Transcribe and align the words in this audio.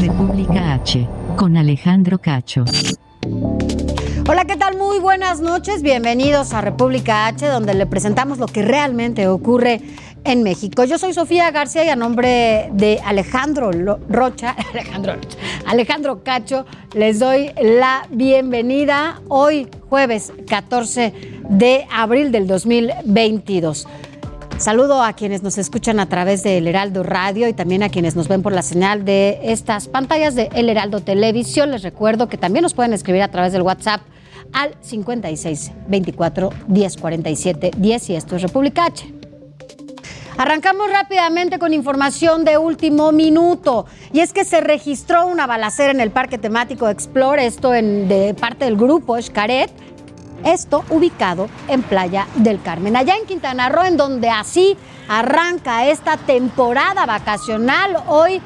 República 0.00 0.72
H, 0.72 1.06
con 1.36 1.58
Alejandro 1.58 2.18
Cacho. 2.18 2.64
Hola, 4.26 4.46
¿qué 4.46 4.56
tal? 4.56 4.78
Muy 4.78 4.98
buenas 4.98 5.40
noches. 5.40 5.82
Bienvenidos 5.82 6.54
a 6.54 6.62
República 6.62 7.26
H, 7.26 7.46
donde 7.46 7.74
le 7.74 7.84
presentamos 7.84 8.38
lo 8.38 8.46
que 8.46 8.62
realmente 8.62 9.28
ocurre 9.28 9.82
en 10.24 10.42
México. 10.42 10.84
Yo 10.84 10.96
soy 10.96 11.12
Sofía 11.12 11.50
García 11.50 11.84
y 11.84 11.90
a 11.90 11.96
nombre 11.96 12.70
de 12.72 12.98
Alejandro 13.04 13.70
Rocha, 14.08 14.56
Alejandro, 14.72 15.16
Rocha, 15.16 15.38
Alejandro 15.66 16.22
Cacho, 16.24 16.64
les 16.94 17.18
doy 17.18 17.50
la 17.60 18.06
bienvenida 18.10 19.20
hoy, 19.28 19.68
jueves 19.90 20.32
14 20.48 21.12
de 21.46 21.86
abril 21.92 22.32
del 22.32 22.46
2022. 22.46 23.86
Saludo 24.60 25.02
a 25.02 25.14
quienes 25.14 25.42
nos 25.42 25.56
escuchan 25.56 26.00
a 26.00 26.06
través 26.10 26.42
de 26.42 26.58
El 26.58 26.66
Heraldo 26.66 27.02
Radio 27.02 27.48
y 27.48 27.54
también 27.54 27.82
a 27.82 27.88
quienes 27.88 28.14
nos 28.14 28.28
ven 28.28 28.42
por 28.42 28.52
la 28.52 28.60
señal 28.60 29.06
de 29.06 29.40
estas 29.42 29.88
pantallas 29.88 30.34
de 30.34 30.50
El 30.52 30.68
Heraldo 30.68 31.00
Televisión. 31.00 31.70
Les 31.70 31.82
recuerdo 31.82 32.28
que 32.28 32.36
también 32.36 32.62
nos 32.62 32.74
pueden 32.74 32.92
escribir 32.92 33.22
a 33.22 33.28
través 33.28 33.54
del 33.54 33.62
WhatsApp 33.62 34.02
al 34.52 34.76
56 34.82 35.72
24 35.88 36.50
10 36.68 36.96
47 36.98 37.70
10 37.74 38.10
y 38.10 38.16
esto 38.16 38.36
es 38.36 38.42
República 38.42 38.84
H. 38.84 39.10
Arrancamos 40.36 40.92
rápidamente 40.92 41.58
con 41.58 41.72
información 41.72 42.44
de 42.44 42.58
último 42.58 43.12
minuto 43.12 43.86
y 44.12 44.20
es 44.20 44.34
que 44.34 44.44
se 44.44 44.60
registró 44.60 45.26
una 45.26 45.46
balacera 45.46 45.90
en 45.90 46.00
el 46.00 46.10
parque 46.10 46.36
temático 46.36 46.86
Explore, 46.86 47.46
esto 47.46 47.70
de 47.70 48.36
parte 48.38 48.66
del 48.66 48.76
grupo 48.76 49.20
Xcaret 49.20 49.70
esto 50.44 50.84
ubicado 50.90 51.48
en 51.68 51.82
Playa 51.82 52.26
del 52.36 52.62
Carmen, 52.62 52.96
allá 52.96 53.16
en 53.16 53.26
Quintana 53.26 53.68
Roo, 53.68 53.84
en 53.84 53.96
donde 53.96 54.30
así 54.30 54.76
arranca 55.08 55.86
esta 55.86 56.16
temporada 56.16 57.06
vacacional. 57.06 57.96
Hoy 58.06 58.40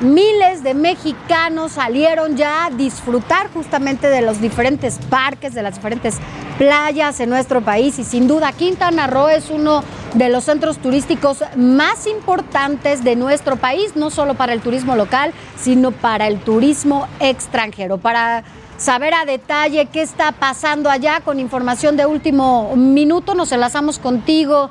miles 0.00 0.62
de 0.62 0.74
mexicanos 0.74 1.72
salieron 1.72 2.36
ya 2.36 2.66
a 2.66 2.70
disfrutar 2.70 3.48
justamente 3.52 4.08
de 4.08 4.22
los 4.22 4.40
diferentes 4.40 4.98
parques, 5.08 5.54
de 5.54 5.62
las 5.62 5.76
diferentes 5.76 6.16
playas 6.58 7.18
en 7.20 7.30
nuestro 7.30 7.62
país 7.62 7.98
y 7.98 8.04
sin 8.04 8.28
duda 8.28 8.52
Quintana 8.52 9.06
Roo 9.06 9.28
es 9.28 9.50
uno 9.50 9.82
de 10.14 10.28
los 10.28 10.44
centros 10.44 10.78
turísticos 10.78 11.42
más 11.56 12.06
importantes 12.06 13.02
de 13.02 13.16
nuestro 13.16 13.56
país, 13.56 13.96
no 13.96 14.10
solo 14.10 14.34
para 14.34 14.52
el 14.52 14.60
turismo 14.60 14.94
local, 14.94 15.32
sino 15.60 15.90
para 15.90 16.28
el 16.28 16.38
turismo 16.38 17.08
extranjero. 17.18 17.98
Para 17.98 18.44
saber 18.76 19.14
a 19.14 19.24
detalle 19.24 19.88
qué 19.92 20.02
está 20.02 20.32
pasando 20.32 20.90
allá 20.90 21.20
con 21.24 21.40
información 21.40 21.96
de 21.96 22.06
último 22.06 22.74
minuto. 22.76 23.34
Nos 23.34 23.52
enlazamos 23.52 23.98
contigo. 23.98 24.70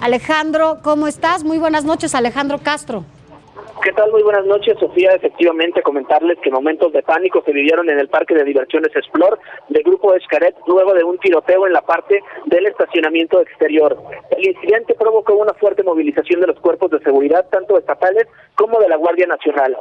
Alejandro, 0.00 0.78
¿cómo 0.82 1.06
estás? 1.06 1.44
Muy 1.44 1.58
buenas 1.58 1.84
noches, 1.84 2.14
Alejandro 2.14 2.58
Castro. 2.62 3.04
¿Qué 3.82 3.92
tal? 3.92 4.10
Muy 4.10 4.22
buenas 4.22 4.44
noches, 4.44 4.78
Sofía. 4.78 5.12
Efectivamente, 5.12 5.82
comentarles 5.82 6.38
que 6.42 6.50
momentos 6.50 6.92
de 6.92 7.02
pánico 7.02 7.42
se 7.46 7.52
vivieron 7.52 7.88
en 7.88 7.98
el 7.98 8.08
Parque 8.08 8.34
de 8.34 8.44
Diversiones 8.44 8.94
Explore 8.94 9.38
del 9.70 9.82
Grupo 9.82 10.14
Escaret 10.14 10.54
luego 10.66 10.92
de 10.92 11.02
un 11.02 11.16
tiroteo 11.18 11.66
en 11.66 11.72
la 11.72 11.80
parte 11.80 12.22
del 12.44 12.66
estacionamiento 12.66 13.40
exterior. 13.40 13.96
El 14.30 14.48
incidente 14.48 14.94
provocó 14.94 15.34
una 15.34 15.54
fuerte 15.54 15.82
movilización 15.82 16.42
de 16.42 16.48
los 16.48 16.60
cuerpos 16.60 16.90
de 16.90 17.00
seguridad, 17.00 17.46
tanto 17.50 17.78
estatales 17.78 18.26
como 18.54 18.80
de 18.80 18.88
la 18.88 18.96
Guardia 18.96 19.26
Nacional. 19.26 19.74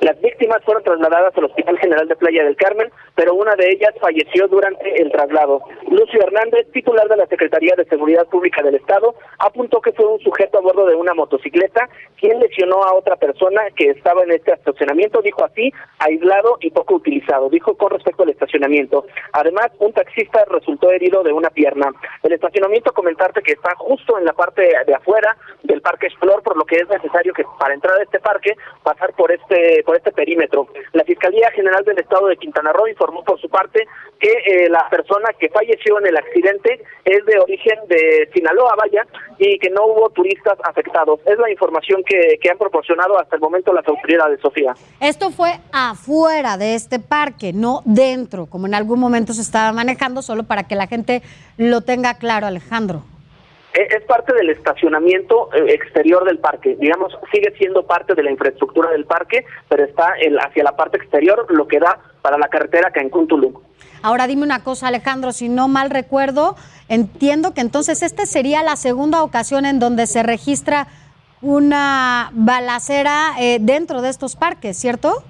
Las 0.00 0.20
víctimas 0.20 0.62
fueron 0.64 0.82
trasladadas 0.82 1.36
al 1.36 1.44
Hospital 1.44 1.78
General 1.78 2.08
de 2.08 2.16
Playa 2.16 2.44
del 2.44 2.56
Carmen, 2.56 2.90
pero 3.14 3.34
una 3.34 3.54
de 3.54 3.70
ellas 3.70 3.94
falleció 4.00 4.48
durante 4.48 5.00
el 5.00 5.10
traslado. 5.10 5.62
Lucio 5.88 6.20
Hernández, 6.20 6.66
titular 6.72 7.08
de 7.08 7.16
la 7.16 7.26
Secretaría 7.26 7.74
de 7.76 7.84
Seguridad 7.86 8.26
Pública 8.26 8.62
del 8.62 8.74
Estado, 8.74 9.14
apuntó 9.38 9.80
que 9.80 9.92
fue 9.92 10.06
un 10.06 10.20
sujeto 10.20 10.58
a 10.58 10.62
bordo 10.62 10.86
de 10.86 10.96
una 10.96 11.14
motocicleta 11.14 11.88
quien 12.18 12.40
lesionó 12.40 12.82
a 12.82 12.94
otra 12.94 13.16
persona 13.16 13.62
que 13.76 13.90
estaba 13.90 14.22
en 14.22 14.32
este 14.32 14.52
estacionamiento, 14.52 15.22
dijo 15.22 15.44
así, 15.44 15.72
aislado 15.98 16.56
y 16.60 16.70
poco 16.70 16.94
utilizado, 16.96 17.48
dijo 17.48 17.76
con 17.76 17.90
respecto 17.90 18.22
al 18.24 18.30
estacionamiento. 18.30 19.06
Además, 19.32 19.70
un 19.78 19.92
taxista 19.92 20.44
resultó 20.48 20.90
herido 20.90 21.22
de 21.22 21.32
una 21.32 21.50
pierna. 21.50 21.92
El 22.22 22.32
estacionamiento, 22.32 22.92
comentarte 22.92 23.42
que 23.42 23.52
está 23.52 23.74
justo 23.76 24.18
en 24.18 24.24
la 24.24 24.32
parte 24.32 24.62
de 24.86 24.94
afuera 24.94 25.36
del 25.62 25.82
Parque 25.82 26.06
Explor, 26.06 26.42
por 26.42 26.56
lo 26.56 26.64
que 26.64 26.76
es 26.76 26.88
necesario 26.88 27.32
que 27.32 27.44
para 27.58 27.74
entrar 27.74 27.98
a 27.98 28.02
este 28.02 28.18
parque 28.20 28.56
pasar 28.82 29.12
por 29.14 29.30
este 29.30 29.83
por 29.84 29.96
este 29.96 30.12
perímetro. 30.12 30.68
La 30.92 31.04
Fiscalía 31.04 31.50
General 31.52 31.84
del 31.84 31.98
Estado 31.98 32.26
de 32.28 32.36
Quintana 32.36 32.72
Roo 32.72 32.88
informó 32.88 33.22
por 33.24 33.40
su 33.40 33.48
parte 33.48 33.86
que 34.18 34.32
eh, 34.46 34.68
la 34.68 34.88
persona 34.88 35.30
que 35.38 35.48
falleció 35.48 35.98
en 35.98 36.06
el 36.06 36.16
accidente 36.16 36.82
es 37.04 37.24
de 37.26 37.38
origen 37.38 37.78
de 37.88 38.28
Sinaloa, 38.32 38.74
vaya, 38.76 39.06
y 39.38 39.58
que 39.58 39.70
no 39.70 39.86
hubo 39.86 40.10
turistas 40.10 40.58
afectados. 40.64 41.20
Es 41.26 41.38
la 41.38 41.50
información 41.50 42.02
que, 42.04 42.38
que 42.40 42.50
han 42.50 42.58
proporcionado 42.58 43.18
hasta 43.18 43.36
el 43.36 43.42
momento 43.42 43.72
las 43.72 43.86
autoridades, 43.86 44.40
Sofía. 44.40 44.74
Esto 45.00 45.30
fue 45.30 45.52
afuera 45.72 46.56
de 46.56 46.74
este 46.74 46.98
parque, 46.98 47.52
no 47.52 47.82
dentro, 47.84 48.46
como 48.46 48.66
en 48.66 48.74
algún 48.74 49.00
momento 49.00 49.32
se 49.32 49.42
estaba 49.42 49.72
manejando, 49.72 50.22
solo 50.22 50.44
para 50.44 50.64
que 50.64 50.74
la 50.74 50.86
gente 50.86 51.22
lo 51.56 51.82
tenga 51.82 52.14
claro, 52.14 52.46
Alejandro. 52.46 53.02
E, 53.74 53.96
es 53.96 54.04
parte 54.04 54.32
del 54.32 54.50
estacionamiento 54.50 55.52
eh, 55.52 55.74
exterior 55.74 56.24
del 56.24 56.38
parque. 56.38 56.76
Digamos, 56.80 57.12
sigue 57.32 57.52
siendo 57.58 57.84
parte 57.86 58.14
de 58.14 58.22
la 58.22 58.30
infraestructura 58.30 58.90
del 58.90 59.04
parque, 59.04 59.44
pero 59.68 59.84
está 59.84 60.14
hacia 60.46 60.64
la 60.64 60.76
parte 60.76 60.96
exterior, 60.96 61.46
lo 61.50 61.66
que 61.66 61.80
da 61.80 61.98
para 62.22 62.38
la 62.38 62.48
carretera 62.48 62.90
Cancún-Tulum. 62.92 63.54
Ahora 64.02 64.26
dime 64.26 64.44
una 64.44 64.62
cosa, 64.62 64.88
Alejandro, 64.88 65.32
si 65.32 65.48
no 65.48 65.66
mal 65.66 65.90
recuerdo, 65.90 66.56
entiendo 66.88 67.52
que 67.52 67.62
entonces 67.62 68.02
esta 68.02 68.26
sería 68.26 68.62
la 68.62 68.76
segunda 68.76 69.22
ocasión 69.22 69.66
en 69.66 69.80
donde 69.80 70.06
se 70.06 70.22
registra 70.22 70.86
una 71.40 72.30
balacera 72.32 73.32
eh, 73.38 73.58
dentro 73.60 74.02
de 74.02 74.10
estos 74.10 74.36
parques, 74.36 74.78
¿cierto? 74.78 75.24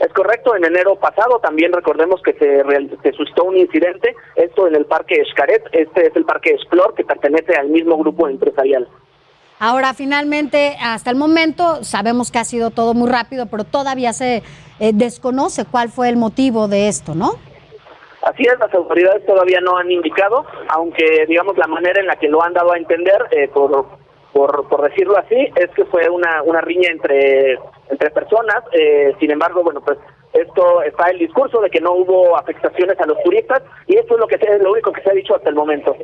Es 0.00 0.12
correcto, 0.12 0.56
en 0.56 0.64
enero 0.64 0.96
pasado 0.96 1.38
también 1.38 1.72
recordemos 1.72 2.20
que 2.22 2.32
se, 2.34 2.62
se 3.02 3.12
suscitó 3.12 3.44
un 3.44 3.56
incidente, 3.56 4.14
esto 4.34 4.66
en 4.66 4.74
el 4.74 4.86
Parque 4.86 5.20
Escaret, 5.20 5.62
este 5.72 6.08
es 6.08 6.16
el 6.16 6.24
Parque 6.24 6.50
Explor 6.50 6.94
que 6.94 7.04
pertenece 7.04 7.54
al 7.54 7.68
mismo 7.68 7.96
grupo 7.98 8.28
empresarial. 8.28 8.88
Ahora, 9.60 9.94
finalmente, 9.94 10.76
hasta 10.82 11.10
el 11.10 11.16
momento 11.16 11.84
sabemos 11.84 12.32
que 12.32 12.38
ha 12.38 12.44
sido 12.44 12.70
todo 12.70 12.92
muy 12.92 13.08
rápido, 13.08 13.46
pero 13.46 13.64
todavía 13.64 14.12
se 14.12 14.42
eh, 14.80 14.90
desconoce 14.92 15.64
cuál 15.64 15.90
fue 15.90 16.08
el 16.08 16.16
motivo 16.16 16.66
de 16.66 16.88
esto, 16.88 17.14
¿no? 17.14 17.36
Así 18.22 18.42
es, 18.42 18.58
las 18.58 18.74
autoridades 18.74 19.24
todavía 19.26 19.60
no 19.60 19.76
han 19.76 19.90
indicado, 19.90 20.44
aunque 20.68 21.26
digamos 21.28 21.56
la 21.56 21.66
manera 21.66 22.00
en 22.00 22.06
la 22.06 22.16
que 22.16 22.28
lo 22.28 22.42
han 22.42 22.52
dado 22.52 22.72
a 22.72 22.78
entender, 22.78 23.26
eh, 23.30 23.48
por, 23.48 23.86
por, 24.34 24.68
por 24.68 24.82
decirlo 24.82 25.16
así, 25.16 25.36
es 25.54 25.70
que 25.70 25.84
fue 25.86 26.08
una, 26.10 26.42
una 26.42 26.60
riña 26.60 26.90
entre 26.90 27.56
entre 27.88 28.10
personas. 28.10 28.56
Eh, 28.72 29.14
sin 29.20 29.30
embargo, 29.30 29.62
bueno, 29.62 29.80
pues 29.80 29.98
esto 30.32 30.82
está 30.82 31.10
el 31.10 31.18
discurso 31.20 31.60
de 31.60 31.70
que 31.70 31.80
no 31.80 31.92
hubo 31.92 32.36
afectaciones 32.36 32.98
a 32.98 33.06
los 33.06 33.22
turistas 33.22 33.62
y 33.86 33.96
esto 33.96 34.14
es 34.14 34.20
lo 34.20 34.26
que 34.26 34.34
es 34.34 34.62
lo 34.62 34.72
único 34.72 34.92
que 34.92 35.00
se 35.00 35.10
ha 35.10 35.14
dicho 35.14 35.36
hasta 35.36 35.48
el 35.48 35.54
momento. 35.54 35.94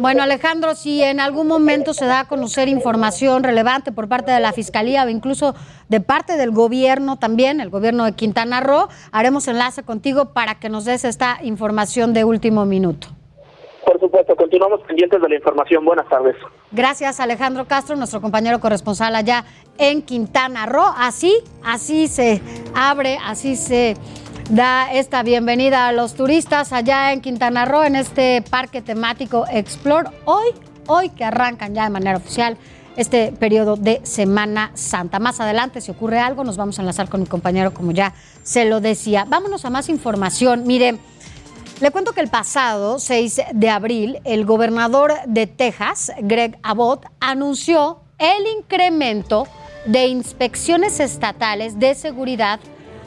Bueno, 0.00 0.22
Alejandro, 0.24 0.74
si 0.74 1.00
en 1.02 1.20
algún 1.20 1.46
momento 1.46 1.94
se 1.94 2.06
da 2.06 2.20
a 2.20 2.28
conocer 2.28 2.68
información 2.68 3.44
relevante 3.44 3.92
por 3.92 4.08
parte 4.08 4.32
de 4.32 4.40
la 4.40 4.52
Fiscalía 4.52 5.04
o 5.04 5.08
incluso 5.08 5.54
de 5.88 6.00
parte 6.00 6.36
del 6.36 6.50
gobierno 6.50 7.20
también, 7.20 7.60
el 7.60 7.70
gobierno 7.70 8.04
de 8.04 8.12
Quintana 8.12 8.60
Roo, 8.60 8.88
haremos 9.12 9.46
enlace 9.46 9.84
contigo 9.84 10.32
para 10.32 10.56
que 10.56 10.68
nos 10.68 10.84
des 10.84 11.04
esta 11.04 11.38
información 11.42 12.12
de 12.12 12.24
último 12.24 12.66
minuto. 12.66 13.17
Por 13.88 13.98
supuesto, 14.00 14.36
continuamos 14.36 14.82
pendientes 14.82 15.18
de 15.18 15.28
la 15.30 15.36
información. 15.36 15.82
Buenas 15.82 16.06
tardes. 16.10 16.36
Gracias, 16.72 17.20
Alejandro 17.20 17.64
Castro, 17.64 17.96
nuestro 17.96 18.20
compañero 18.20 18.60
corresponsal 18.60 19.16
allá 19.16 19.46
en 19.78 20.02
Quintana 20.02 20.66
Roo. 20.66 20.92
Así, 20.94 21.34
así 21.64 22.06
se 22.06 22.42
abre, 22.74 23.16
así 23.24 23.56
se 23.56 23.96
da 24.50 24.92
esta 24.92 25.22
bienvenida 25.22 25.88
a 25.88 25.92
los 25.92 26.12
turistas 26.12 26.74
allá 26.74 27.14
en 27.14 27.22
Quintana 27.22 27.64
Roo, 27.64 27.82
en 27.82 27.96
este 27.96 28.44
parque 28.50 28.82
temático 28.82 29.46
Explore. 29.50 30.10
Hoy, 30.26 30.48
hoy 30.86 31.08
que 31.08 31.24
arrancan 31.24 31.74
ya 31.74 31.84
de 31.84 31.90
manera 31.90 32.18
oficial 32.18 32.58
este 32.96 33.32
periodo 33.32 33.76
de 33.76 34.04
Semana 34.04 34.70
Santa. 34.74 35.18
Más 35.18 35.40
adelante, 35.40 35.80
si 35.80 35.92
ocurre 35.92 36.18
algo, 36.18 36.44
nos 36.44 36.58
vamos 36.58 36.78
a 36.78 36.82
enlazar 36.82 37.08
con 37.08 37.20
mi 37.20 37.26
compañero, 37.26 37.72
como 37.72 37.92
ya 37.92 38.12
se 38.42 38.66
lo 38.66 38.82
decía. 38.82 39.24
Vámonos 39.26 39.64
a 39.64 39.70
más 39.70 39.88
información. 39.88 40.64
Mire. 40.66 40.98
Le 41.80 41.92
cuento 41.92 42.12
que 42.12 42.20
el 42.20 42.28
pasado 42.28 42.98
6 42.98 43.40
de 43.52 43.70
abril, 43.70 44.18
el 44.24 44.44
gobernador 44.44 45.12
de 45.26 45.46
Texas, 45.46 46.10
Greg 46.18 46.58
Abbott, 46.64 47.06
anunció 47.20 48.00
el 48.18 48.48
incremento 48.58 49.46
de 49.86 50.08
inspecciones 50.08 50.98
estatales 50.98 51.78
de 51.78 51.94
seguridad 51.94 52.58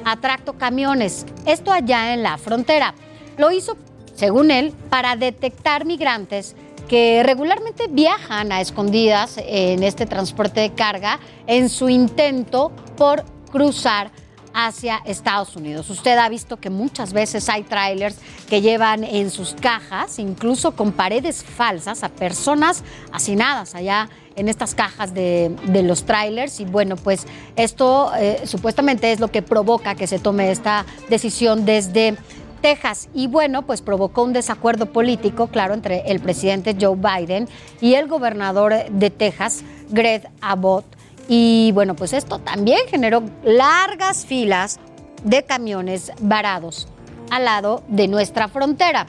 a 0.06 0.16
tractocamiones, 0.16 1.26
esto 1.46 1.74
allá 1.74 2.14
en 2.14 2.24
la 2.24 2.38
frontera. 2.38 2.96
Lo 3.38 3.52
hizo, 3.52 3.76
según 4.16 4.52
él, 4.52 4.74
para 4.90 5.18
detectar 5.18 5.84
migrantes 5.84 6.56
que 6.88 7.24
regularmente 7.24 7.88
viajan 7.90 8.54
a 8.54 8.62
escondidas 8.62 9.36
en 9.38 9.84
este 9.84 10.06
transporte 10.06 10.62
de 10.62 10.72
carga 10.72 11.20
en 11.46 11.68
su 11.68 11.90
intento 11.90 12.72
por 12.96 13.26
cruzar 13.52 14.12
hacia 14.54 14.98
Estados 15.06 15.56
Unidos. 15.56 15.90
Usted 15.90 16.18
ha 16.18 16.30
visto 16.30 16.58
que 16.58 16.70
muchas 16.70 17.14
veces 17.14 17.48
hay 17.50 17.64
trailers 17.64 18.18
que 18.50 18.62
llevan 18.62 19.04
en 19.04 19.30
sus 19.30 19.54
cajas, 19.54 20.20
incluso 20.20 20.72
con 20.76 20.92
paredes 20.92 21.44
falsas, 21.44 22.04
a 22.04 22.10
personas 22.10 22.84
hacinadas 23.12 23.76
allá 23.76 24.10
en 24.36 24.48
estas 24.48 24.76
cajas 24.76 25.14
de, 25.14 25.56
los 25.84 26.06
trailers. 26.06 26.60
Y 26.60 26.66
bueno, 26.66 26.96
pues 26.96 27.26
esto 27.56 28.12
eh, 28.18 28.42
supuestamente 28.46 29.12
es 29.12 29.20
lo 29.20 29.30
que 29.30 29.42
provoca 29.42 29.96
que 29.96 30.08
se 30.08 30.20
tome 30.20 30.52
esta 30.52 30.86
decisión 31.10 31.66
desde 31.66 32.18
Texas. 32.62 33.10
Y 33.14 33.28
bueno, 33.28 33.64
pues 33.64 33.82
provocó 33.82 34.24
un 34.24 34.34
desacuerdo 34.34 34.88
político, 34.88 35.48
claro, 35.48 35.74
entre 35.74 36.12
el 36.12 36.20
presidente 36.20 36.76
Joe 36.80 36.96
Biden 36.96 37.48
y 37.82 37.96
el 37.96 38.08
gobernador 38.08 38.74
de 38.90 39.10
Texas, 39.10 39.64
Greg 39.90 40.30
Abbott. 40.42 40.86
Y 41.28 41.72
bueno, 41.74 41.96
pues 41.96 42.14
esto 42.14 42.40
también 42.40 42.80
generó 42.90 43.24
largas 43.44 44.26
filas 44.26 44.80
de 45.24 45.44
camiones 45.44 46.12
varados 46.20 46.88
al 47.30 47.46
lado 47.46 47.84
de 47.88 48.08
nuestra 48.08 48.48
frontera. 48.48 49.08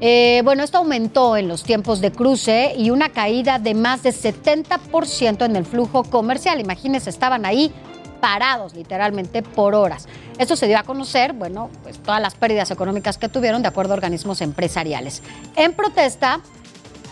Eh, 0.00 0.42
bueno, 0.44 0.62
esto 0.62 0.78
aumentó 0.78 1.36
en 1.36 1.48
los 1.48 1.64
tiempos 1.64 2.00
de 2.00 2.12
cruce 2.12 2.74
y 2.76 2.90
una 2.90 3.08
caída 3.08 3.58
de 3.58 3.74
más 3.74 4.04
de 4.04 4.10
70% 4.10 5.44
en 5.44 5.56
el 5.56 5.64
flujo 5.64 6.04
comercial. 6.04 6.60
Imagínense, 6.60 7.10
estaban 7.10 7.44
ahí 7.44 7.72
parados 8.20 8.74
literalmente 8.74 9.42
por 9.42 9.74
horas. 9.74 10.06
Esto 10.38 10.54
se 10.54 10.68
dio 10.68 10.78
a 10.78 10.84
conocer, 10.84 11.32
bueno, 11.32 11.68
pues 11.82 11.98
todas 11.98 12.20
las 12.20 12.36
pérdidas 12.36 12.70
económicas 12.70 13.18
que 13.18 13.28
tuvieron 13.28 13.62
de 13.62 13.68
acuerdo 13.68 13.92
a 13.92 13.96
organismos 13.96 14.40
empresariales. 14.40 15.22
En 15.56 15.72
protesta, 15.72 16.40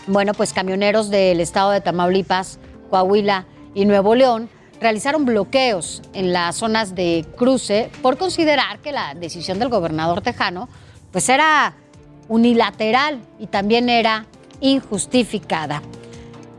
bueno, 0.07 0.33
pues 0.33 0.53
camioneros 0.53 1.09
del 1.09 1.41
estado 1.41 1.71
de 1.71 1.81
Tamaulipas, 1.81 2.57
Coahuila 2.89 3.45
y 3.77 3.85
Nuevo 3.85 4.15
León 4.15 4.49
realizaron 4.81 5.23
bloqueos 5.23 6.01
en 6.13 6.33
las 6.33 6.55
zonas 6.55 6.95
de 6.95 7.27
cruce 7.37 7.91
por 8.01 8.17
considerar 8.17 8.79
que 8.79 8.91
la 8.91 9.13
decisión 9.13 9.59
del 9.59 9.69
gobernador 9.69 10.21
tejano 10.21 10.67
pues 11.11 11.29
era 11.29 11.75
unilateral 12.27 13.21
y 13.37 13.45
también 13.45 13.87
era 13.89 14.25
injustificada. 14.61 15.83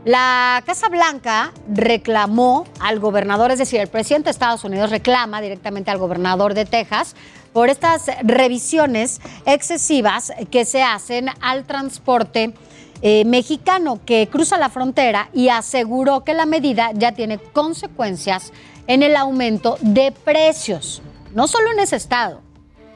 La 0.05 0.63
Casa 0.65 0.87
Blanca 0.87 1.51
reclamó 1.67 2.65
al 2.79 3.01
gobernador, 3.01 3.51
es 3.51 3.59
decir, 3.59 3.81
el 3.81 3.89
presidente 3.89 4.27
de 4.27 4.31
Estados 4.31 4.63
Unidos 4.63 4.89
reclama 4.89 5.41
directamente 5.41 5.91
al 5.91 5.97
gobernador 5.97 6.53
de 6.53 6.63
Texas 6.63 7.17
por 7.51 7.67
estas 7.67 8.09
revisiones 8.23 9.19
excesivas 9.45 10.31
que 10.49 10.63
se 10.63 10.83
hacen 10.83 11.27
al 11.41 11.65
transporte 11.65 12.53
eh, 13.01 13.23
mexicano 13.25 13.99
que 14.05 14.27
cruza 14.27 14.57
la 14.57 14.69
frontera 14.69 15.29
y 15.33 15.49
aseguró 15.49 16.23
que 16.23 16.33
la 16.33 16.45
medida 16.45 16.91
ya 16.93 17.13
tiene 17.13 17.37
consecuencias 17.37 18.51
en 18.87 19.03
el 19.03 19.15
aumento 19.15 19.77
de 19.81 20.11
precios, 20.11 21.01
no 21.33 21.47
solo 21.47 21.71
en 21.71 21.79
ese 21.79 21.95
estado, 21.95 22.41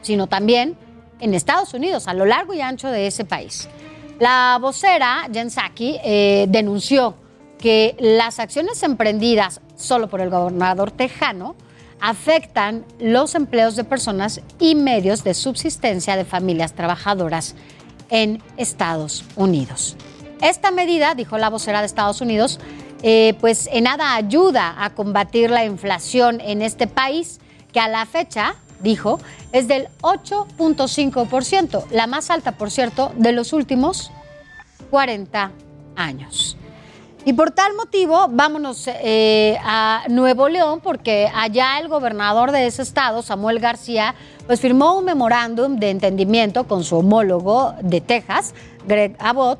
sino 0.01 0.27
también 0.27 0.77
en 1.19 1.33
Estados 1.33 1.73
Unidos, 1.73 2.07
a 2.07 2.13
lo 2.13 2.25
largo 2.25 2.53
y 2.53 2.61
ancho 2.61 2.89
de 2.89 3.07
ese 3.07 3.23
país. 3.23 3.69
La 4.19 4.57
vocera, 4.59 5.27
Jen 5.31 5.49
Psaki, 5.49 5.99
eh, 6.03 6.45
denunció 6.49 7.15
que 7.57 7.95
las 7.99 8.39
acciones 8.39 8.83
emprendidas 8.83 9.61
solo 9.75 10.09
por 10.09 10.19
el 10.19 10.29
gobernador 10.29 10.91
tejano 10.91 11.55
afectan 12.01 12.83
los 12.99 13.35
empleos 13.35 13.77
de 13.77 13.85
personas 13.85 14.41
y 14.59 14.75
medios 14.75 15.23
de 15.23 15.33
subsistencia 15.33 16.17
de 16.17 16.25
familias 16.25 16.73
trabajadoras 16.73 17.55
en 18.09 18.41
Estados 18.57 19.23
Unidos. 19.35 19.95
Esta 20.41 20.71
medida, 20.71 21.15
dijo 21.15 21.37
la 21.37 21.49
vocera 21.49 21.79
de 21.79 21.85
Estados 21.85 22.21
Unidos, 22.21 22.59
eh, 23.01 23.35
pues 23.39 23.69
en 23.71 23.85
nada 23.85 24.15
ayuda 24.15 24.75
a 24.77 24.91
combatir 24.91 25.49
la 25.49 25.65
inflación 25.65 26.41
en 26.41 26.61
este 26.61 26.87
país, 26.87 27.39
que 27.71 27.79
a 27.79 27.87
la 27.87 28.05
fecha, 28.05 28.55
dijo, 28.81 29.19
es 29.51 29.67
del 29.67 29.87
8.5%, 30.01 31.85
la 31.91 32.07
más 32.07 32.29
alta, 32.29 32.53
por 32.53 32.71
cierto, 32.71 33.11
de 33.17 33.31
los 33.31 33.53
últimos 33.53 34.11
40 34.89 35.51
años. 35.95 36.57
Y 37.25 37.33
por 37.33 37.51
tal 37.51 37.73
motivo, 37.75 38.27
vámonos 38.29 38.85
eh, 38.87 39.57
a 39.63 40.03
Nuevo 40.09 40.49
León, 40.49 40.81
porque 40.83 41.29
allá 41.33 41.79
el 41.79 41.87
gobernador 41.87 42.51
de 42.51 42.67
ese 42.67 42.81
estado, 42.81 43.21
Samuel 43.21 43.59
García, 43.59 44.13
pues 44.45 44.59
firmó 44.59 44.97
un 44.97 45.05
memorándum 45.05 45.77
de 45.77 45.89
entendimiento 45.89 46.65
con 46.65 46.83
su 46.83 46.97
homólogo 46.97 47.75
de 47.81 48.01
Texas, 48.01 48.53
Greg 48.85 49.15
Abbott, 49.19 49.59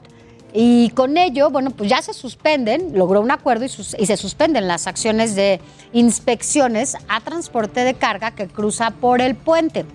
y 0.54 0.89
con 0.89 1.18
ello, 1.18 1.50
bueno, 1.50 1.71
pues 1.71 1.89
ya 1.89 2.01
se 2.01 2.13
suspenden, 2.13 2.98
logró 2.98 3.21
un 3.21 3.31
acuerdo 3.31 3.65
y, 3.65 3.69
se 3.69 4.18
suspenden 4.18 4.68
las 4.68 4.86
acciones 4.86 5.33
de 5.33 5.62
inspecciones 5.94 6.98
a 7.07 7.21
transporte 7.21 7.80
de 7.80 7.95
carga 7.95 8.31
que 8.31 8.48
cruza 8.48 8.92
por 8.92 9.21
el 9.21 9.36
puente. 9.36 9.86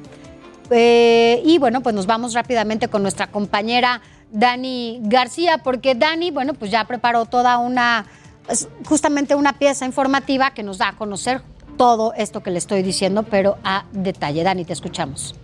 Eh, 0.71 1.43
y 1.45 1.59
bueno, 1.59 1.83
pues 1.83 1.95
nos 1.95 2.07
vamos 2.07 2.35
rápidamente 2.35 2.89
con 2.89 3.03
nuestra 3.03 3.29
compañera 3.29 4.03
Dani 4.31 5.01
García, 5.03 5.59
porque 5.59 5.95
Dani, 5.95 6.31
bueno, 6.31 6.55
pues 6.55 6.71
ya 6.71 6.85
preparó 6.85 7.27
toda 7.27 7.59
una, 7.59 8.07
pues, 8.47 8.69
justamente 8.87 9.35
una 9.35 9.55
pieza 9.55 9.87
informativa 9.87 10.53
que 10.53 10.63
nos 10.63 10.79
da 10.79 10.89
a 10.89 10.97
conocer 10.97 11.43
todo 11.77 12.13
esto 12.15 12.43
que 12.43 12.51
le 12.51 12.59
estoy 12.59 12.83
diciendo, 12.83 13.23
pero 13.23 13.59
a 13.65 13.85
detalle. 13.93 14.43
Dani, 14.43 14.65
te 14.65 14.73
escuchamos. 14.73 15.35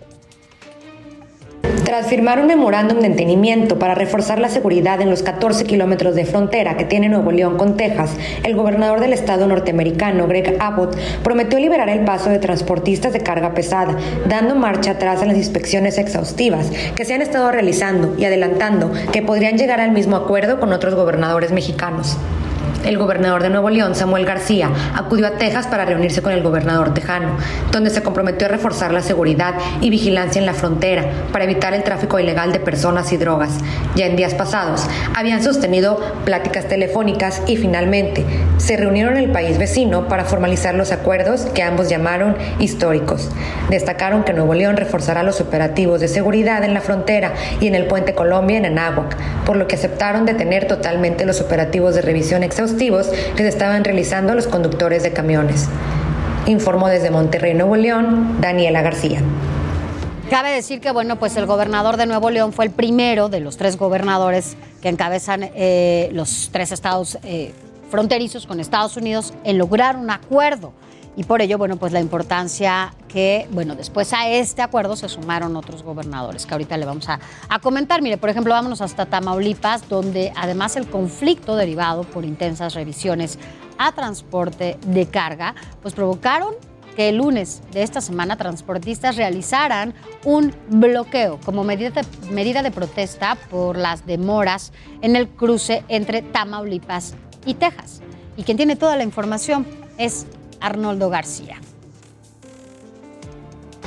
Tras 1.85 2.07
firmar 2.07 2.39
un 2.39 2.47
memorándum 2.47 2.99
de 2.99 3.05
entendimiento 3.05 3.77
para 3.77 3.93
reforzar 3.93 4.39
la 4.39 4.49
seguridad 4.49 5.01
en 5.01 5.11
los 5.11 5.21
14 5.21 5.65
kilómetros 5.65 6.15
de 6.15 6.25
frontera 6.25 6.77
que 6.77 6.83
tiene 6.83 7.09
Nuevo 7.09 7.31
León 7.31 7.57
con 7.57 7.77
Texas, 7.77 8.17
el 8.43 8.55
gobernador 8.55 9.01
del 9.01 9.13
estado 9.13 9.45
norteamericano, 9.45 10.27
Greg 10.27 10.57
Abbott, 10.59 10.97
prometió 11.23 11.59
liberar 11.59 11.89
el 11.89 12.03
paso 12.03 12.31
de 12.31 12.39
transportistas 12.39 13.13
de 13.13 13.19
carga 13.19 13.53
pesada, 13.53 13.95
dando 14.27 14.55
marcha 14.55 14.91
atrás 14.91 15.21
en 15.21 15.27
las 15.27 15.37
inspecciones 15.37 15.99
exhaustivas 15.99 16.71
que 16.95 17.05
se 17.05 17.13
han 17.13 17.21
estado 17.21 17.51
realizando 17.51 18.15
y 18.17 18.25
adelantando 18.25 18.91
que 19.11 19.21
podrían 19.21 19.59
llegar 19.59 19.79
al 19.79 19.91
mismo 19.91 20.15
acuerdo 20.15 20.59
con 20.59 20.73
otros 20.73 20.95
gobernadores 20.95 21.51
mexicanos 21.51 22.17
el 22.83 22.97
gobernador 22.97 23.41
de 23.41 23.49
Nuevo 23.49 23.69
León, 23.69 23.95
Samuel 23.95 24.25
García, 24.25 24.69
acudió 24.93 25.27
a 25.27 25.31
Texas 25.31 25.67
para 25.67 25.85
reunirse 25.85 26.21
con 26.21 26.33
el 26.33 26.43
gobernador 26.43 26.93
tejano, 26.93 27.37
donde 27.71 27.89
se 27.89 28.03
comprometió 28.03 28.47
a 28.47 28.51
reforzar 28.51 28.93
la 28.93 29.01
seguridad 29.01 29.55
y 29.81 29.89
vigilancia 29.89 30.39
en 30.39 30.45
la 30.45 30.53
frontera 30.53 31.05
para 31.31 31.45
evitar 31.45 31.73
el 31.73 31.83
tráfico 31.83 32.19
ilegal 32.19 32.51
de 32.51 32.59
personas 32.59 33.11
y 33.11 33.17
drogas. 33.17 33.51
Ya 33.95 34.05
en 34.05 34.15
días 34.15 34.33
pasados 34.33 34.85
habían 35.15 35.41
sostenido 35.41 35.99
pláticas 36.25 36.67
telefónicas 36.67 37.41
y 37.47 37.57
finalmente 37.57 38.25
se 38.57 38.77
reunieron 38.77 39.17
en 39.17 39.23
el 39.23 39.31
país 39.31 39.57
vecino 39.57 40.07
para 40.07 40.25
formalizar 40.25 40.75
los 40.75 40.91
acuerdos 40.91 41.47
que 41.53 41.63
ambos 41.63 41.89
llamaron 41.89 42.35
históricos. 42.59 43.29
Destacaron 43.69 44.23
que 44.23 44.33
Nuevo 44.33 44.53
León 44.53 44.77
reforzará 44.77 45.23
los 45.23 45.41
operativos 45.41 46.01
de 46.01 46.07
seguridad 46.07 46.63
en 46.63 46.73
la 46.73 46.81
frontera 46.81 47.33
y 47.59 47.67
en 47.67 47.75
el 47.75 47.87
puente 47.87 48.13
Colombia 48.13 48.57
en 48.57 48.65
Anáhuac, 48.65 49.15
por 49.45 49.55
lo 49.55 49.67
que 49.67 49.75
aceptaron 49.75 50.25
detener 50.25 50.67
totalmente 50.67 51.25
los 51.25 51.41
operativos 51.41 51.95
de 51.95 52.01
revisión 52.01 52.43
exhaustiva 52.43 52.64
que 52.73 53.37
se 53.37 53.47
estaban 53.47 53.83
realizando 53.83 54.33
los 54.35 54.47
conductores 54.47 55.03
de 55.03 55.13
camiones. 55.13 55.67
Informó 56.47 56.87
desde 56.87 57.11
Monterrey, 57.11 57.53
Nuevo 57.53 57.75
León, 57.75 58.37
Daniela 58.41 58.81
García. 58.81 59.21
Cabe 60.29 60.51
decir 60.51 60.81
que, 60.81 60.91
bueno, 60.91 61.17
pues 61.17 61.37
el 61.37 61.45
gobernador 61.45 61.97
de 61.97 62.07
Nuevo 62.07 62.29
León 62.31 62.51
fue 62.51 62.65
el 62.65 62.71
primero 62.71 63.29
de 63.29 63.39
los 63.39 63.57
tres 63.57 63.77
gobernadores 63.77 64.57
que 64.81 64.89
encabezan 64.89 65.51
eh, 65.55 66.09
los 66.13 66.49
tres 66.51 66.71
estados 66.71 67.19
eh, 67.23 67.53
fronterizos 67.91 68.47
con 68.47 68.59
Estados 68.59 68.97
Unidos 68.97 69.33
en 69.43 69.57
lograr 69.57 69.95
un 69.95 70.09
acuerdo 70.09 70.73
y 71.17 71.23
por 71.23 71.41
ello, 71.41 71.57
bueno, 71.57 71.77
pues 71.77 71.93
la 71.93 72.01
importancia 72.01 72.93
que, 73.07 73.47
bueno, 73.51 73.75
después 73.75 74.11
a 74.13 74.29
este 74.29 74.61
acuerdo 74.61 74.97
se 74.97 75.07
sumaron 75.07 75.55
otros 75.55 75.81
gobernadores 75.81 76.45
que 76.45 76.53
ahorita 76.53 76.75
le 76.75 76.85
vamos 76.85 77.07
a, 77.07 77.19
comentar. 77.59 78.01
Mire, 78.01 78.17
por 78.17 78.29
ejemplo, 78.29 78.53
vámonos 78.53 78.81
hasta 78.81 79.05
Tamaulipas, 79.05 79.87
donde 79.87 80.33
además 80.35 80.75
el 80.75 80.87
conflicto 80.87 81.55
derivado 81.55 82.03
por 82.03 82.25
intensas 82.25 82.73
revisiones 82.73 83.39
a 83.77 83.93
transporte 83.93 84.77
de 84.87 85.05
carga, 85.05 85.55
pues 85.81 85.93
provocaron 85.93 86.55
que 86.97 87.09
el 87.09 87.17
lunes 87.17 87.61
de 87.71 87.83
esta 87.83 88.01
semana 88.01 88.37
transportistas 88.37 89.15
realizaran 89.15 89.93
un 90.23 90.53
bloqueo 90.69 91.39
como 91.43 91.63
medida 91.63 91.89
de, 91.89 92.05
medida 92.31 92.61
de 92.61 92.71
protesta 92.71 93.37
por 93.49 93.77
las 93.77 94.05
demoras 94.05 94.71
en 95.01 95.15
el 95.15 95.29
cruce 95.29 95.83
entre 95.87 96.21
Tamaulipas 96.21 97.15
y 97.45 97.53
Texas. 97.53 98.01
Y 98.37 98.43
quien 98.43 98.57
tiene 98.57 98.75
toda 98.75 98.97
la 98.97 99.03
información 99.03 99.65
es 99.97 100.25
Arnoldo 100.65 101.11
García. 101.11 101.61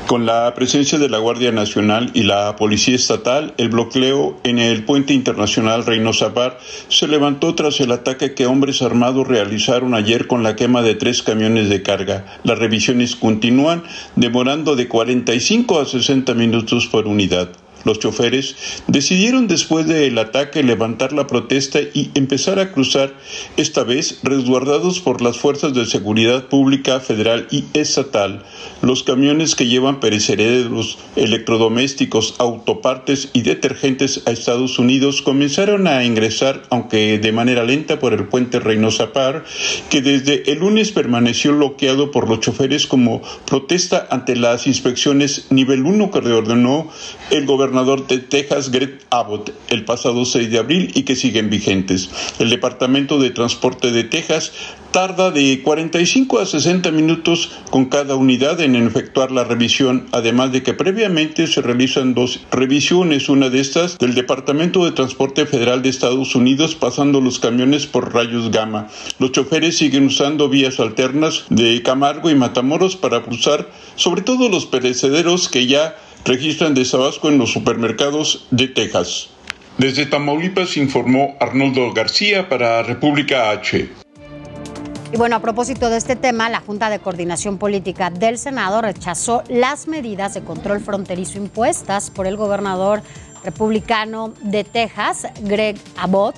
Con 0.06 0.25
la 0.25 0.54
presencia 0.54 0.97
de 0.99 1.11
la 1.11 1.18
Guardia 1.18 1.50
Nacional 1.52 2.12
y 2.14 2.23
la 2.23 2.54
Policía 2.56 2.94
Estatal, 2.94 3.52
el 3.58 3.68
bloqueo 3.68 4.38
en 4.44 4.58
el 4.58 4.85
puente 4.85 5.12
internacional 5.12 5.85
Reynosa 5.85 6.28
Bar 6.28 6.58
se 6.88 7.08
levantó 7.08 7.54
tras 7.54 7.80
el 7.80 7.92
ataque 7.92 8.32
que 8.32 8.47
hombres 8.47 8.80
armados 8.80 9.26
realizaron 9.26 9.94
ayer 9.94 10.26
con 10.26 10.42
la 10.42 10.56
quema 10.56 10.80
de 10.80 10.94
tres 10.94 11.23
camiones 11.23 11.68
de 11.68 11.82
carga. 11.82 12.25
Las 12.44 12.58
revisiones 12.58 13.16
continúan, 13.16 13.82
demorando 14.16 14.76
de 14.76 14.88
45 14.88 15.80
a 15.80 15.85
60 15.85 16.32
minutos 16.35 16.87
por 16.87 17.06
unidad. 17.06 17.50
Los 17.85 17.99
choferes 18.00 18.56
decidieron 18.87 19.49
después 19.49 19.87
del 19.87 20.18
ataque 20.18 20.62
levantar 20.62 21.12
la 21.12 21.26
protesta 21.26 21.80
y 21.80 22.11
empezar 22.14 22.58
a 22.58 22.73
cruzar, 22.73 23.14
esta 23.56 23.85
vez 23.85 24.20
resguardados 24.23 25.00
por 25.00 25.23
las 25.23 25.38
fuerzas 25.38 25.75
de 25.75 25.87
seguridad 25.87 26.47
pública 26.49 27.00
federal 27.00 27.47
y 27.50 27.64
estatal. 27.75 28.44
Los 28.82 29.02
camiones 29.02 29.54
que 29.54 29.66
llevan 29.66 30.00
perecederos, 30.00 30.99
electrodomésticos, 31.16 32.35
autopartes 32.38 33.30
y 33.32 33.42
detergentes 33.42 34.23
a 34.26 34.30
Estados 34.30 34.78
Unidos 34.78 35.23
comenzaron 35.23 35.87
a 35.87 36.04
ingresar, 36.04 36.62
aunque 36.70 37.18
de 37.18 37.32
manera 37.32 37.64
lenta, 37.64 37.99
por 37.99 38.12
el 38.12 38.26
puente 38.26 38.61
Reynosa 38.61 39.12
Par, 39.12 39.44
que 39.90 40.02
desde 40.02 40.50
el 40.52 40.58
lunes 40.58 40.92
permaneció 40.92 41.56
bloqueado 41.56 42.11
por 42.11 42.28
los 42.28 42.40
choferes 42.40 42.87
como 42.87 43.23
protesta 43.47 44.06
ante 44.11 44.37
las 44.37 44.66
inspecciones 44.66 45.47
nivel 45.50 45.85
1 45.85 46.11
que 46.11 46.20
reordenó 46.20 46.88
el 47.30 47.47
gobernador 47.68 48.06
de 48.06 48.18
Texas, 48.18 48.70
Greg 48.70 48.98
Abbott, 49.10 49.52
el 49.68 49.84
pasado 49.84 50.25
6 50.25 50.50
de 50.50 50.58
abril 50.58 50.90
y 50.94 51.02
que 51.02 51.14
siguen 51.14 51.50
vigentes. 51.50 52.08
El 52.38 52.48
Departamento 52.48 53.18
de 53.18 53.28
Transporte 53.28 53.92
de 53.92 54.04
Texas 54.04 54.52
tarda 54.90 55.30
de 55.30 55.60
45 55.62 56.38
a 56.38 56.46
60 56.46 56.90
minutos 56.92 57.50
con 57.70 57.87
cada 57.87 58.14
unidad 58.14 58.58
en 58.62 58.75
efectuar 58.75 59.30
la 59.30 59.44
revisión, 59.44 60.06
además 60.12 60.50
de 60.50 60.62
que 60.62 60.72
previamente 60.72 61.46
se 61.46 61.60
realizan 61.60 62.14
dos 62.14 62.40
revisiones, 62.50 63.28
una 63.28 63.50
de 63.50 63.60
estas 63.60 63.98
del 63.98 64.14
Departamento 64.14 64.87
de 64.87 64.92
Transporte 64.92 65.44
Federal 65.44 65.82
de 65.82 65.90
Estados 65.90 66.34
Unidos 66.34 66.75
pasando 66.75 67.20
los 67.20 67.38
camiones 67.38 67.87
por 67.87 68.14
rayos 68.14 68.50
gamma. 68.50 68.88
Los 69.18 69.32
choferes 69.32 69.76
siguen 69.76 70.06
usando 70.06 70.48
vías 70.48 70.80
alternas 70.80 71.44
de 71.50 71.82
Camargo 71.82 72.30
y 72.30 72.34
Matamoros 72.34 72.96
para 72.96 73.22
cruzar 73.22 73.68
sobre 73.96 74.22
todo 74.22 74.48
los 74.48 74.64
perecederos 74.64 75.50
que 75.50 75.66
ya 75.66 75.96
registran 76.25 76.75
desabasto 76.75 77.28
en 77.28 77.38
los 77.38 77.52
supermercados 77.52 78.46
de 78.50 78.68
Texas. 78.68 79.30
Desde 79.78 80.06
Tamaulipas 80.06 80.76
informó 80.76 81.37
Arnoldo 81.40 81.92
García 81.92 82.48
para 82.48 82.82
República 82.82 83.50
H. 83.50 83.88
Y 85.10 85.16
bueno, 85.16 85.37
a 85.37 85.40
propósito 85.40 85.88
de 85.88 85.96
este 85.96 86.16
tema, 86.16 86.50
la 86.50 86.60
Junta 86.60 86.90
de 86.90 86.98
Coordinación 86.98 87.56
Política 87.56 88.10
del 88.10 88.37
Senado 88.37 88.82
rechazó 88.82 89.42
las 89.48 89.88
medidas 89.88 90.34
de 90.34 90.42
control 90.42 90.80
fronterizo 90.80 91.38
impuestas 91.38 92.10
por 92.10 92.26
el 92.26 92.37
gobernador 92.37 93.02
republicano 93.42 94.34
de 94.42 94.64
Texas, 94.64 95.26
Greg 95.42 95.76
Abbott. 95.96 96.34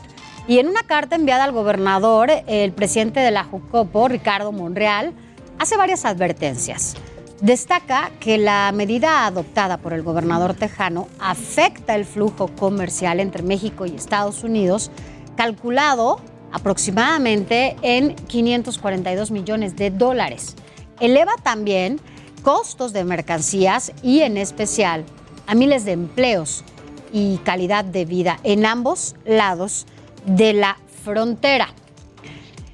Y 0.47 0.59
en 0.59 0.69
una 0.69 0.83
carta 0.83 1.17
enviada 1.17 1.45
al 1.45 1.53
gobernador, 1.53 2.31
el 2.47 2.73
presidente 2.73 3.21
de 3.21 3.31
la 3.31 3.45
Jucopo, 3.45 4.07
Ricardo 4.07 4.53
Monreal, 4.53 5.15
hace 5.59 5.77
varias 5.77 6.05
advertencias. 6.05 6.95
Destaca 7.41 8.11
que 8.21 8.37
la 8.37 8.71
medida 8.71 9.25
adoptada 9.25 9.79
por 9.79 9.95
el 9.95 10.03
gobernador 10.03 10.53
tejano 10.53 11.09
afecta 11.19 11.95
el 11.95 12.05
flujo 12.05 12.49
comercial 12.49 13.19
entre 13.19 13.43
México 13.43 13.87
y 13.87 13.95
Estados 13.95 14.45
Unidos, 14.45 14.91
calculado 15.37 16.21
aproximadamente 16.53 17.77
en 17.81 18.15
542 18.15 19.31
millones 19.31 19.75
de 19.77 19.91
dólares. 19.91 20.55
Eleva 21.01 21.33
también 21.43 21.99
costos 22.43 22.93
de 22.93 23.05
mercancías 23.05 23.93
y 24.03 24.21
en 24.21 24.37
especial 24.37 25.07
a 25.47 25.55
miles 25.55 25.87
de 25.87 25.93
empleos 25.93 26.63
y 27.11 27.39
calidad 27.39 27.87
de 27.87 28.05
vida 28.05 28.39
en 28.45 28.67
ambos 28.67 29.17
lados 29.25 29.87
de 30.27 30.53
la 30.53 30.77
frontera. 31.05 31.69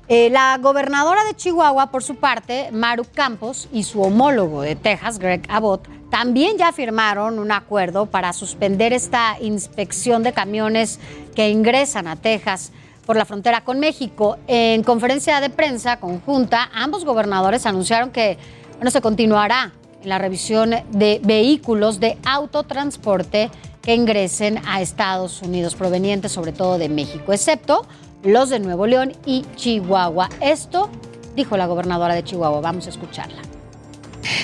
Eh, 0.09 0.31
la 0.31 0.57
gobernadora 0.59 1.25
de 1.25 1.35
Chihuahua, 1.35 1.91
por 1.91 2.05
su 2.05 2.15
parte, 2.15 2.71
Maru 2.71 3.05
Campos, 3.13 3.69
y 3.73 3.83
su 3.83 4.01
homólogo 4.03 4.63
de 4.63 4.77
Texas, 4.77 5.19
Greg 5.19 5.43
Abbott, 5.49 5.89
también 6.11 6.57
ya 6.59 6.71
firmaron 6.71 7.41
un 7.41 7.51
acuerdo 7.51 8.07
para 8.07 8.33
suspender 8.33 8.93
esta 8.93 9.37
inspección 9.41 10.23
de 10.23 10.33
camiones 10.33 11.01
que 11.35 11.51
ingresan 11.51 12.07
a 12.07 12.15
Texas 12.15 12.71
por 13.05 13.17
la 13.17 13.25
frontera 13.25 13.65
con 13.65 13.81
México. 13.81 14.39
En 14.47 14.85
conferencia 14.85 15.41
de 15.41 15.51
prensa 15.51 15.99
conjunta, 15.99 16.71
ambos 16.73 17.05
gobernadores 17.05 17.67
anunciaron 17.67 18.11
que 18.11 18.39
bueno, 18.77 18.93
se 18.93 19.01
continuará 19.01 19.73
la 20.05 20.19
revisión 20.19 20.71
de 20.93 21.21
vehículos 21.25 21.99
de 21.99 22.17
autotransporte 22.25 23.51
que 23.83 23.95
ingresen 23.95 24.61
a 24.69 24.81
Estados 24.81 25.43
Unidos, 25.43 25.75
provenientes 25.75 26.31
sobre 26.31 26.53
todo 26.53 26.79
de 26.79 26.89
México, 26.89 27.33
excepto 27.33 27.87
los 28.27 28.51
de 28.51 28.61
Nuevo 28.61 28.87
León 28.87 29.13
y 29.25 29.45
Chihuahua. 29.57 30.29
Esto 30.41 30.91
dijo 31.35 31.57
la 31.57 31.67
gobernadora 31.67 32.15
de 32.15 32.25
Chihuahua. 32.25 32.61
Vamos 32.61 32.87
a 32.87 32.91
escucharla. 32.91 33.43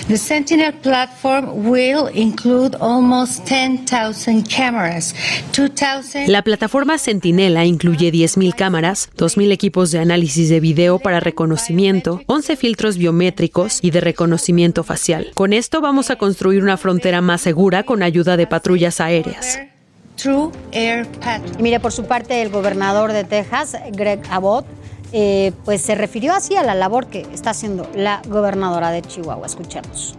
The 0.09 0.17
Sentinel 0.17 0.73
platform 0.75 1.69
will 1.69 2.09
include 2.15 2.77
almost 2.81 3.49
10,000 3.49 4.45
cameras. 4.45 5.15
2000 5.57 6.29
La 6.29 6.43
plataforma 6.43 6.99
Sentinela 6.99 7.65
incluye 7.65 8.13
10.000 8.13 8.55
cámaras, 8.55 9.11
2.000 9.17 9.53
equipos 9.53 9.91
de 9.91 10.01
análisis 10.01 10.49
de 10.49 10.61
video 10.61 10.99
para 10.99 11.21
reconocimiento, 11.21 12.21
11 12.27 12.57
filtros 12.57 12.97
biométricos 12.97 13.79
y 13.83 13.91
de 13.91 14.01
reconocimiento 14.01 14.85
facial. 14.85 15.31
Con 15.35 15.53
esto 15.53 15.81
vamos 15.81 16.11
a 16.11 16.17
construir 16.17 16.63
una 16.63 16.77
frontera 16.77 17.21
más 17.21 17.41
segura 17.41 17.85
con 17.85 18.03
ayuda 18.03 18.37
de 18.37 18.47
patrullas 18.47 19.01
aéreas. 19.01 19.59
True 20.23 20.51
Air. 20.71 21.09
Y 21.59 21.63
mire, 21.63 21.81
por 21.81 21.93
su 21.93 22.05
parte, 22.05 22.43
el 22.43 22.51
gobernador 22.51 23.13
de 23.13 23.25
Texas, 23.25 23.77
Greg 23.91 24.21
Abbott, 24.31 24.65
eh, 25.13 25.53
pues 25.65 25.83
se 25.83 25.97
refirió 25.97 26.33
así 26.33 26.55
a 26.55 26.63
la 26.63 26.75
labor 26.75 27.09
que 27.09 27.27
está 27.33 27.51
haciendo 27.51 27.91
la 27.95 28.23
gobernadora 28.29 28.91
de 28.91 29.03
Chihuahua. 29.03 29.47
Escuchemos. 29.47 30.15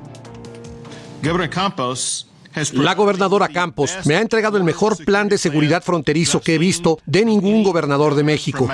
La 2.73 2.93
gobernadora 2.93 3.47
Campos 3.47 3.97
me 4.05 4.15
ha 4.15 4.21
entregado 4.21 4.57
el 4.57 4.63
mejor 4.63 5.03
plan 5.05 5.29
de 5.29 5.37
seguridad 5.37 5.81
fronterizo 5.81 6.41
que 6.41 6.55
he 6.55 6.57
visto 6.57 6.99
de 7.05 7.23
ningún 7.25 7.63
gobernador 7.63 8.13
de 8.13 8.23
México. 8.23 8.67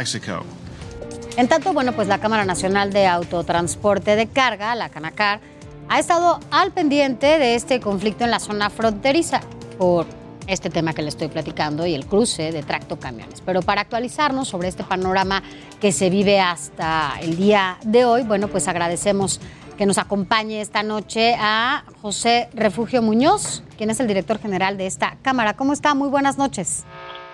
En 1.37 1.47
tanto, 1.47 1.71
bueno, 1.73 1.93
pues 1.93 2.07
la 2.07 2.17
Cámara 2.17 2.43
Nacional 2.43 2.91
de 2.91 3.05
Autotransporte 3.07 4.15
de 4.15 4.27
Carga, 4.27 4.75
la 4.75 4.89
Canacar, 4.89 5.39
ha 5.87 5.99
estado 5.99 6.39
al 6.51 6.71
pendiente 6.71 7.39
de 7.39 7.55
este 7.55 7.79
conflicto 7.79 8.25
en 8.25 8.31
la 8.31 8.39
zona 8.39 8.69
fronteriza 8.69 9.41
por 9.77 10.18
este 10.49 10.69
tema 10.69 10.93
que 10.93 11.01
le 11.01 11.09
estoy 11.09 11.27
platicando 11.27 11.85
y 11.85 11.93
el 11.93 12.05
cruce 12.05 12.51
de 12.51 12.63
tracto 12.63 12.99
camiones. 12.99 13.41
Pero 13.45 13.61
para 13.61 13.81
actualizarnos 13.81 14.47
sobre 14.47 14.67
este 14.67 14.83
panorama 14.83 15.43
que 15.79 15.91
se 15.91 16.09
vive 16.09 16.39
hasta 16.39 17.13
el 17.21 17.37
día 17.37 17.77
de 17.83 18.05
hoy, 18.05 18.23
bueno, 18.23 18.47
pues 18.47 18.67
agradecemos 18.67 19.39
que 19.77 19.85
nos 19.85 19.97
acompañe 19.97 20.59
esta 20.59 20.83
noche 20.83 21.35
a 21.39 21.83
José 22.01 22.49
Refugio 22.53 23.01
Muñoz, 23.01 23.63
quien 23.77 23.89
es 23.89 23.99
el 24.01 24.07
director 24.07 24.37
general 24.37 24.77
de 24.77 24.87
esta 24.87 25.17
Cámara. 25.21 25.53
¿Cómo 25.53 25.71
está? 25.71 25.93
Muy 25.93 26.09
buenas 26.09 26.37
noches. 26.37 26.85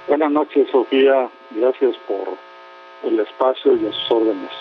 Buenas 0.08 0.32
noches, 0.32 0.68
Sofía. 0.72 1.30
Gracias 1.52 1.96
por 2.08 2.38
el 3.04 3.20
espacio 3.20 3.74
y 3.74 3.80
sus 3.80 4.12
órdenes. 4.12 4.52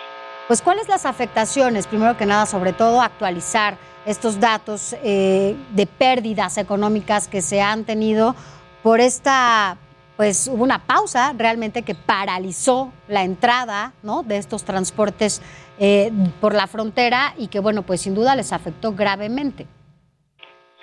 Pues, 0.47 0.61
¿cuáles 0.61 0.89
las 0.89 1.07
afectaciones? 1.07 1.87
Primero 1.87 2.19
que 2.19 2.27
nada, 2.27 2.45
sobre 2.45 2.75
todo, 2.75 3.01
actualizar 3.01 3.79
estos 4.05 4.41
datos 4.41 4.95
eh, 5.03 5.57
de 5.75 5.87
pérdidas 5.87 6.59
económicas 6.59 7.29
que 7.29 7.41
se 7.41 7.63
han 7.63 7.85
tenido 7.85 8.35
por 8.83 9.01
esta, 9.01 9.79
pues 10.19 10.47
hubo 10.53 10.63
una 10.63 10.81
pausa 10.81 11.33
realmente 11.35 11.81
que 11.81 11.95
paralizó 11.95 12.93
la 13.09 13.25
entrada 13.25 13.95
¿no? 14.03 14.23
de 14.23 14.37
estos 14.37 14.65
transportes 14.65 15.41
eh, 15.79 16.13
por 16.43 16.55
la 16.55 16.67
frontera 16.67 17.33
y 17.39 17.49
que, 17.49 17.61
bueno, 17.61 17.81
pues 17.81 18.03
sin 18.03 18.15
duda 18.15 18.37
les 18.37 18.53
afectó 18.53 18.93
gravemente. 18.93 19.67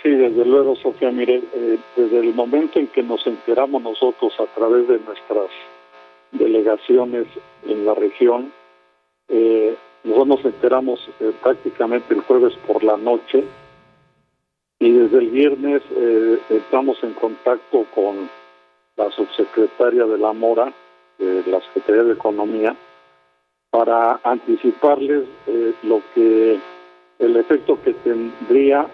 Sí, 0.01 0.09
desde 0.09 0.43
luego, 0.43 0.75
Sofía, 0.77 1.11
mire, 1.11 1.43
eh, 1.53 1.77
desde 1.95 2.17
el 2.17 2.33
momento 2.33 2.79
en 2.79 2.87
que 2.87 3.03
nos 3.03 3.27
enteramos 3.27 3.83
nosotros 3.83 4.33
a 4.39 4.47
través 4.55 4.87
de 4.87 4.97
nuestras 5.01 5.51
delegaciones 6.31 7.27
en 7.67 7.85
la 7.85 7.93
región, 7.93 8.51
eh, 9.31 9.77
nosotros 10.03 10.27
nos 10.27 10.45
enteramos 10.45 11.09
eh, 11.21 11.31
prácticamente 11.41 12.13
el 12.13 12.21
jueves 12.21 12.53
por 12.67 12.83
la 12.83 12.97
noche 12.97 13.45
y 14.79 14.91
desde 14.91 15.19
el 15.19 15.29
viernes 15.29 15.81
eh, 15.95 16.37
estamos 16.49 17.01
en 17.01 17.13
contacto 17.13 17.85
con 17.95 18.29
la 18.97 19.09
subsecretaria 19.11 20.05
de 20.05 20.17
la 20.17 20.33
Mora, 20.33 20.73
la 21.17 21.61
Secretaría 21.61 22.03
de 22.03 22.13
Economía, 22.13 22.75
para 23.69 24.19
anticiparles 24.23 25.23
lo 25.83 26.01
que 26.13 26.59
el 27.19 27.37
efecto 27.37 27.79
que 27.83 27.93
tendría 27.93 28.87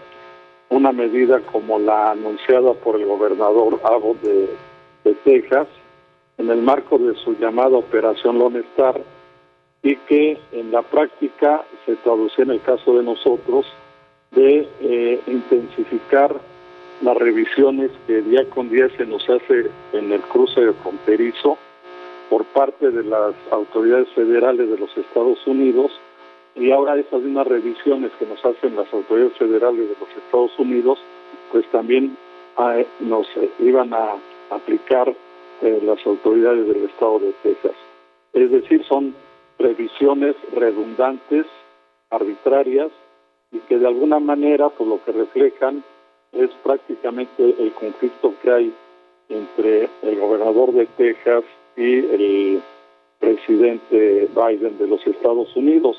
una 0.70 0.91
medida 0.91 1.39
como 1.39 1.79
la 1.79 2.12
anunciada 2.12 2.74
por 2.74 3.00
el 3.00 3.06
gobernador 3.06 3.79
Abbott 3.84 4.22
de, 4.22 4.50
de 5.06 5.13
Texas 5.24 5.67
en 6.38 6.50
el 6.50 6.62
marco 6.62 6.98
de 6.98 7.15
su 7.15 7.34
llamada 7.39 7.77
Operación 7.77 8.38
Lone 8.38 8.60
Star 8.60 9.01
y 9.88 9.96
que 9.96 10.38
en 10.51 10.70
la 10.74 10.82
práctica 10.82 11.63
se 11.86 11.96
traducía 11.96 12.44
en 12.44 12.51
el 12.51 12.62
caso 12.62 12.98
de 12.98 13.03
nosotros 13.06 13.65
de 14.32 14.67
eh, 14.82 15.22
intensificar 15.27 16.36
las 17.01 17.15
revisiones 17.15 17.91
que 18.06 18.22
día 18.22 18.44
con 18.50 18.70
día 18.70 18.89
se 18.98 19.06
nos 19.06 19.24
hace 19.29 19.72
en 19.94 20.12
el 20.12 20.20
cruce 20.24 20.60
de 20.60 20.74
fronterizo 20.74 21.58
por 22.29 22.44
parte 22.48 22.91
de 22.91 23.01
las 23.06 23.34
autoridades 23.50 24.10
federales 24.10 24.70
de 24.70 24.77
los 24.77 24.89
Estados 24.98 25.39
Unidos 25.48 25.89
y 26.53 26.70
ahora 26.72 27.00
esas 27.00 27.22
mismas 27.22 27.48
revisiones 27.48 28.12
que 28.20 28.25
nos 28.25 28.44
hacen 28.44 28.75
las 28.75 28.94
autoridades 28.94 29.38
federales 29.38 29.88
de 29.88 29.96
los 30.01 30.10
Estados 30.22 30.51
Unidos 30.60 31.00
pues 31.50 31.65
también 31.72 32.17
ah, 32.58 32.75
nos 33.00 33.25
iban 33.60 33.94
a 33.94 34.15
aplicar 34.50 35.15
eh, 35.62 35.79
las 35.82 36.06
autoridades 36.06 36.67
del 36.67 36.84
estado 36.84 37.20
de 37.20 37.32
Texas. 37.41 37.75
Es 38.34 38.51
decir, 38.51 38.84
son 38.84 39.15
revisiones 39.59 40.35
redundantes, 40.53 41.45
arbitrarias 42.09 42.91
y 43.51 43.59
que 43.59 43.77
de 43.77 43.87
alguna 43.87 44.19
manera 44.19 44.69
pues 44.69 44.89
lo 44.89 45.03
que 45.03 45.11
reflejan 45.11 45.83
es 46.31 46.49
prácticamente 46.63 47.55
el 47.59 47.71
conflicto 47.73 48.33
que 48.41 48.51
hay 48.51 48.73
entre 49.29 49.89
el 50.03 50.19
gobernador 50.19 50.71
de 50.73 50.85
Texas 50.97 51.43
y 51.75 51.99
el 51.99 52.61
presidente 53.19 54.29
Biden 54.33 54.77
de 54.77 54.87
los 54.87 55.05
Estados 55.05 55.55
Unidos. 55.55 55.97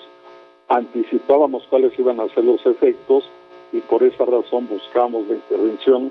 Anticipábamos 0.68 1.66
cuáles 1.68 1.98
iban 1.98 2.20
a 2.20 2.28
ser 2.28 2.44
los 2.44 2.64
efectos 2.66 3.28
y 3.72 3.80
por 3.80 4.02
esa 4.02 4.24
razón 4.24 4.68
buscamos 4.68 5.26
la 5.28 5.34
intervención 5.34 6.10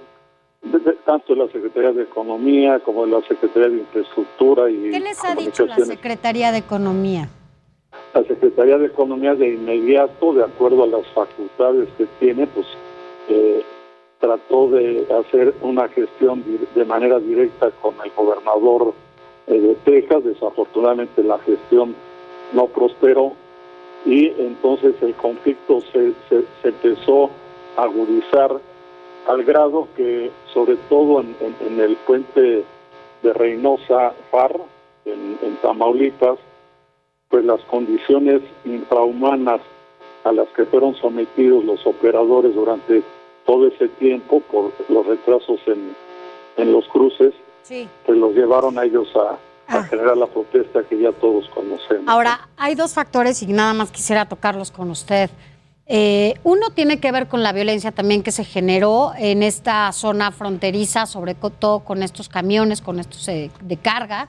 de, 0.61 0.93
tanto 1.05 1.33
de 1.33 1.45
la 1.45 1.51
Secretaría 1.51 1.91
de 1.91 2.03
Economía 2.03 2.79
como 2.79 3.05
de 3.05 3.11
la 3.11 3.21
Secretaría 3.21 3.69
de 3.69 3.77
Infraestructura 3.77 4.69
y 4.69 4.91
¿Qué 4.91 4.99
les 4.99 5.23
ha 5.23 5.35
dicho 5.35 5.65
la 5.65 5.77
Secretaría 5.77 6.51
de 6.51 6.59
Economía? 6.59 7.29
La 8.13 8.23
Secretaría 8.23 8.77
de 8.77 8.87
Economía 8.87 9.35
de 9.35 9.49
inmediato, 9.49 10.33
de 10.33 10.43
acuerdo 10.43 10.83
a 10.83 10.87
las 10.87 11.05
facultades 11.07 11.87
que 11.97 12.07
tiene, 12.19 12.47
pues 12.47 12.65
eh, 13.29 13.63
trató 14.19 14.69
de 14.69 15.05
hacer 15.19 15.53
una 15.61 15.87
gestión 15.89 16.43
de 16.73 16.85
manera 16.85 17.19
directa 17.19 17.69
con 17.81 17.93
el 18.03 18.11
gobernador 18.15 18.93
eh, 19.47 19.59
de 19.59 19.75
Texas. 19.75 20.23
Desafortunadamente 20.23 21.23
la 21.23 21.37
gestión 21.39 21.95
no 22.53 22.67
prosperó 22.67 23.33
y 24.05 24.27
entonces 24.39 24.95
el 25.01 25.13
conflicto 25.15 25.81
se, 25.91 26.13
se, 26.29 26.45
empezó 26.63 27.29
a 27.75 27.83
agudizar 27.83 28.59
al 29.27 29.43
grado 29.43 29.87
que 29.95 30.31
sobre 30.53 30.77
todo 30.89 31.21
en, 31.21 31.79
el 31.79 31.97
puente 32.07 32.63
de 33.21 33.33
Reynosa 33.33 34.13
Far, 34.31 34.55
en, 35.05 35.37
en 35.41 35.55
Tamaulipas, 35.57 36.39
pues 37.29 37.45
las 37.45 37.61
condiciones 37.61 38.41
infrahumanas 38.65 39.61
a 40.23 40.31
las 40.31 40.47
que 40.49 40.65
fueron 40.65 40.95
sometidos 40.95 41.63
los 41.63 41.85
operadores 41.85 42.53
durante 42.55 43.03
todo 43.45 43.67
ese 43.67 43.87
tiempo 43.87 44.41
por 44.41 44.71
los 44.89 45.05
retrasos 45.05 45.59
en, 45.67 45.95
en 46.57 46.71
los 46.71 46.87
cruces, 46.87 47.33
pues 48.05 48.17
los 48.17 48.33
llevaron 48.33 48.77
a 48.77 48.83
ellos 48.83 49.07
a, 49.15 49.31
a 49.73 49.79
ah. 49.79 49.83
generar 49.83 50.17
la 50.17 50.27
protesta 50.27 50.83
que 50.83 50.99
ya 50.99 51.11
todos 51.11 51.49
conocemos. 51.49 52.07
Ahora, 52.07 52.47
hay 52.57 52.75
dos 52.75 52.93
factores 52.93 53.41
y 53.41 53.47
nada 53.47 53.73
más 53.73 53.91
quisiera 53.91 54.27
tocarlos 54.27 54.71
con 54.71 54.89
usted. 54.89 55.29
Eh, 55.89 56.33
uno 56.43 56.69
tiene 56.71 56.99
que 56.99 57.11
ver 57.13 57.27
con 57.27 57.43
la 57.43 57.53
violencia 57.53 57.93
también 57.93 58.21
que 58.21 58.33
se 58.33 58.43
generó 58.43 59.13
en 59.17 59.41
esta 59.41 59.91
zona 59.93 60.31
fronteriza, 60.31 61.05
sobre 61.05 61.33
todo 61.33 61.79
con 61.79 62.03
estos 62.03 62.27
camiones, 62.27 62.81
con 62.81 62.99
estos 62.99 63.25
eh, 63.29 63.51
de 63.61 63.77
carga. 63.77 64.27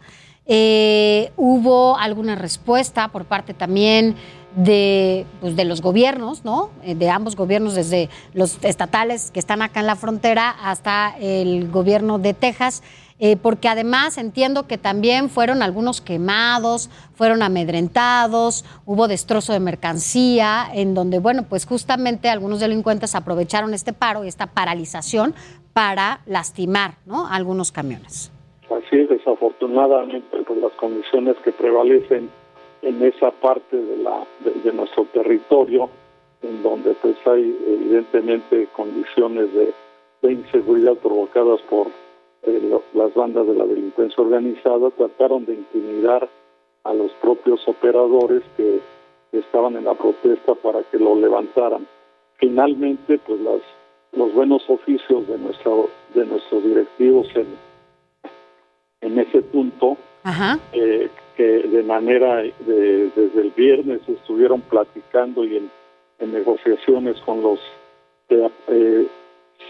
Eh, 0.50 1.30
hubo 1.36 1.98
alguna 1.98 2.34
respuesta 2.34 3.08
por 3.08 3.26
parte 3.26 3.52
también 3.52 4.16
de, 4.56 5.26
pues, 5.40 5.54
los 5.56 5.82
gobiernos, 5.82 6.44
¿no? 6.44 6.70
Eh, 6.82 6.94
de 6.94 7.10
ambos 7.10 7.36
gobiernos, 7.36 7.74
desde 7.74 8.08
los 8.32 8.58
estatales 8.64 9.30
que 9.30 9.40
están 9.40 9.60
acá 9.60 9.80
en 9.80 9.86
la 9.86 9.94
frontera 9.94 10.50
hasta 10.50 11.14
el 11.20 11.70
gobierno 11.70 12.18
de 12.18 12.34
Texas. 12.34 12.82
Eh, 13.20 13.36
porque 13.36 13.68
además 13.68 14.16
entiendo 14.16 14.68
que 14.68 14.78
también 14.78 15.28
fueron 15.28 15.60
algunos 15.60 16.00
quemados, 16.00 16.88
fueron 17.16 17.42
amedrentados, 17.42 18.64
hubo 18.86 19.08
destrozo 19.08 19.52
de 19.52 19.58
mercancía, 19.58 20.70
en 20.72 20.94
donde, 20.94 21.18
bueno, 21.18 21.42
pues 21.42 21.66
justamente 21.66 22.30
algunos 22.30 22.60
delincuentes 22.60 23.16
aprovecharon 23.16 23.74
este 23.74 23.92
paro 23.92 24.24
y 24.24 24.28
esta 24.28 24.46
paralización 24.46 25.34
para 25.72 26.20
lastimar, 26.26 26.98
¿no? 27.06 27.26
algunos 27.26 27.72
camiones. 27.72 28.30
Así 28.70 29.00
es, 29.00 29.08
desafortunadamente, 29.08 30.42
pues 30.46 30.60
las 30.60 30.72
condiciones 30.72 31.36
que 31.38 31.52
prevalecen 31.52 32.28
en 32.82 33.02
esa 33.02 33.30
parte 33.30 33.76
de, 33.76 33.96
la, 33.96 34.26
de, 34.40 34.72
nuestro 34.72 35.04
territorio, 35.06 35.88
en 36.42 36.62
donde 36.62 36.94
pues 37.00 37.16
hay 37.26 37.56
evidentemente 37.66 38.68
condiciones 38.76 39.48
de, 39.54 39.72
inseguridad 40.30 40.94
provocadas 40.96 41.60
por 41.70 41.86
eh, 42.42 42.80
las 42.92 43.14
bandas 43.14 43.46
de 43.46 43.54
la 43.54 43.64
delincuencia 43.64 44.22
organizada, 44.22 44.90
trataron 44.90 45.46
de 45.46 45.54
intimidar 45.54 46.28
a 46.84 46.92
los 46.92 47.10
propios 47.22 47.66
operadores 47.66 48.42
que, 48.56 48.80
estaban 49.30 49.76
en 49.76 49.84
la 49.84 49.92
protesta 49.92 50.54
para 50.54 50.82
que 50.84 50.98
lo 50.98 51.14
levantaran. 51.14 51.86
Finalmente, 52.38 53.18
pues 53.18 53.38
las, 53.40 53.60
los 54.12 54.32
buenos 54.32 54.62
oficios 54.70 55.28
de, 55.28 55.36
nuestro, 55.36 55.90
de 56.14 56.24
nuestros 56.24 56.64
directivos 56.64 57.28
en, 57.34 57.46
en 59.00 59.18
ese 59.18 59.42
punto, 59.42 59.96
eh, 60.72 61.08
que 61.36 61.42
de 61.42 61.82
manera, 61.82 62.36
de, 62.42 63.10
desde 63.14 63.40
el 63.40 63.50
viernes 63.50 64.00
estuvieron 64.08 64.60
platicando 64.62 65.44
y 65.44 65.56
en, 65.56 65.70
negociaciones 66.32 67.16
con 67.20 67.42
los 67.42 67.60
que 68.28 68.50
eh, 68.66 69.06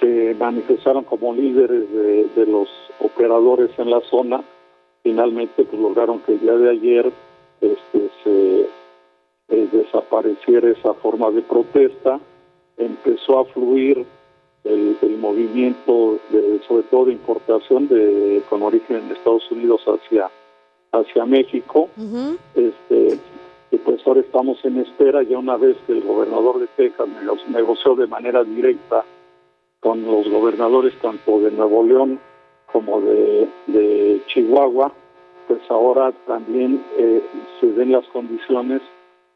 se 0.01 0.35
manifestaron 0.39 1.05
como 1.05 1.35
líderes 1.35 1.85
de, 1.93 2.47
los 2.47 2.69
operadores 3.01 3.71
en 3.79 3.91
la 3.91 4.01
zona, 4.11 4.43
finalmente 5.03 5.65
pues 5.65 5.81
lograron 5.81 6.21
que 6.21 6.33
el 6.33 6.41
día 6.41 6.55
de 6.55 6.71
ayer 6.71 7.13
este, 7.61 8.11
se 8.25 8.61
eh, 9.51 9.69
desapareciera 9.71 10.71
esa 10.71 10.95
forma 10.95 11.31
de 11.31 11.43
protesta, 11.43 12.19
empezó 12.79 13.41
a 13.41 13.45
fluir 13.47 14.07
el, 14.65 14.97
movimiento, 15.19 16.19
de, 16.31 16.61
sobre 16.67 16.85
todo 16.85 17.07
de 17.07 17.13
importación 17.13 17.89
de 17.89 18.43
con 18.49 18.63
origen 18.63 18.97
en 18.97 19.13
Estados 19.13 19.51
Unidos 19.51 19.83
hacia 19.87 20.31
hacia 20.93 21.25
México. 21.27 21.89
este, 22.55 23.19
y 23.71 23.77
pues 23.77 24.01
ahora 24.07 24.21
estamos 24.21 24.65
en 24.65 24.79
espera, 24.79 25.23
ya 25.23 25.39
una 25.39 25.57
vez 25.57 25.77
que 25.87 25.93
el 25.93 26.03
gobernador 26.03 26.59
de 26.61 26.69
Texas 26.69 27.07
negoció 27.49 27.95
de 27.95 28.07
manera 28.07 28.43
directa 28.43 29.05
con 29.81 30.05
los 30.05 30.29
gobernadores 30.29 30.95
tanto 31.01 31.41
de 31.41 31.51
Nuevo 31.51 31.85
León 31.85 32.19
como 32.73 33.01
de, 33.01 33.49
de 33.67 34.23
Chihuahua, 34.27 34.93
pues 35.47 35.61
ahora 35.69 36.13
también 36.27 36.83
eh, 36.97 37.23
se 37.61 37.67
den 37.73 37.93
las 37.93 38.07
condiciones 38.09 38.81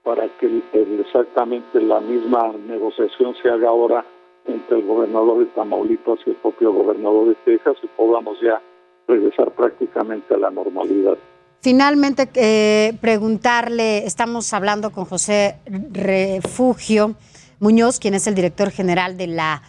para 0.02 0.28
que 0.38 0.62
exactamente 0.72 1.80
la 1.80 2.00
misma 2.00 2.52
negociación 2.66 3.34
se 3.40 3.48
haga 3.48 3.68
ahora 3.68 4.04
entre 4.46 4.78
el 4.78 4.86
gobernador 4.86 5.38
de 5.40 5.46
Tamaulipas 5.46 6.18
y 6.26 6.30
el 6.30 6.36
propio 6.36 6.72
gobernador 6.72 7.28
de 7.28 7.34
Texas 7.44 7.76
y 7.82 7.86
podamos 7.96 8.38
ya 8.42 8.60
regresar 9.06 9.50
prácticamente 9.52 10.34
a 10.34 10.38
la 10.38 10.50
normalidad. 10.50 11.16
Finalmente, 11.60 12.28
eh, 12.34 12.94
preguntarle, 13.00 14.04
estamos 14.04 14.52
hablando 14.52 14.90
con 14.90 15.04
José 15.04 15.58
Refugio 15.92 17.14
Muñoz, 17.60 18.00
quien 18.00 18.14
es 18.14 18.26
el 18.26 18.34
director 18.34 18.70
general 18.70 19.16
de 19.16 19.28
la 19.28 19.62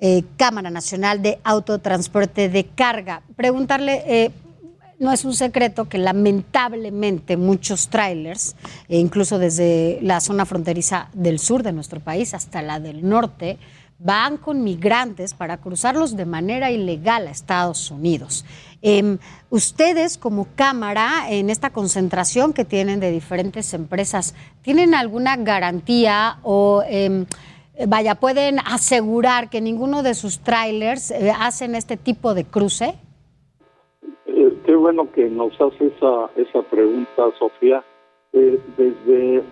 eh, 0.00 0.24
Cámara 0.36 0.70
Nacional 0.70 1.22
de 1.22 1.38
Autotransporte 1.44 2.48
de 2.48 2.64
Carga. 2.64 3.22
Preguntarle, 3.36 4.02
eh, 4.06 4.30
no 4.98 5.12
es 5.12 5.24
un 5.24 5.34
secreto 5.34 5.88
que 5.88 5.98
lamentablemente 5.98 7.36
muchos 7.36 7.88
trailers, 7.88 8.56
e 8.88 8.98
incluso 8.98 9.38
desde 9.38 9.98
la 10.02 10.20
zona 10.20 10.46
fronteriza 10.46 11.10
del 11.12 11.38
sur 11.38 11.62
de 11.62 11.72
nuestro 11.72 12.00
país 12.00 12.34
hasta 12.34 12.60
la 12.62 12.80
del 12.80 13.08
norte, 13.08 13.58
van 14.00 14.38
con 14.38 14.64
migrantes 14.64 15.34
para 15.34 15.58
cruzarlos 15.58 16.16
de 16.16 16.24
manera 16.24 16.70
ilegal 16.70 17.26
a 17.26 17.30
Estados 17.30 17.90
Unidos. 17.90 18.44
Em, 18.82 19.18
ustedes 19.50 20.16
como 20.16 20.48
Cámara, 20.56 21.30
en 21.30 21.50
esta 21.50 21.70
concentración 21.70 22.54
que 22.54 22.64
tienen 22.64 22.98
de 22.98 23.10
diferentes 23.10 23.74
empresas, 23.74 24.34
¿tienen 24.62 24.94
alguna 24.94 25.36
garantía 25.36 26.38
o, 26.42 26.82
em, 26.88 27.26
vaya, 27.86 28.14
pueden 28.14 28.58
asegurar 28.60 29.50
que 29.50 29.60
ninguno 29.60 30.02
de 30.02 30.14
sus 30.14 30.40
trailers 30.40 31.10
eh, 31.10 31.30
hacen 31.38 31.74
este 31.74 31.98
tipo 31.98 32.32
de 32.32 32.44
cruce? 32.44 32.94
Eh, 34.26 34.58
qué 34.64 34.74
bueno 34.74 35.12
que 35.12 35.28
nos 35.28 35.52
hace 35.60 35.88
esa, 35.88 36.30
esa 36.36 36.62
pregunta, 36.70 37.22
Sofía. 37.38 37.84
Eh, 38.32 38.60
desde 38.78 39.42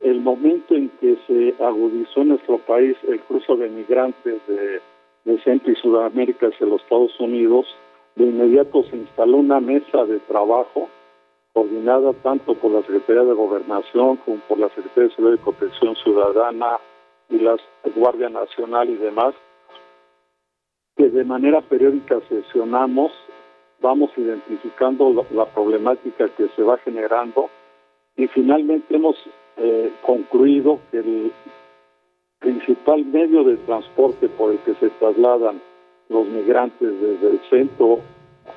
el 0.00 0.20
momento 0.20 0.74
en 0.74 0.90
que 1.00 1.16
se 1.26 1.54
agudizó 1.62 2.22
en 2.22 2.28
nuestro 2.28 2.58
país 2.58 2.96
el 3.08 3.20
cruce 3.20 3.54
de 3.56 3.68
migrantes 3.68 4.40
de, 4.46 4.80
Centro 5.42 5.72
y 5.72 5.76
Sudamérica 5.76 6.48
hacia 6.48 6.66
los 6.66 6.82
Estados 6.82 7.18
Unidos, 7.18 7.66
de 8.14 8.24
inmediato 8.24 8.84
se 8.84 8.96
instaló 8.96 9.38
una 9.38 9.58
mesa 9.58 10.04
de 10.04 10.20
trabajo 10.20 10.88
coordinada 11.54 12.12
tanto 12.22 12.54
por 12.54 12.70
la 12.70 12.82
Secretaría 12.82 13.22
de 13.22 13.32
Gobernación 13.32 14.16
como 14.18 14.36
por 14.48 14.58
la 14.58 14.68
Secretaría 14.68 15.08
de 15.08 15.14
Seguridad 15.14 15.40
y 15.40 15.44
Protección 15.44 15.96
Ciudadana 15.96 16.78
y 17.30 17.38
las 17.38 17.58
Guardia 17.96 18.28
Nacional 18.28 18.90
y 18.90 18.96
demás, 18.96 19.34
que 20.96 21.08
de 21.08 21.24
manera 21.24 21.62
periódica 21.62 22.20
sesionamos, 22.28 23.12
vamos 23.80 24.10
identificando 24.16 25.10
la, 25.10 25.24
la 25.30 25.46
problemática 25.46 26.28
que 26.36 26.48
se 26.54 26.62
va 26.62 26.76
generando 26.78 27.48
y 28.16 28.26
finalmente 28.28 28.94
hemos 28.94 29.16
eh, 29.56 29.92
concluido 30.02 30.80
que 30.90 30.98
el 30.98 31.32
principal 32.38 33.04
medio 33.04 33.44
de 33.44 33.56
transporte 33.58 34.28
por 34.28 34.52
el 34.52 34.58
que 34.58 34.74
se 34.74 34.90
trasladan 34.90 35.60
los 36.08 36.26
migrantes 36.26 37.00
desde 37.00 37.30
el 37.30 37.40
centro, 37.48 38.00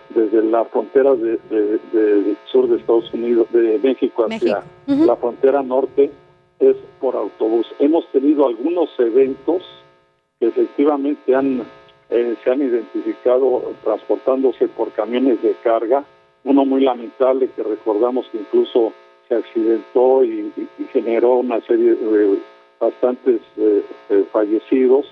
desde 0.10 0.44
la 0.44 0.66
frontera 0.66 1.16
de, 1.16 2.36
sur 2.52 2.68
de 2.68 2.78
Estados 2.78 3.14
Unidos, 3.14 3.48
de 3.52 3.80
México 3.80 4.26
hacia 4.26 4.64
la 4.88 5.16
frontera 5.16 5.64
norte, 5.64 6.12
es 6.60 6.76
por 7.00 7.16
autobús. 7.16 7.68
Hemos 7.80 8.06
tenido 8.12 8.48
algunos 8.48 8.90
eventos 9.00 9.64
que 10.40 10.48
efectivamente 10.48 11.36
han 11.36 11.64
eh, 12.10 12.38
se 12.42 12.52
han 12.52 12.62
identificado 12.62 13.74
transportándose 13.84 14.70
por 14.70 14.92
camiones 14.92 15.42
de 15.42 15.54
carga, 15.62 16.06
uno 16.46 16.64
muy 16.64 16.82
lamentable 16.82 17.50
que 17.54 17.64
recordamos 17.64 18.26
que 18.32 18.38
incluso 18.38 18.94
se 19.28 19.36
accidentó 19.36 20.24
y, 20.24 20.52
generó 20.92 21.38
una 21.38 21.60
serie 21.62 21.96
de 21.96 22.40
bastantes 22.80 23.42
eh, 23.58 23.84
eh, 24.10 24.26
fallecidos. 24.32 25.06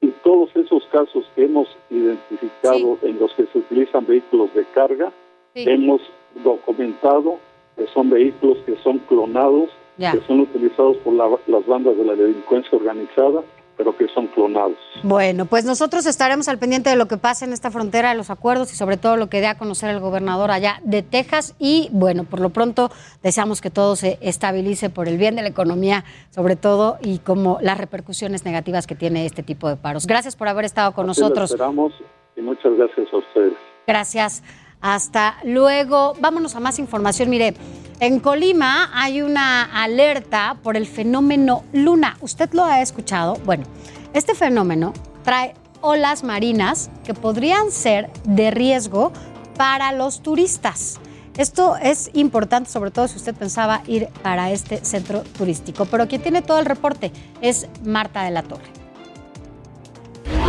Y 0.00 0.08
todos 0.22 0.54
esos 0.56 0.84
casos 0.86 1.26
que 1.34 1.44
hemos 1.44 1.68
identificado 1.90 2.98
en 3.02 3.18
los 3.18 3.32
que 3.34 3.46
se 3.46 3.58
utilizan 3.58 4.06
vehículos 4.06 4.52
de 4.54 4.64
carga, 4.72 5.12
hemos 5.54 6.00
documentado 6.42 7.38
que 7.76 7.86
son 7.88 8.08
vehículos 8.08 8.58
que 8.64 8.76
son 8.76 8.98
clonados, 9.00 9.68
que 9.98 10.20
son 10.26 10.40
utilizados 10.40 10.96
por 10.98 11.12
las 11.12 11.66
bandas 11.66 11.96
de 11.96 12.04
la 12.04 12.14
delincuencia 12.14 12.78
organizada 12.78 13.42
pero 13.80 13.96
que 13.96 14.06
son 14.08 14.26
clonados. 14.26 14.76
Bueno, 15.02 15.46
pues 15.46 15.64
nosotros 15.64 16.04
estaremos 16.04 16.48
al 16.48 16.58
pendiente 16.58 16.90
de 16.90 16.96
lo 16.96 17.08
que 17.08 17.16
pase 17.16 17.46
en 17.46 17.54
esta 17.54 17.70
frontera, 17.70 18.10
de 18.10 18.14
los 18.14 18.28
acuerdos 18.28 18.70
y 18.74 18.76
sobre 18.76 18.98
todo 18.98 19.16
lo 19.16 19.30
que 19.30 19.40
dé 19.40 19.46
a 19.46 19.56
conocer 19.56 19.88
el 19.88 20.00
gobernador 20.00 20.50
allá 20.50 20.82
de 20.84 21.02
Texas. 21.02 21.54
Y 21.58 21.88
bueno, 21.90 22.24
por 22.24 22.40
lo 22.40 22.50
pronto 22.50 22.90
deseamos 23.22 23.62
que 23.62 23.70
todo 23.70 23.96
se 23.96 24.18
estabilice 24.20 24.90
por 24.90 25.08
el 25.08 25.16
bien 25.16 25.34
de 25.34 25.40
la 25.40 25.48
economía, 25.48 26.04
sobre 26.28 26.56
todo, 26.56 26.98
y 27.00 27.20
como 27.20 27.56
las 27.62 27.78
repercusiones 27.78 28.44
negativas 28.44 28.86
que 28.86 28.94
tiene 28.94 29.24
este 29.24 29.42
tipo 29.42 29.66
de 29.66 29.76
paros. 29.76 30.06
Gracias 30.06 30.36
por 30.36 30.48
haber 30.48 30.66
estado 30.66 30.92
con 30.92 31.06
nosotros. 31.06 31.50
esperamos 31.50 31.94
y 32.36 32.42
muchas 32.42 32.76
gracias 32.76 33.08
a 33.14 33.16
ustedes. 33.16 33.54
Gracias. 33.86 34.42
Hasta 34.82 35.38
luego. 35.44 36.12
Vámonos 36.20 36.54
a 36.54 36.60
más 36.60 36.78
información. 36.78 37.30
Mire, 37.30 37.54
en 38.00 38.18
Colima 38.18 38.90
hay 38.94 39.20
una 39.20 39.62
alerta 39.62 40.56
por 40.62 40.76
el 40.76 40.86
fenómeno 40.86 41.64
Luna. 41.72 42.16
¿Usted 42.22 42.50
lo 42.52 42.64
ha 42.64 42.80
escuchado? 42.80 43.36
Bueno, 43.44 43.64
este 44.14 44.34
fenómeno 44.34 44.94
trae 45.22 45.54
olas 45.82 46.24
marinas 46.24 46.90
que 47.04 47.12
podrían 47.12 47.70
ser 47.70 48.10
de 48.24 48.50
riesgo 48.50 49.12
para 49.56 49.92
los 49.92 50.22
turistas. 50.22 50.98
Esto 51.36 51.76
es 51.76 52.10
importante, 52.14 52.70
sobre 52.70 52.90
todo 52.90 53.06
si 53.06 53.16
usted 53.16 53.34
pensaba 53.34 53.82
ir 53.86 54.08
para 54.22 54.50
este 54.50 54.82
centro 54.84 55.22
turístico. 55.22 55.84
Pero 55.84 56.08
quien 56.08 56.22
tiene 56.22 56.42
todo 56.42 56.58
el 56.58 56.66
reporte 56.66 57.12
es 57.42 57.68
Marta 57.84 58.24
de 58.24 58.30
la 58.30 58.42
Torre. 58.42 58.79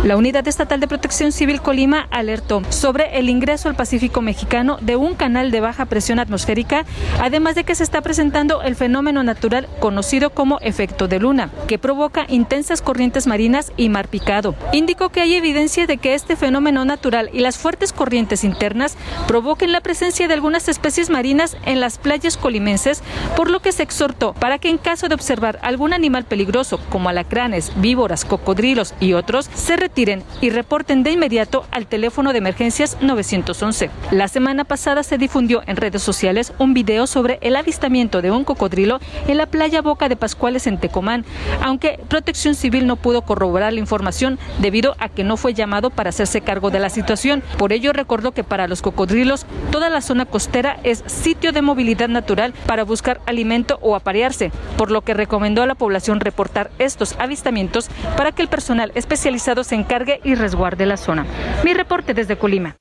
La 0.04 0.16
Unidad 0.16 0.48
Estatal 0.48 0.80
de 0.80 0.88
Protección 0.88 1.30
Civil 1.30 1.62
Colima 1.62 2.08
alertó 2.10 2.60
sobre 2.70 3.20
el 3.20 3.28
ingreso 3.28 3.68
al 3.68 3.76
Pacífico 3.76 4.20
mexicano 4.20 4.78
de 4.80 4.96
un 4.96 5.14
canal 5.14 5.52
de 5.52 5.60
baja 5.60 5.84
presión 5.84 6.18
atmosférica, 6.18 6.84
además 7.20 7.54
de 7.54 7.62
que 7.62 7.76
se 7.76 7.84
está 7.84 8.00
presentando 8.00 8.62
el 8.62 8.74
fenómeno 8.74 9.22
natural 9.22 9.68
conocido 9.78 10.30
como 10.30 10.58
efecto 10.58 11.06
de 11.06 11.20
luna, 11.20 11.50
que 11.68 11.78
provoca 11.78 12.26
intensas 12.28 12.82
corrientes 12.82 13.28
marinas 13.28 13.70
y 13.76 13.90
mar 13.90 14.08
picado. 14.08 14.56
Indicó 14.72 15.10
que 15.10 15.20
hay 15.20 15.34
evidencia 15.34 15.86
de 15.86 15.98
que 15.98 16.14
este 16.14 16.34
fenómeno 16.34 16.84
natural 16.84 17.30
y 17.32 17.38
las 17.38 17.56
fuertes 17.56 17.92
corrientes 17.92 18.42
internas 18.42 18.96
provoquen 19.28 19.70
la 19.70 19.82
presencia 19.82 20.26
de 20.26 20.34
algunas 20.34 20.68
especies 20.68 21.10
marinas 21.10 21.56
en 21.64 21.78
las 21.78 21.98
playas 21.98 22.36
colimenses, 22.36 23.04
por 23.36 23.48
lo 23.48 23.60
que 23.60 23.70
se 23.70 23.84
exhortó 23.84 24.32
para 24.32 24.58
que 24.58 24.68
en 24.68 24.78
caso 24.78 25.08
de 25.08 25.14
observar 25.14 25.60
algún 25.62 25.92
animal 25.92 26.24
peligroso 26.24 26.80
como 26.90 27.08
alacranes, 27.08 27.70
víboras, 27.76 28.24
cocodrilos 28.24 28.94
y 28.98 29.12
otros, 29.12 29.48
se 29.54 29.76
tiren 29.92 30.22
y 30.40 30.50
reporten 30.50 31.02
de 31.02 31.12
inmediato 31.12 31.64
al 31.70 31.86
teléfono 31.86 32.32
de 32.32 32.38
emergencias 32.38 32.96
911. 33.00 33.90
La 34.10 34.28
semana 34.28 34.64
pasada 34.64 35.02
se 35.02 35.18
difundió 35.18 35.62
en 35.66 35.76
redes 35.76 36.02
sociales 36.02 36.52
un 36.58 36.74
video 36.74 37.06
sobre 37.06 37.38
el 37.42 37.56
avistamiento 37.56 38.22
de 38.22 38.30
un 38.30 38.44
cocodrilo 38.44 39.00
en 39.26 39.36
la 39.36 39.46
playa 39.46 39.82
Boca 39.82 40.08
de 40.08 40.16
Pascuales 40.16 40.66
en 40.66 40.78
Tecomán, 40.78 41.24
aunque 41.62 42.00
Protección 42.08 42.54
Civil 42.54 42.86
no 42.86 42.96
pudo 42.96 43.22
corroborar 43.22 43.72
la 43.72 43.80
información 43.80 44.38
debido 44.60 44.96
a 44.98 45.08
que 45.08 45.24
no 45.24 45.36
fue 45.36 45.54
llamado 45.54 45.90
para 45.90 46.10
hacerse 46.10 46.40
cargo 46.40 46.70
de 46.70 46.78
la 46.78 46.90
situación. 46.90 47.42
Por 47.58 47.72
ello 47.72 47.92
recordó 47.92 48.32
que 48.32 48.44
para 48.44 48.68
los 48.68 48.82
cocodrilos 48.82 49.46
toda 49.70 49.90
la 49.90 50.00
zona 50.00 50.26
costera 50.26 50.78
es 50.82 51.04
sitio 51.06 51.52
de 51.52 51.62
movilidad 51.62 52.08
natural 52.08 52.54
para 52.66 52.84
buscar 52.84 53.20
alimento 53.26 53.78
o 53.82 53.94
aparearse, 53.94 54.50
por 54.76 54.90
lo 54.90 55.02
que 55.02 55.14
recomendó 55.14 55.62
a 55.62 55.66
la 55.66 55.74
población 55.74 56.20
reportar 56.20 56.70
estos 56.78 57.14
avistamientos 57.18 57.88
para 58.16 58.32
que 58.32 58.42
el 58.42 58.48
personal 58.48 58.92
especializado 58.94 59.64
se 59.64 59.74
encargue 59.82 60.20
y 60.24 60.34
resguarde 60.34 60.86
la 60.86 60.96
zona. 60.96 61.26
Mi 61.64 61.74
reporte 61.74 62.14
desde 62.14 62.38
Colima. 62.38 62.76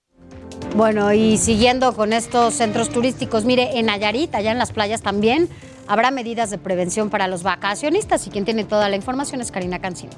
Bueno, 0.75 1.11
y 1.11 1.37
siguiendo 1.37 1.93
con 1.93 2.13
estos 2.13 2.53
centros 2.53 2.89
turísticos, 2.89 3.43
mire, 3.43 3.77
en 3.77 3.87
Nayarit, 3.87 4.33
allá 4.33 4.51
en 4.51 4.57
las 4.57 4.71
playas 4.71 5.01
también, 5.01 5.49
habrá 5.87 6.11
medidas 6.11 6.49
de 6.49 6.57
prevención 6.57 7.09
para 7.09 7.27
los 7.27 7.43
vacacionistas 7.43 8.25
y 8.27 8.29
quien 8.29 8.45
tiene 8.45 8.63
toda 8.63 8.87
la 8.87 8.95
información 8.95 9.41
es 9.41 9.51
Karina 9.51 9.79
Cancino. 9.79 10.13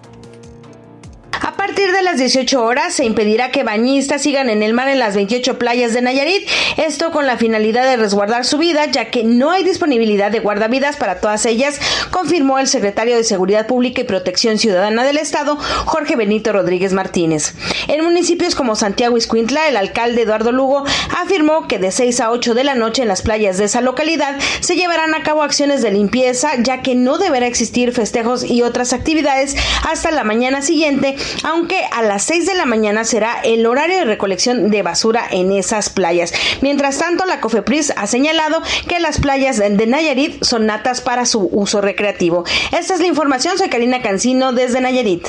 A 1.44 1.58
partir 1.58 1.92
de 1.92 2.02
las 2.02 2.18
18 2.20 2.64
horas 2.64 2.94
se 2.94 3.04
impedirá 3.04 3.52
que 3.52 3.64
bañistas 3.64 4.22
sigan 4.22 4.50
en 4.50 4.64
el 4.64 4.74
mar 4.74 4.88
en 4.88 4.98
las 4.98 5.14
28 5.14 5.60
playas 5.60 5.94
de 5.94 6.02
Nayarit, 6.02 6.48
esto 6.78 7.12
con 7.12 7.28
la 7.28 7.36
finalidad 7.36 7.84
de 7.84 7.98
resguardar 7.98 8.46
su 8.46 8.58
vida, 8.58 8.86
ya 8.86 9.12
que 9.12 9.26
no 9.26 9.52
hay 9.52 9.66
disponibilidad 9.66 10.32
de 10.32 10.40
guardavidas 10.40 10.96
para 10.96 11.20
todas 11.20 11.46
ellas, 11.46 11.82
confirmó 12.12 12.60
el 12.60 12.68
secretario 12.68 13.18
de 13.18 13.26
Seguridad 13.26 13.68
Pública 13.68 14.00
y 14.00 14.06
Protección 14.06 14.58
Ciudadana 14.58 15.04
del 15.04 15.18
Estado, 15.18 15.58
Jorge 15.86 16.16
Benito 16.16 16.54
Rodríguez 16.54 16.94
Martínez. 16.94 17.56
En 17.90 18.06
municipios 18.06 18.56
como 18.56 18.78
Santiago 18.78 19.18
Iscuintla, 19.18 19.68
el 19.68 19.76
alcalde 19.76 20.22
Eduardo 20.22 20.54
Lugo 20.54 20.86
afirmó 21.22 21.68
que 21.68 21.78
de 21.78 21.92
6 21.92 22.22
a 22.22 22.32
8 22.32 22.54
de 22.54 22.64
la 22.64 22.76
noche 22.76 23.02
en 23.02 23.10
las 23.10 23.22
playas 23.22 23.58
de 23.58 23.66
esa 23.66 23.82
localidad 23.82 24.38
se 24.62 24.78
llevarán 24.78 25.14
a 25.14 25.24
cabo 25.24 25.44
acciones 25.44 25.82
de 25.82 25.92
limpieza, 25.92 26.52
ya 26.60 26.82
que 26.82 26.96
no 26.96 27.18
deberá 27.18 27.48
existir 27.48 27.92
festejos 27.92 28.46
y 28.46 28.62
otras 28.62 28.94
actividades 28.94 29.58
hasta 29.84 30.10
la 30.12 30.24
mañana 30.24 30.62
siguiente 30.62 31.18
aunque 31.44 31.84
a 31.92 32.02
las 32.04 32.24
6 32.24 32.46
de 32.46 32.56
la 32.56 32.66
mañana 32.66 33.04
será 33.04 33.42
el 33.44 33.66
horario 33.66 33.98
de 33.98 34.06
recolección 34.06 34.70
de 34.70 34.84
basura 34.84 35.26
en 35.32 35.52
esas 35.52 35.90
playas. 35.90 36.34
Mientras 36.62 36.98
tanto, 37.00 37.26
la 37.26 37.42
COFEPRIS 37.42 37.94
ha 37.96 38.08
señalado 38.08 38.62
que 38.88 39.00
las 39.00 39.20
playas 39.20 39.58
de 39.58 39.88
Nayarit 39.88 40.44
son 40.44 40.66
natas 40.66 41.02
para 41.02 41.26
su 41.26 41.50
uso 41.52 41.82
recreativo. 41.82 42.44
Esta 42.72 42.94
es 42.94 43.00
la 43.00 43.08
información, 43.08 43.58
soy 43.58 43.70
Karina 43.70 44.02
Cancino 44.02 44.54
desde 44.54 44.82
Nayarit. 44.82 45.28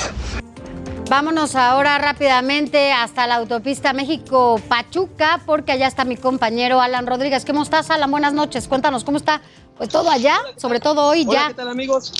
Vámonos 1.07 1.55
ahora 1.55 1.99
rápidamente 1.99 2.91
hasta 2.91 3.27
la 3.27 3.35
autopista 3.35 3.93
México-Pachuca, 3.93 5.41
porque 5.45 5.71
allá 5.71 5.87
está 5.87 6.03
mi 6.03 6.17
compañero 6.17 6.81
Alan 6.81 7.05
Rodríguez. 7.05 7.45
¿Cómo 7.45 7.61
estás, 7.61 7.91
Alan? 7.91 8.09
Buenas 8.09 8.33
noches. 8.33 8.67
Cuéntanos 8.67 9.03
cómo 9.03 9.17
está 9.17 9.41
pues 9.77 9.89
todo 9.89 10.09
allá, 10.09 10.37
sobre 10.57 10.79
todo 10.79 11.05
hoy 11.05 11.25
Hola, 11.27 11.41
ya. 11.41 11.47
¿Qué 11.49 11.53
tal, 11.53 11.69
amigos? 11.69 12.11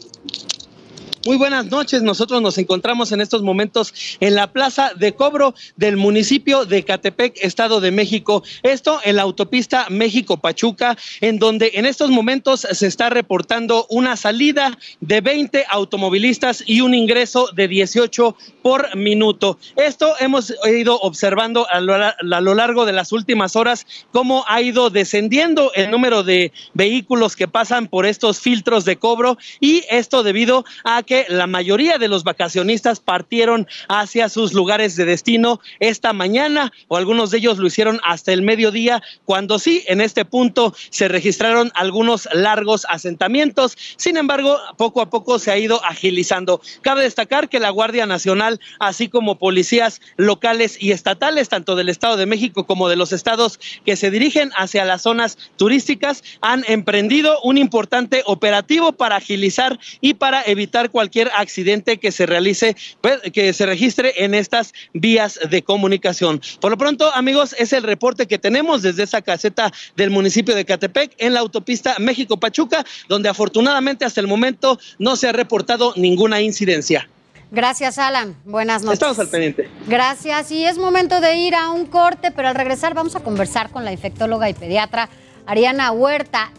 Muy 1.25 1.37
buenas 1.37 1.65
noches. 1.71 2.03
Nosotros 2.03 2.39
nos 2.43 2.59
encontramos 2.59 3.11
en 3.11 3.19
estos 3.19 3.41
momentos 3.41 3.95
en 4.19 4.35
la 4.35 4.45
plaza 4.45 4.91
de 4.95 5.15
cobro 5.15 5.55
del 5.75 5.97
municipio 5.97 6.65
de 6.65 6.83
Catepec, 6.83 7.39
Estado 7.41 7.81
de 7.81 7.89
México. 7.89 8.43
Esto 8.61 8.99
en 9.03 9.15
la 9.15 9.23
autopista 9.23 9.87
México-Pachuca, 9.89 10.95
en 11.21 11.39
donde 11.39 11.71
en 11.73 11.87
estos 11.87 12.11
momentos 12.11 12.67
se 12.71 12.85
está 12.85 13.09
reportando 13.09 13.87
una 13.89 14.17
salida 14.17 14.77
de 15.01 15.21
20 15.21 15.65
automovilistas 15.67 16.63
y 16.67 16.81
un 16.81 16.93
ingreso 16.93 17.49
de 17.55 17.69
18 17.69 18.37
por 18.61 18.95
minuto. 18.95 19.57
Esto 19.77 20.13
hemos 20.19 20.53
ido 20.67 20.99
observando 20.99 21.67
a 21.71 21.79
lo, 21.79 21.95
a 21.95 22.13
lo 22.21 22.53
largo 22.53 22.85
de 22.85 22.93
las 22.93 23.11
últimas 23.11 23.55
horas 23.55 23.87
cómo 24.11 24.45
ha 24.47 24.61
ido 24.61 24.91
descendiendo 24.91 25.71
el 25.73 25.89
número 25.89 26.21
de 26.21 26.51
vehículos 26.75 27.35
que 27.35 27.47
pasan 27.47 27.87
por 27.87 28.05
estos 28.05 28.39
filtros 28.39 28.85
de 28.85 28.97
cobro 28.97 29.39
y 29.59 29.83
esto 29.89 30.21
debido 30.21 30.65
a 30.83 31.01
que 31.01 31.14
la 31.29 31.47
mayoría 31.47 31.97
de 31.97 32.07
los 32.07 32.23
vacacionistas 32.23 32.99
partieron 32.99 33.67
hacia 33.87 34.27
sus 34.27 34.53
lugares 34.53 34.95
de 34.95 35.05
destino 35.05 35.61
esta 35.79 36.11
mañana 36.11 36.71
o 36.87 36.97
algunos 36.97 37.31
de 37.31 37.37
ellos 37.37 37.57
lo 37.57 37.67
hicieron 37.67 37.99
hasta 38.03 38.33
el 38.33 38.41
mediodía, 38.41 39.01
cuando 39.23 39.59
sí, 39.59 39.83
en 39.87 40.01
este 40.01 40.25
punto 40.25 40.73
se 40.89 41.07
registraron 41.07 41.71
algunos 41.75 42.27
largos 42.33 42.85
asentamientos. 42.89 43.77
Sin 43.97 44.17
embargo, 44.17 44.59
poco 44.77 45.01
a 45.01 45.09
poco 45.09 45.39
se 45.39 45.51
ha 45.51 45.57
ido 45.57 45.83
agilizando. 45.85 46.61
Cabe 46.81 47.03
destacar 47.03 47.49
que 47.49 47.59
la 47.59 47.69
Guardia 47.69 48.05
Nacional, 48.05 48.59
así 48.79 49.07
como 49.07 49.37
policías 49.37 50.01
locales 50.17 50.77
y 50.79 50.91
estatales, 50.91 51.49
tanto 51.49 51.75
del 51.75 51.89
Estado 51.89 52.17
de 52.17 52.25
México 52.25 52.65
como 52.65 52.89
de 52.89 52.95
los 52.95 53.13
estados 53.13 53.59
que 53.85 53.95
se 53.95 54.11
dirigen 54.11 54.51
hacia 54.57 54.85
las 54.85 55.03
zonas 55.03 55.37
turísticas, 55.57 56.23
han 56.41 56.63
emprendido 56.67 57.39
un 57.41 57.57
importante 57.57 58.23
operativo 58.25 58.91
para 58.91 59.17
agilizar 59.17 59.79
y 60.01 60.15
para 60.15 60.43
evitar 60.43 60.89
cualquier 60.89 61.04
cualquier 61.05 61.29
accidente 61.35 61.97
que 61.97 62.11
se 62.11 62.25
realice, 62.25 62.75
pues, 62.99 63.19
que 63.31 63.53
se 63.53 63.67
registre 63.67 64.23
en 64.23 64.33
estas 64.33 64.73
vías 64.93 65.39
de 65.47 65.61
comunicación. 65.61 66.41
Por 66.59 66.71
lo 66.71 66.79
pronto, 66.79 67.13
amigos, 67.13 67.55
es 67.59 67.73
el 67.73 67.83
reporte 67.83 68.25
que 68.25 68.39
tenemos 68.39 68.81
desde 68.81 69.03
esa 69.03 69.21
caseta 69.21 69.71
del 69.95 70.09
municipio 70.09 70.55
de 70.55 70.65
Catepec 70.65 71.13
en 71.19 71.35
la 71.35 71.41
autopista 71.41 71.97
México-Pachuca, 71.99 72.83
donde 73.07 73.29
afortunadamente 73.29 74.03
hasta 74.03 74.19
el 74.19 74.25
momento 74.25 74.79
no 74.97 75.15
se 75.15 75.27
ha 75.27 75.31
reportado 75.31 75.93
ninguna 75.95 76.41
incidencia. 76.41 77.07
Gracias, 77.51 77.99
Alan. 77.99 78.35
Buenas 78.43 78.81
noches. 78.81 78.95
Estamos 78.95 79.19
al 79.19 79.27
pendiente. 79.27 79.69
Gracias. 79.85 80.49
Y 80.49 80.65
es 80.65 80.79
momento 80.79 81.21
de 81.21 81.35
ir 81.35 81.53
a 81.53 81.69
un 81.69 81.85
corte, 81.85 82.31
pero 82.31 82.47
al 82.47 82.55
regresar 82.55 82.95
vamos 82.95 83.15
a 83.15 83.19
conversar 83.19 83.69
con 83.69 83.85
la 83.85 83.91
infectóloga 83.91 84.49
y 84.49 84.55
pediatra 84.55 85.07
Ariana 85.45 85.91
Huerta. 85.91 86.51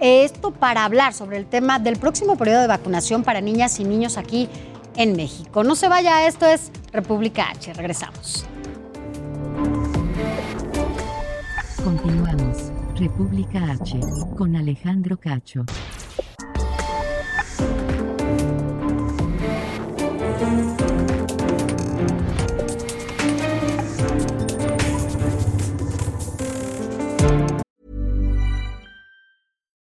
Esto 0.00 0.50
para 0.50 0.84
hablar 0.84 1.14
sobre 1.14 1.38
el 1.38 1.46
tema 1.46 1.78
del 1.78 1.98
próximo 1.98 2.36
periodo 2.36 2.62
de 2.62 2.66
vacunación 2.66 3.22
para 3.22 3.40
niñas 3.40 3.78
y 3.80 3.84
niños 3.84 4.18
aquí 4.18 4.48
en 4.96 5.16
México. 5.16 5.64
No 5.64 5.76
se 5.76 5.88
vaya, 5.88 6.26
esto 6.26 6.46
es 6.46 6.70
República 6.92 7.50
H. 7.50 7.72
Regresamos. 7.74 8.46
Continuamos. 11.82 12.72
República 12.96 13.72
H. 13.72 14.00
Con 14.36 14.56
Alejandro 14.56 15.18
Cacho. 15.18 15.64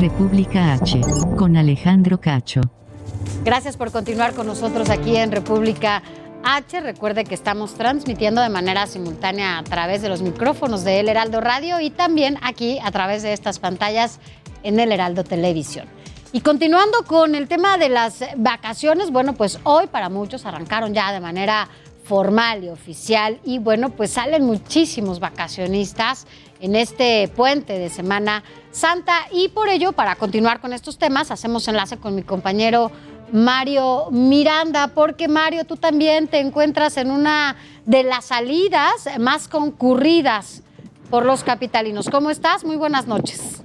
República 0.00 0.72
H. 0.72 0.98
Con 1.36 1.58
Alejandro 1.58 2.18
Cacho. 2.18 2.62
Gracias 3.44 3.76
por 3.76 3.92
continuar 3.92 4.32
con 4.32 4.46
nosotros 4.46 4.88
aquí 4.88 5.14
en 5.14 5.30
República 5.30 6.02
H. 6.42 6.80
Recuerde 6.80 7.24
que 7.24 7.34
estamos 7.34 7.74
transmitiendo 7.74 8.40
de 8.40 8.48
manera 8.48 8.86
simultánea 8.86 9.58
a 9.58 9.62
través 9.62 10.00
de 10.00 10.08
los 10.08 10.22
micrófonos 10.22 10.84
de 10.84 11.00
El 11.00 11.10
Heraldo 11.10 11.42
Radio 11.42 11.80
y 11.80 11.90
también 11.90 12.38
aquí 12.40 12.78
a 12.82 12.90
través 12.90 13.22
de 13.22 13.34
estas 13.34 13.58
pantallas 13.58 14.20
en 14.62 14.80
El 14.80 14.90
Heraldo 14.90 15.22
Televisión. 15.22 15.86
Y 16.32 16.40
continuando 16.40 17.04
con 17.06 17.34
el 17.34 17.46
tema 17.46 17.76
de 17.76 17.90
las 17.90 18.24
vacaciones, 18.38 19.10
bueno, 19.10 19.34
pues 19.34 19.58
hoy 19.64 19.86
para 19.88 20.08
muchos 20.08 20.46
arrancaron 20.46 20.94
ya 20.94 21.12
de 21.12 21.20
manera 21.20 21.68
formal 22.04 22.64
y 22.64 22.70
oficial 22.70 23.38
y 23.44 23.58
bueno, 23.58 23.90
pues 23.90 24.12
salen 24.12 24.46
muchísimos 24.46 25.20
vacacionistas 25.20 26.26
en 26.60 26.74
este 26.74 27.28
puente 27.28 27.78
de 27.78 27.90
Semana 27.90 28.42
Santa 28.70 29.26
y 29.32 29.48
por 29.48 29.68
ello, 29.68 29.92
para 29.92 30.16
continuar 30.16 30.60
con 30.60 30.72
estos 30.72 30.96
temas, 30.96 31.30
hacemos 31.30 31.66
enlace 31.66 31.96
con 31.98 32.14
mi 32.14 32.22
compañero 32.22 32.92
Mario 33.32 34.10
Miranda, 34.10 34.88
porque 34.88 35.28
Mario, 35.28 35.64
tú 35.64 35.76
también 35.76 36.28
te 36.28 36.38
encuentras 36.38 36.96
en 36.96 37.10
una 37.10 37.56
de 37.84 38.04
las 38.04 38.26
salidas 38.26 39.08
más 39.18 39.48
concurridas 39.48 40.62
por 41.10 41.24
los 41.24 41.42
capitalinos. 41.42 42.08
¿Cómo 42.08 42.30
estás? 42.30 42.64
Muy 42.64 42.76
buenas 42.76 43.06
noches. 43.06 43.62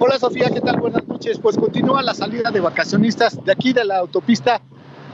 Hola 0.00 0.18
Sofía, 0.18 0.48
¿qué 0.50 0.60
tal? 0.60 0.80
Buenas 0.80 1.06
noches. 1.06 1.38
Pues 1.38 1.56
continúa 1.56 2.02
la 2.02 2.14
salida 2.14 2.50
de 2.50 2.60
vacacionistas 2.60 3.44
de 3.44 3.52
aquí 3.52 3.72
de 3.72 3.84
la 3.84 3.98
autopista 3.98 4.62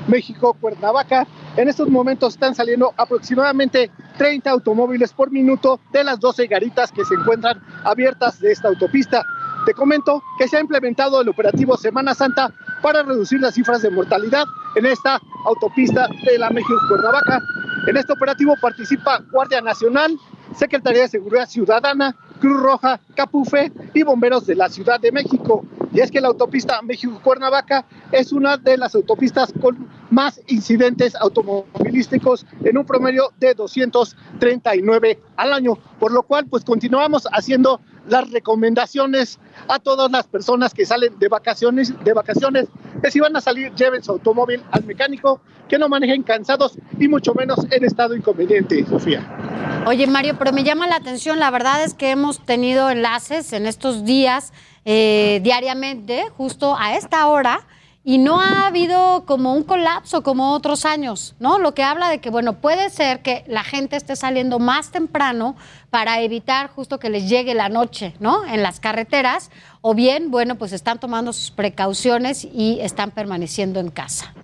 México-Cuernavaca. 0.09 1.27
En 1.57 1.69
estos 1.69 1.89
momentos 1.89 2.35
están 2.35 2.55
saliendo 2.55 2.93
aproximadamente 2.97 3.91
30 4.19 4.51
automóviles 4.51 5.13
por 5.13 5.31
minuto 5.31 5.81
de 5.93 6.05
las 6.05 6.21
12 6.21 6.47
garitas 6.47 6.93
que 6.93 7.05
se 7.05 7.15
encuentran 7.15 7.63
abiertas 7.85 8.41
de 8.41 8.53
esta 8.53 8.69
autopista. 8.69 9.25
Te 9.67 9.73
comento 9.73 10.23
que 10.39 10.47
se 10.47 10.57
ha 10.57 10.61
implementado 10.61 11.21
el 11.21 11.29
operativo 11.29 11.77
Semana 11.77 12.15
Santa 12.15 12.53
para 12.83 13.03
reducir 13.03 13.41
las 13.41 13.55
cifras 13.55 13.81
de 13.83 13.91
mortalidad 13.91 14.45
en 14.77 14.87
esta 14.87 15.19
autopista 15.47 16.09
de 16.25 16.39
la 16.39 16.51
México-Cuernavaca. 16.51 17.41
En 17.87 17.97
este 17.97 18.13
operativo 18.13 18.55
participa 18.61 19.23
Guardia 19.31 19.61
Nacional, 19.61 20.19
Secretaría 20.55 21.03
de 21.03 21.09
Seguridad 21.09 21.49
Ciudadana, 21.49 22.15
Cruz 22.41 22.61
Roja, 22.61 23.01
Capufe 23.15 23.73
y 23.95 24.03
bomberos 24.03 24.47
de 24.47 24.55
la 24.55 24.69
Ciudad 24.69 25.01
de 25.01 25.13
México. 25.13 25.65
Y 25.93 26.01
es 26.01 26.11
que 26.11 26.21
la 26.21 26.29
autopista 26.29 26.83
México-Cuernavaca 26.83 27.87
es 28.13 28.33
una 28.33 28.57
de 28.57 28.77
las 28.77 28.95
autopistas 28.95 29.53
con 29.61 29.89
más 30.15 30.41
incidentes 30.47 31.15
automovilísticos 31.17 32.47
en 32.65 32.79
un 32.79 32.87
promedio 32.87 33.33
de 33.39 33.55
239 33.55 35.19
al 35.37 35.53
año, 35.53 35.77
por 35.99 36.13
lo 36.13 36.23
cual 36.23 36.47
pues 36.47 36.65
continuamos 36.65 37.27
haciendo 37.33 37.81
las 38.09 38.31
recomendaciones 38.31 39.39
a 39.69 39.79
todas 39.79 40.11
las 40.11 40.27
personas 40.27 40.75
que 40.75 40.87
salen 40.87 41.19
de 41.19 41.29
vacaciones, 41.29 41.93
de 42.05 42.13
vacaciones, 42.13 42.67
que 43.03 43.11
si 43.11 43.21
van 43.21 43.35
a 43.37 43.41
salir 43.41 43.75
lleven 43.75 44.03
su 44.03 44.13
automóvil 44.13 44.63
al 44.71 44.85
mecánico, 44.85 45.41
que 45.69 45.79
no 45.79 45.89
manejen 45.89 46.23
cansados 46.23 46.79
y 46.99 47.09
mucho 47.09 47.35
menos 47.35 47.59
en 47.71 47.85
estado 47.85 48.15
inconveniente, 48.15 48.85
Sofía. 48.87 49.85
Oye 49.87 50.07
Mario, 50.07 50.37
pero 50.39 50.53
me 50.53 50.65
llama 50.65 50.87
la 50.87 50.97
atención, 50.97 51.39
la 51.39 51.51
verdad 51.51 51.83
es 51.83 51.95
que 51.95 52.11
hemos 52.11 52.45
tenido 52.45 52.91
enlaces 52.91 53.53
en 53.53 53.67
estos 53.67 54.05
días 54.05 54.53
eh, 54.85 55.41
diariamente, 55.43 56.25
justo 56.37 56.77
a 56.79 56.97
esta 56.97 57.27
hora, 57.27 57.67
y 58.05 58.19
no 58.19 58.39
ha 58.39 58.67
habido 58.67 59.25
como 59.25 59.55
un 59.55 59.63
colapso 59.63 60.23
como 60.23 60.53
otros 60.53 60.85
años, 60.85 61.35
¿no? 61.41 61.59
Lo 61.59 61.73
que 61.73 61.83
habla 61.83 62.11
de 62.11 62.21
que, 62.21 62.29
bueno, 62.29 62.61
puede 62.61 62.91
ser 62.91 63.23
que 63.23 63.45
la 63.47 63.65
gente 63.65 63.97
esté 63.97 64.15
saliendo 64.15 64.59
más 64.59 64.91
temprano 64.91 65.57
para 65.89 66.21
evitar 66.21 66.69
justo 66.69 66.99
que 66.99 67.09
les 67.09 67.31
llegue 67.31 67.55
la 67.55 67.71
noche, 67.71 68.15
¿no? 68.21 68.45
En 68.45 68.63
las 68.63 68.79
carreteras, 68.79 69.51
o 69.81 69.95
bien, 69.95 70.31
bueno, 70.31 70.57
pues 70.57 70.73
están 70.73 71.01
tomando 71.01 71.33
sus 71.33 71.51
precauciones 71.51 72.45
y 72.45 72.79
están 72.81 73.11
permaneciendo 73.11 73.81
en 73.81 73.89
casa. 73.91 74.35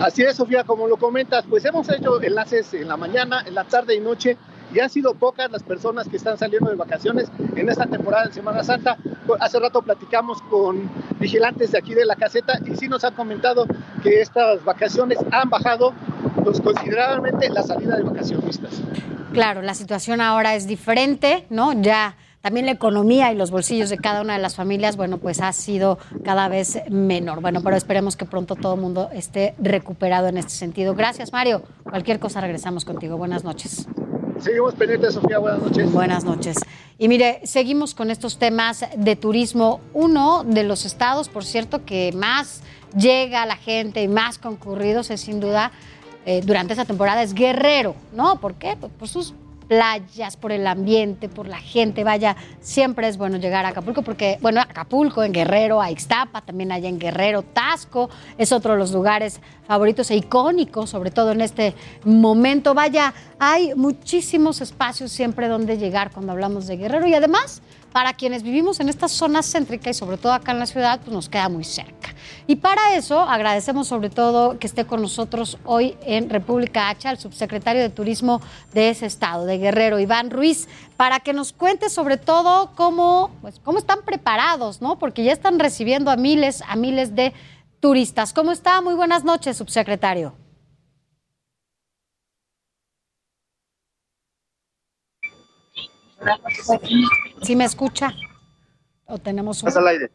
Así 0.00 0.22
es, 0.22 0.36
Sofía, 0.36 0.64
como 0.64 0.86
lo 0.86 0.96
comentas, 0.96 1.44
pues 1.48 1.64
hemos 1.66 1.88
hecho 1.90 2.22
enlaces 2.22 2.72
en 2.72 2.88
la 2.88 2.96
mañana, 2.96 3.44
en 3.46 3.54
la 3.54 3.64
tarde 3.64 3.94
y 3.94 4.00
noche 4.00 4.38
y 4.76 4.80
han 4.80 4.90
sido 4.90 5.14
pocas 5.14 5.50
las 5.50 5.62
personas 5.62 6.06
que 6.06 6.18
están 6.18 6.36
saliendo 6.36 6.68
de 6.68 6.76
vacaciones 6.76 7.30
en 7.56 7.68
esta 7.70 7.86
temporada 7.86 8.26
de 8.26 8.34
Semana 8.34 8.62
Santa. 8.62 8.98
Hace 9.40 9.58
rato 9.58 9.80
platicamos 9.80 10.42
con 10.42 10.90
vigilantes 11.18 11.72
de 11.72 11.78
aquí 11.78 11.94
de 11.94 12.04
la 12.04 12.14
caseta 12.14 12.60
y 12.66 12.76
sí 12.76 12.86
nos 12.86 13.02
han 13.02 13.14
comentado 13.14 13.66
que 14.02 14.20
estas 14.20 14.62
vacaciones 14.64 15.18
han 15.32 15.48
bajado 15.48 15.94
pues, 16.44 16.60
considerablemente 16.60 17.48
la 17.48 17.62
salida 17.62 17.96
de 17.96 18.02
vacacionistas. 18.02 18.82
Claro, 19.32 19.62
la 19.62 19.72
situación 19.72 20.20
ahora 20.20 20.54
es 20.54 20.66
diferente, 20.66 21.46
¿no? 21.48 21.72
Ya 21.72 22.16
también 22.42 22.66
la 22.66 22.72
economía 22.72 23.32
y 23.32 23.34
los 23.34 23.50
bolsillos 23.50 23.88
de 23.88 23.96
cada 23.96 24.20
una 24.20 24.34
de 24.34 24.40
las 24.40 24.56
familias, 24.56 24.98
bueno, 24.98 25.16
pues 25.16 25.40
ha 25.40 25.52
sido 25.54 25.98
cada 26.22 26.48
vez 26.48 26.82
menor. 26.90 27.40
Bueno, 27.40 27.62
pero 27.62 27.76
esperemos 27.76 28.14
que 28.14 28.26
pronto 28.26 28.56
todo 28.56 28.74
el 28.74 28.80
mundo 28.82 29.08
esté 29.14 29.54
recuperado 29.58 30.28
en 30.28 30.36
este 30.36 30.52
sentido. 30.52 30.94
Gracias, 30.94 31.32
Mario. 31.32 31.62
Cualquier 31.82 32.20
cosa 32.20 32.42
regresamos 32.42 32.84
contigo. 32.84 33.16
Buenas 33.16 33.42
noches. 33.42 33.88
Seguimos 34.40 34.74
pendientes, 34.74 35.14
Sofía. 35.14 35.38
Buenas 35.38 35.62
noches. 35.62 35.92
Buenas 35.92 36.24
noches. 36.24 36.56
Y 36.98 37.08
mire, 37.08 37.40
seguimos 37.44 37.94
con 37.94 38.10
estos 38.10 38.38
temas 38.38 38.84
de 38.96 39.16
turismo. 39.16 39.80
Uno 39.92 40.44
de 40.44 40.62
los 40.62 40.84
estados, 40.84 41.28
por 41.28 41.44
cierto, 41.44 41.84
que 41.84 42.12
más 42.12 42.62
llega 42.96 43.42
a 43.42 43.46
la 43.46 43.56
gente 43.56 44.02
y 44.02 44.08
más 44.08 44.38
concurridos 44.38 45.10
es 45.10 45.20
sin 45.20 45.40
duda 45.40 45.72
eh, 46.24 46.42
durante 46.44 46.72
esa 46.72 46.84
temporada 46.84 47.22
es 47.22 47.34
Guerrero, 47.34 47.94
¿no? 48.12 48.40
¿Por 48.40 48.54
qué? 48.54 48.76
Pues 48.78 48.92
por 48.92 49.08
sus 49.08 49.34
playas, 49.68 50.36
por 50.36 50.52
el 50.52 50.66
ambiente, 50.66 51.28
por 51.28 51.46
la 51.46 51.58
gente. 51.58 52.04
Vaya, 52.04 52.36
siempre 52.60 53.08
es 53.08 53.16
bueno 53.16 53.38
llegar 53.38 53.64
a 53.64 53.68
Acapulco 53.68 54.02
porque, 54.02 54.38
bueno, 54.40 54.60
Acapulco, 54.60 55.22
en 55.22 55.32
Guerrero, 55.32 55.80
a 55.80 55.90
Ixtapa, 55.90 56.42
también 56.42 56.72
allá 56.72 56.88
en 56.88 56.98
Guerrero, 56.98 57.42
Tasco, 57.42 58.08
es 58.38 58.52
otro 58.52 58.72
de 58.72 58.78
los 58.78 58.92
lugares 58.92 59.40
favoritos 59.66 60.10
e 60.10 60.16
icónicos, 60.16 60.90
sobre 60.90 61.10
todo 61.10 61.32
en 61.32 61.40
este 61.40 61.74
momento. 62.04 62.74
Vaya, 62.74 63.12
hay 63.38 63.74
muchísimos 63.74 64.60
espacios 64.60 65.10
siempre 65.10 65.48
donde 65.48 65.78
llegar 65.78 66.10
cuando 66.10 66.32
hablamos 66.32 66.66
de 66.66 66.76
Guerrero 66.76 67.06
y 67.06 67.14
además, 67.14 67.62
para 67.96 68.12
quienes 68.12 68.42
vivimos 68.42 68.78
en 68.80 68.90
esta 68.90 69.08
zona 69.08 69.42
céntrica 69.42 69.88
y 69.88 69.94
sobre 69.94 70.18
todo 70.18 70.34
acá 70.34 70.52
en 70.52 70.58
la 70.58 70.66
ciudad, 70.66 71.00
pues 71.00 71.14
nos 71.14 71.30
queda 71.30 71.48
muy 71.48 71.64
cerca. 71.64 72.14
Y 72.46 72.56
para 72.56 72.94
eso 72.94 73.20
agradecemos 73.20 73.88
sobre 73.88 74.10
todo 74.10 74.58
que 74.58 74.66
esté 74.66 74.84
con 74.84 75.00
nosotros 75.00 75.56
hoy 75.64 75.96
en 76.02 76.28
República 76.28 76.90
H 76.90 77.08
al 77.08 77.18
subsecretario 77.18 77.80
de 77.80 77.88
Turismo 77.88 78.42
de 78.74 78.90
ese 78.90 79.06
estado, 79.06 79.46
de 79.46 79.56
Guerrero, 79.56 79.98
Iván 79.98 80.28
Ruiz, 80.28 80.68
para 80.98 81.20
que 81.20 81.32
nos 81.32 81.54
cuente 81.54 81.88
sobre 81.88 82.18
todo 82.18 82.72
cómo, 82.74 83.30
pues, 83.40 83.60
cómo 83.64 83.78
están 83.78 84.02
preparados, 84.04 84.82
¿no? 84.82 84.98
Porque 84.98 85.24
ya 85.24 85.32
están 85.32 85.58
recibiendo 85.58 86.10
a 86.10 86.16
miles, 86.16 86.62
a 86.68 86.76
miles 86.76 87.14
de 87.14 87.32
turistas. 87.80 88.34
¿Cómo 88.34 88.52
está? 88.52 88.82
Muy 88.82 88.92
buenas 88.92 89.24
noches, 89.24 89.56
subsecretario. 89.56 90.34
¿Sí 97.42 97.56
me 97.56 97.64
escucha? 97.64 98.12
¿O 99.06 99.18
tenemos 99.18 99.62
un... 99.62 99.76
al 99.76 99.88
aire. 99.88 100.10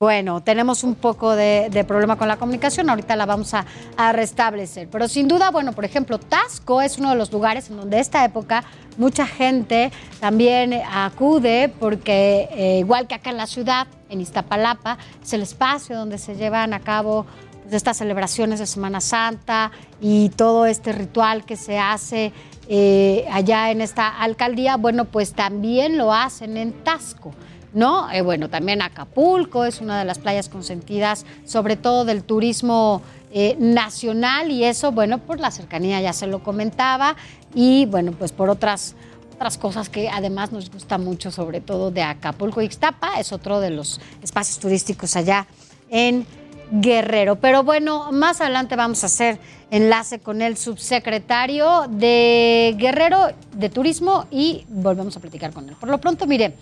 Bueno, 0.00 0.42
tenemos 0.42 0.82
un 0.82 0.94
poco 0.94 1.36
de, 1.36 1.68
de 1.70 1.84
problema 1.84 2.16
con 2.16 2.26
la 2.26 2.38
comunicación, 2.38 2.88
ahorita 2.88 3.16
la 3.16 3.26
vamos 3.26 3.52
a, 3.52 3.66
a 3.98 4.12
restablecer. 4.12 4.88
Pero 4.88 5.08
sin 5.08 5.28
duda, 5.28 5.50
bueno, 5.50 5.74
por 5.74 5.84
ejemplo, 5.84 6.18
Tasco 6.18 6.80
es 6.80 6.96
uno 6.96 7.10
de 7.10 7.16
los 7.16 7.30
lugares 7.30 7.68
en 7.68 7.76
donde 7.76 8.00
esta 8.00 8.24
época 8.24 8.64
mucha 8.96 9.26
gente 9.26 9.92
también 10.18 10.72
acude 10.90 11.70
porque 11.78 12.48
eh, 12.52 12.78
igual 12.78 13.08
que 13.08 13.14
acá 13.14 13.28
en 13.28 13.36
la 13.36 13.46
ciudad, 13.46 13.88
en 14.08 14.22
Iztapalapa, 14.22 14.96
es 15.22 15.34
el 15.34 15.42
espacio 15.42 15.96
donde 15.96 16.16
se 16.16 16.34
llevan 16.34 16.72
a 16.72 16.80
cabo 16.80 17.26
pues, 17.62 17.74
estas 17.74 17.98
celebraciones 17.98 18.58
de 18.58 18.66
Semana 18.66 19.02
Santa 19.02 19.70
y 20.00 20.30
todo 20.30 20.64
este 20.64 20.92
ritual 20.92 21.44
que 21.44 21.56
se 21.56 21.78
hace 21.78 22.32
eh, 22.72 23.26
allá 23.32 23.72
en 23.72 23.80
esta 23.80 24.06
alcaldía, 24.08 24.76
bueno, 24.76 25.06
pues 25.06 25.32
también 25.32 25.98
lo 25.98 26.14
hacen 26.14 26.56
en 26.56 26.72
Tasco. 26.84 27.32
¿no? 27.72 28.08
Eh, 28.12 28.22
bueno, 28.22 28.48
también 28.48 28.80
Acapulco 28.80 29.64
es 29.64 29.80
una 29.80 29.98
de 29.98 30.04
las 30.04 30.20
playas 30.20 30.48
consentidas, 30.48 31.26
sobre 31.44 31.74
todo 31.74 32.04
del 32.04 32.22
turismo 32.22 33.02
eh, 33.32 33.56
nacional 33.58 34.52
y 34.52 34.62
eso, 34.62 34.92
bueno, 34.92 35.18
por 35.18 35.40
la 35.40 35.50
cercanía 35.50 36.00
ya 36.00 36.12
se 36.12 36.28
lo 36.28 36.44
comentaba 36.44 37.16
y 37.54 37.86
bueno, 37.86 38.12
pues 38.12 38.30
por 38.30 38.48
otras 38.48 38.94
otras 39.34 39.58
cosas 39.58 39.88
que 39.88 40.08
además 40.08 40.52
nos 40.52 40.70
gusta 40.70 40.96
mucho, 40.98 41.32
sobre 41.32 41.60
todo 41.60 41.90
de 41.90 42.02
Acapulco. 42.02 42.60
Ixtapa 42.60 43.18
es 43.18 43.32
otro 43.32 43.58
de 43.58 43.70
los 43.70 44.00
espacios 44.22 44.60
turísticos 44.60 45.16
allá 45.16 45.46
en 45.88 46.24
Guerrero. 46.70 47.36
Pero 47.36 47.62
bueno, 47.64 48.12
más 48.12 48.40
adelante 48.40 48.76
vamos 48.76 49.02
a 49.02 49.06
hacer 49.06 49.38
enlace 49.70 50.20
con 50.20 50.42
el 50.42 50.56
subsecretario 50.56 51.86
de 51.88 52.74
Guerrero 52.78 53.28
de 53.52 53.68
Turismo 53.68 54.26
y 54.30 54.64
volvemos 54.68 55.16
a 55.16 55.20
platicar 55.20 55.52
con 55.52 55.68
él. 55.68 55.76
Por 55.78 55.88
lo 55.88 55.98
pronto, 55.98 56.26
mire, 56.26 56.54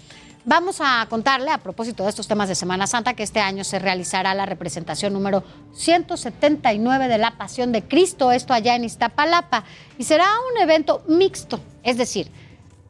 Vamos 0.50 0.80
a 0.80 1.04
contarle, 1.10 1.50
a 1.50 1.58
propósito 1.58 2.04
de 2.04 2.08
estos 2.08 2.26
temas 2.26 2.48
de 2.48 2.54
Semana 2.54 2.86
Santa, 2.86 3.12
que 3.12 3.22
este 3.22 3.38
año 3.38 3.64
se 3.64 3.78
realizará 3.78 4.34
la 4.34 4.46
representación 4.46 5.12
número 5.12 5.44
179 5.74 7.06
de 7.08 7.18
la 7.18 7.32
Pasión 7.32 7.70
de 7.70 7.82
Cristo, 7.82 8.32
esto 8.32 8.54
allá 8.54 8.74
en 8.74 8.84
Iztapalapa, 8.84 9.64
y 9.98 10.04
será 10.04 10.24
un 10.50 10.62
evento 10.62 11.02
mixto, 11.06 11.60
es 11.82 11.98
decir, 11.98 12.30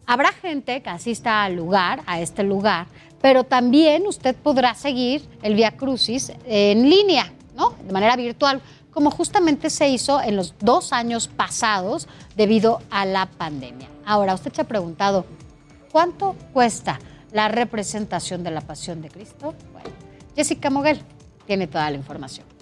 habrá 0.07 0.31
gente 0.31 0.83
que 0.83 0.91
asista 0.91 1.43
al 1.43 1.57
lugar, 1.57 2.03
a 2.07 2.21
este 2.21 2.45
lugar, 2.45 2.87
pero 3.21 3.45
también 3.45 4.07
usted 4.07 4.35
podrá 4.37 4.75
seguir 4.75 5.29
el 5.43 5.55
Via 5.55 5.77
Crucis 5.77 6.33
en 6.47 6.89
línea, 6.89 7.33
¿no? 7.57 7.75
De 7.85 7.93
manera 7.93 8.17
virtual, 8.17 8.61
como 8.91 9.11
justamente 9.11 9.71
se 9.71 9.89
hizo 9.89 10.21
en 10.21 10.37
los 10.37 10.55
dos 10.59 10.93
años 10.93 11.29
pasados 11.29 12.09
debido 12.37 12.81
a 12.91 13.05
la 13.05 13.27
pandemia. 13.27 13.89
Ahora, 14.05 14.35
usted 14.35 14.53
se 14.53 14.63
ha 14.63 14.65
preguntado, 14.65 15.27
¿cuánto 15.93 16.35
cuesta? 16.53 16.99
la 17.33 17.49
representación 17.49 18.43
de 18.43 18.51
la 18.51 18.61
pasión 18.61 19.03
de 19.03 19.09
Cristo? 19.09 19.55
Bueno, 19.73 19.91
Jessica 20.35 20.71
Moguel 20.71 21.01
tiene 21.47 21.67
toda 21.67 21.91
la 21.91 21.97
información. 21.97 22.58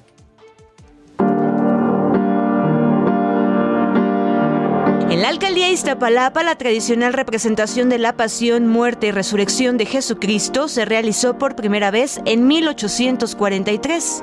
En 5.16 5.22
la 5.22 5.30
alcaldía 5.30 5.70
Iztapalapa, 5.70 6.42
la 6.42 6.56
tradicional 6.56 7.14
representación 7.14 7.88
de 7.88 7.96
la 7.96 8.18
pasión, 8.18 8.66
muerte 8.66 9.06
y 9.06 9.12
resurrección 9.12 9.78
de 9.78 9.86
Jesucristo 9.86 10.68
se 10.68 10.84
realizó 10.84 11.38
por 11.38 11.56
primera 11.56 11.90
vez 11.90 12.20
en 12.26 12.46
1843. 12.46 14.22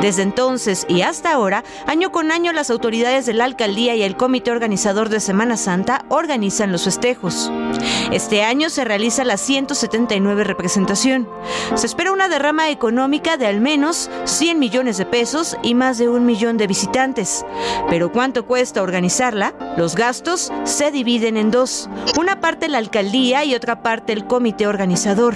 Desde 0.00 0.22
entonces 0.22 0.86
y 0.88 1.02
hasta 1.02 1.32
ahora, 1.32 1.64
año 1.86 2.12
con 2.12 2.32
año, 2.32 2.54
las 2.54 2.70
autoridades 2.70 3.26
de 3.26 3.34
la 3.34 3.44
alcaldía 3.44 3.94
y 3.94 4.02
el 4.02 4.16
comité 4.16 4.50
organizador 4.50 5.10
de 5.10 5.20
Semana 5.20 5.58
Santa 5.58 6.06
organizan 6.08 6.72
los 6.72 6.84
festejos. 6.84 7.52
Este 8.10 8.42
año 8.42 8.70
se 8.70 8.84
realiza 8.84 9.24
la 9.24 9.36
179 9.36 10.44
representación. 10.44 11.28
Se 11.74 11.84
espera 11.84 12.10
una 12.10 12.30
derrama 12.30 12.70
económica 12.70 13.36
de 13.36 13.46
al 13.46 13.60
menos 13.60 14.10
100 14.24 14.58
millones 14.58 14.96
de 14.96 15.04
pesos 15.04 15.58
y 15.62 15.74
más 15.74 15.98
de 15.98 16.08
un 16.08 16.24
millón 16.24 16.56
de 16.56 16.66
visitantes. 16.66 17.44
Pero 17.90 18.10
¿cuánto 18.10 18.46
cuesta 18.46 18.82
organizarla? 18.82 19.52
Los 19.76 19.94
gastos 19.94 20.21
se 20.64 20.90
dividen 20.90 21.36
en 21.36 21.50
dos, 21.50 21.88
una 22.18 22.40
parte 22.40 22.68
la 22.68 22.78
alcaldía 22.78 23.44
y 23.44 23.54
otra 23.54 23.82
parte 23.82 24.12
el 24.12 24.26
comité 24.26 24.66
organizador. 24.66 25.34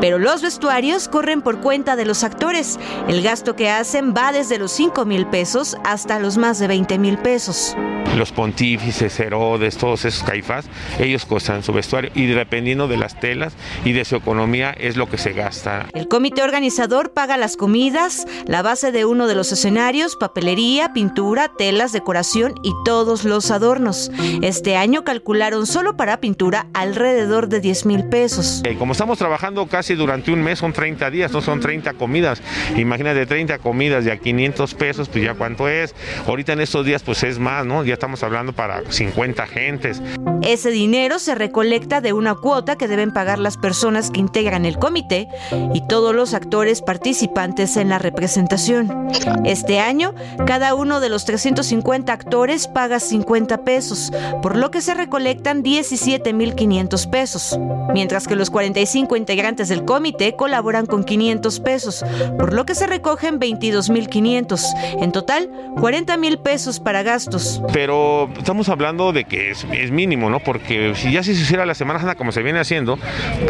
Pero 0.00 0.18
los 0.18 0.42
vestuarios 0.42 1.08
corren 1.08 1.42
por 1.42 1.60
cuenta 1.60 1.96
de 1.96 2.04
los 2.04 2.24
actores. 2.24 2.78
El 3.08 3.22
gasto 3.22 3.56
que 3.56 3.70
hacen 3.70 4.14
va 4.14 4.32
desde 4.32 4.58
los 4.58 4.72
5 4.72 5.04
mil 5.04 5.26
pesos 5.26 5.76
hasta 5.84 6.18
los 6.18 6.38
más 6.38 6.58
de 6.58 6.68
20 6.68 6.98
mil 6.98 7.18
pesos. 7.18 7.76
Los 8.16 8.32
pontífices, 8.32 9.18
Herodes, 9.20 9.76
todos 9.76 10.04
esos 10.04 10.24
caifás, 10.24 10.66
ellos 10.98 11.24
costan 11.24 11.62
su 11.62 11.72
vestuario 11.72 12.10
y 12.14 12.26
dependiendo 12.26 12.88
de 12.88 12.96
las 12.96 13.18
telas 13.20 13.54
y 13.84 13.92
de 13.92 14.04
su 14.04 14.16
economía 14.16 14.72
es 14.72 14.96
lo 14.96 15.08
que 15.08 15.16
se 15.16 15.32
gasta. 15.32 15.86
El 15.94 16.08
comité 16.08 16.42
organizador 16.42 17.12
paga 17.12 17.36
las 17.36 17.56
comidas, 17.56 18.26
la 18.46 18.62
base 18.62 18.90
de 18.90 19.04
uno 19.04 19.28
de 19.28 19.36
los 19.36 19.52
escenarios, 19.52 20.16
papelería, 20.16 20.92
pintura, 20.92 21.52
telas, 21.56 21.92
decoración 21.92 22.54
y 22.64 22.72
todos 22.84 23.24
los 23.24 23.50
adornos. 23.52 24.10
Este 24.42 24.76
año 24.76 25.04
calcularon 25.04 25.66
solo 25.66 25.96
para 25.96 26.20
pintura 26.20 26.66
alrededor 26.74 27.48
de 27.48 27.60
10 27.60 27.86
mil 27.86 28.04
pesos. 28.08 28.60
Eh, 28.64 28.76
como 28.76 28.92
estamos 28.92 29.18
trabajando 29.18 29.66
casi 29.66 29.89
durante 29.96 30.32
un 30.32 30.42
mes, 30.42 30.58
son 30.58 30.72
30 30.72 31.10
días, 31.10 31.32
no 31.32 31.40
son 31.40 31.60
30 31.60 31.94
comidas. 31.94 32.42
Imagínate 32.76 33.26
30 33.26 33.58
comidas 33.58 34.04
de 34.04 34.12
a 34.12 34.16
500 34.16 34.74
pesos, 34.74 35.08
pues 35.08 35.24
ya 35.24 35.34
cuánto 35.34 35.68
es. 35.68 35.94
Ahorita 36.26 36.52
en 36.52 36.60
estos 36.60 36.84
días 36.84 37.02
pues 37.02 37.22
es 37.22 37.38
más, 37.38 37.64
¿no? 37.66 37.84
Ya 37.84 37.94
estamos 37.94 38.22
hablando 38.22 38.52
para 38.52 38.82
50 38.88 39.46
gentes. 39.46 40.02
Ese 40.42 40.70
dinero 40.70 41.18
se 41.18 41.34
recolecta 41.34 42.00
de 42.00 42.12
una 42.12 42.34
cuota 42.34 42.76
que 42.76 42.88
deben 42.88 43.12
pagar 43.12 43.38
las 43.38 43.56
personas 43.56 44.10
que 44.10 44.20
integran 44.20 44.64
el 44.64 44.78
comité 44.78 45.28
y 45.74 45.86
todos 45.86 46.14
los 46.14 46.34
actores 46.34 46.82
participantes 46.82 47.76
en 47.76 47.88
la 47.88 47.98
representación. 47.98 49.08
Este 49.44 49.80
año, 49.80 50.14
cada 50.46 50.74
uno 50.74 51.00
de 51.00 51.08
los 51.08 51.24
350 51.24 52.12
actores 52.12 52.68
paga 52.68 53.00
50 53.00 53.64
pesos, 53.64 54.12
por 54.42 54.56
lo 54.56 54.70
que 54.70 54.80
se 54.80 54.94
recolectan 54.94 55.62
17.500 55.62 57.10
pesos, 57.10 57.58
mientras 57.92 58.26
que 58.26 58.36
los 58.36 58.50
45 58.50 59.16
integrantes 59.16 59.68
del 59.68 59.79
comité 59.84 60.36
colaboran 60.36 60.86
con 60.86 61.04
500 61.04 61.60
pesos, 61.60 62.04
por 62.38 62.52
lo 62.52 62.64
que 62.66 62.74
se 62.74 62.86
recogen 62.86 63.38
22.500. 63.40 64.60
En 65.00 65.12
total, 65.12 65.50
40.000 65.76 66.38
pesos 66.42 66.80
para 66.80 67.02
gastos. 67.02 67.62
Pero 67.72 68.30
estamos 68.36 68.68
hablando 68.68 69.12
de 69.12 69.24
que 69.24 69.50
es, 69.50 69.66
es, 69.72 69.90
mínimo, 69.90 70.30
¿no? 70.30 70.40
Porque 70.40 70.94
si 70.94 71.12
ya 71.12 71.22
se 71.22 71.32
hiciera 71.32 71.66
la 71.66 71.74
Semana 71.74 71.98
Santa 71.98 72.14
como 72.14 72.32
se 72.32 72.42
viene 72.42 72.60
haciendo, 72.60 72.98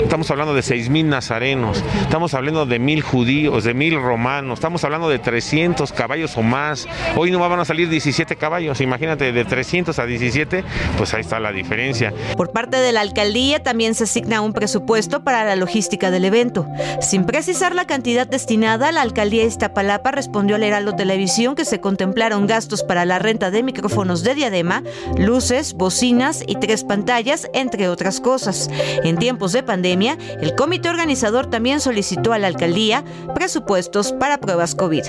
estamos 0.03 0.31
hablando 0.31 0.55
de 0.55 0.62
6.000 0.62 1.05
nazarenos, 1.05 1.83
estamos 2.01 2.35
hablando 2.35 2.66
de 2.66 2.81
1.000 2.81 3.03
judíos, 3.03 3.64
de 3.64 3.75
1.000 3.75 4.01
romanos, 4.01 4.59
estamos 4.59 4.85
hablando 4.85 5.09
de 5.09 5.19
300 5.19 5.93
caballos 5.93 6.37
o 6.37 6.43
más. 6.43 6.87
Hoy 7.16 7.31
no 7.31 7.38
van 7.38 7.61
a 7.61 7.64
salir 7.64 7.88
17 7.88 8.37
caballos, 8.37 8.81
imagínate, 8.81 9.33
de 9.33 9.45
300 9.45 9.99
a 9.99 10.07
17, 10.07 10.64
pues 10.97 11.14
ahí 11.14 11.21
está 11.21 11.40
la 11.40 11.53
diferencia. 11.53 12.12
Por 12.37 12.51
parte 12.51 12.77
de 12.77 12.93
la 12.93 13.01
alcaldía 13.01 13.62
también 13.62 13.95
se 13.95 14.05
asigna 14.05 14.40
un 14.40 14.53
presupuesto 14.53 15.23
para 15.23 15.45
la 15.45 15.57
logística 15.57 16.10
del 16.11 16.25
evento. 16.25 16.66
Sin 17.01 17.25
precisar 17.25 17.75
la 17.75 17.87
cantidad 17.87 18.27
destinada, 18.27 18.92
la 18.92 19.03
alcaldía 19.03 19.42
de 19.42 19.49
Iztapalapa 19.49 20.11
respondió 20.11 20.57
al 20.57 20.62
Heraldo 20.62 20.94
Televisión 20.94 21.55
que 21.55 21.64
se 21.64 21.81
contemplaron 21.81 22.46
gastos 22.46 22.83
para 22.83 23.05
la 23.05 23.18
renta 23.18 23.51
de 23.51 23.62
micrófonos 23.62 24.23
de 24.23 24.35
diadema, 24.35 24.83
luces, 25.16 25.75
bocinas 25.75 26.42
y 26.46 26.57
tres 26.57 26.85
pantallas, 26.85 27.49
entre 27.55 27.88
otras 27.88 28.20
cosas. 28.20 28.70
En 29.05 29.18
tiempos 29.18 29.53
de 29.53 29.62
pandemia, 29.62 30.16
el 30.40 30.55
comité 30.55 30.88
organizador 30.88 31.46
también 31.46 31.81
solicitó 31.81 32.33
a 32.33 32.38
la 32.38 32.46
alcaldía 32.46 33.04
presupuestos 33.35 34.13
para 34.13 34.38
pruebas 34.38 34.75
COVID. 34.75 35.04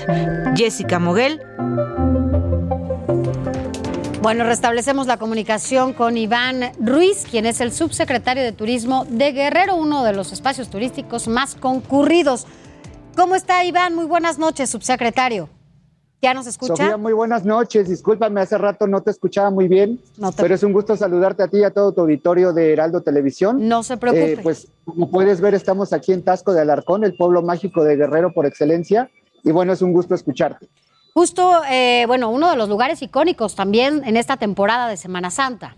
Jessica 0.56 0.98
Moguel. 0.98 1.40
Bueno, 4.22 4.44
restablecemos 4.44 5.08
la 5.08 5.16
comunicación 5.16 5.94
con 5.94 6.16
Iván 6.16 6.70
Ruiz, 6.78 7.26
quien 7.28 7.44
es 7.44 7.60
el 7.60 7.72
subsecretario 7.72 8.44
de 8.44 8.52
Turismo 8.52 9.04
de 9.10 9.32
Guerrero, 9.32 9.74
uno 9.74 10.04
de 10.04 10.12
los 10.12 10.32
espacios 10.32 10.70
turísticos 10.70 11.26
más 11.26 11.56
concurridos. 11.56 12.46
¿Cómo 13.16 13.34
está 13.34 13.64
Iván? 13.64 13.96
Muy 13.96 14.04
buenas 14.04 14.38
noches, 14.38 14.70
subsecretario. 14.70 15.48
¿Ya 16.22 16.34
nos 16.34 16.46
escucha? 16.46 16.76
Sofía, 16.76 16.96
muy 16.96 17.12
buenas 17.12 17.44
noches. 17.44 17.88
Discúlpame, 17.88 18.40
hace 18.40 18.56
rato 18.58 18.86
no 18.86 19.02
te 19.02 19.10
escuchaba 19.10 19.50
muy 19.50 19.66
bien, 19.66 20.00
pero 20.36 20.54
es 20.54 20.62
un 20.62 20.72
gusto 20.72 20.96
saludarte 20.96 21.42
a 21.42 21.48
ti 21.48 21.58
y 21.58 21.64
a 21.64 21.70
todo 21.70 21.90
tu 21.90 22.02
auditorio 22.02 22.52
de 22.52 22.74
Heraldo 22.74 23.00
Televisión. 23.00 23.68
No 23.68 23.82
se 23.82 23.96
preocupe. 23.96 24.34
Eh, 24.34 24.40
pues 24.40 24.68
como 24.84 25.10
puedes 25.10 25.40
ver, 25.40 25.54
estamos 25.54 25.92
aquí 25.92 26.12
en 26.12 26.22
Tasco 26.22 26.52
de 26.52 26.60
Alarcón, 26.60 27.02
el 27.02 27.16
pueblo 27.16 27.42
mágico 27.42 27.82
de 27.82 27.96
Guerrero 27.96 28.32
por 28.32 28.46
excelencia, 28.46 29.10
y 29.42 29.50
bueno, 29.50 29.72
es 29.72 29.82
un 29.82 29.92
gusto 29.92 30.14
escucharte. 30.14 30.68
Justo, 31.14 31.62
eh, 31.68 32.04
bueno, 32.06 32.30
uno 32.30 32.50
de 32.50 32.56
los 32.56 32.68
lugares 32.68 33.02
icónicos 33.02 33.54
también 33.54 34.02
en 34.04 34.16
esta 34.16 34.36
temporada 34.36 34.88
de 34.88 34.96
Semana 34.96 35.30
Santa. 35.30 35.76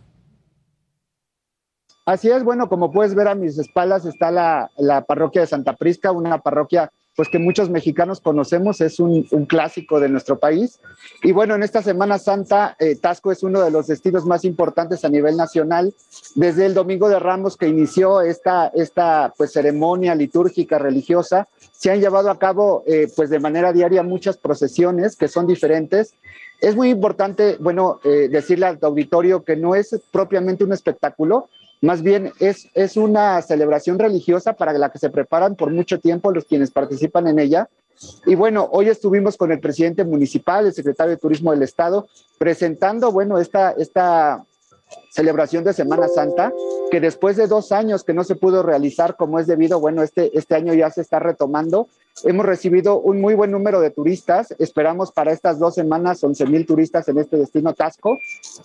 Así 2.06 2.30
es, 2.30 2.44
bueno, 2.44 2.68
como 2.68 2.92
puedes 2.92 3.14
ver 3.14 3.28
a 3.28 3.34
mis 3.34 3.58
espaldas 3.58 4.04
está 4.04 4.30
la, 4.30 4.70
la 4.76 5.04
parroquia 5.04 5.40
de 5.40 5.46
Santa 5.46 5.72
Prisca, 5.72 6.12
una 6.12 6.38
parroquia 6.38 6.92
pues 7.16 7.28
que 7.28 7.38
muchos 7.38 7.70
mexicanos 7.70 8.20
conocemos, 8.20 8.80
es 8.80 8.98
un, 8.98 9.24
clásico 9.46 10.00
de 10.00 10.08
nuestro 10.08 10.38
país. 10.38 10.80
Y 11.22 11.32
bueno, 11.32 11.54
en 11.54 11.62
esta 11.62 11.82
Semana 11.82 12.18
Santa, 12.18 12.76
eh, 12.78 12.96
Tasco 12.96 13.30
es 13.30 13.42
uno 13.42 13.62
de 13.62 13.70
los 13.70 13.86
destinos 13.86 14.26
más 14.26 14.44
importantes 14.44 15.04
a 15.04 15.08
nivel 15.08 15.36
nacional. 15.36 15.94
Desde 16.34 16.66
el 16.66 16.74
Domingo 16.74 17.08
de 17.08 17.20
Ramos 17.20 17.56
que 17.56 17.68
inició 17.68 18.20
esta, 18.20 18.68
esta 18.68 19.32
pues, 19.36 19.52
ceremonia 19.52 20.14
litúrgica 20.14 20.78
religiosa, 20.78 21.46
se 21.72 21.90
han 21.90 22.00
llevado 22.00 22.30
a 22.30 22.38
cabo 22.38 22.82
eh, 22.86 23.08
pues 23.14 23.30
de 23.30 23.38
manera 23.38 23.72
diaria 23.72 24.02
muchas 24.02 24.36
procesiones 24.36 25.16
que 25.16 25.28
son 25.28 25.46
diferentes. 25.46 26.14
Es 26.60 26.74
muy 26.74 26.88
importante, 26.88 27.56
bueno, 27.60 28.00
eh, 28.04 28.28
decirle 28.30 28.66
al 28.66 28.78
auditorio 28.82 29.44
que 29.44 29.56
no 29.56 29.74
es 29.74 30.00
propiamente 30.10 30.64
un 30.64 30.72
espectáculo, 30.72 31.48
más 31.84 32.02
bien 32.02 32.32
es, 32.40 32.68
es 32.74 32.96
una 32.96 33.40
celebración 33.42 33.98
religiosa 33.98 34.54
para 34.54 34.72
la 34.72 34.90
que 34.90 34.98
se 34.98 35.10
preparan 35.10 35.54
por 35.54 35.70
mucho 35.70 36.00
tiempo 36.00 36.32
los 36.32 36.44
quienes 36.44 36.70
participan 36.70 37.28
en 37.28 37.38
ella. 37.38 37.68
Y 38.26 38.34
bueno, 38.34 38.68
hoy 38.72 38.88
estuvimos 38.88 39.36
con 39.36 39.52
el 39.52 39.60
presidente 39.60 40.04
municipal, 40.04 40.66
el 40.66 40.72
secretario 40.72 41.10
de 41.10 41.18
Turismo 41.18 41.52
del 41.52 41.62
Estado, 41.62 42.08
presentando, 42.38 43.12
bueno, 43.12 43.38
esta, 43.38 43.70
esta 43.72 44.44
celebración 45.10 45.62
de 45.64 45.72
Semana 45.72 46.08
Santa, 46.08 46.52
que 46.90 47.00
después 47.00 47.36
de 47.36 47.46
dos 47.46 47.70
años 47.70 48.02
que 48.02 48.14
no 48.14 48.24
se 48.24 48.34
pudo 48.34 48.62
realizar 48.62 49.16
como 49.16 49.38
es 49.38 49.46
debido, 49.46 49.78
bueno, 49.78 50.02
este, 50.02 50.36
este 50.36 50.54
año 50.54 50.74
ya 50.74 50.90
se 50.90 51.02
está 51.02 51.18
retomando. 51.18 51.88
Hemos 52.22 52.46
recibido 52.46 53.00
un 53.00 53.20
muy 53.20 53.34
buen 53.34 53.50
número 53.50 53.80
de 53.80 53.90
turistas. 53.90 54.54
Esperamos 54.58 55.10
para 55.10 55.32
estas 55.32 55.58
dos 55.58 55.74
semanas 55.74 56.22
11 56.22 56.46
mil 56.46 56.64
turistas 56.64 57.08
en 57.08 57.18
este 57.18 57.36
destino 57.36 57.74
Tasco. 57.74 58.18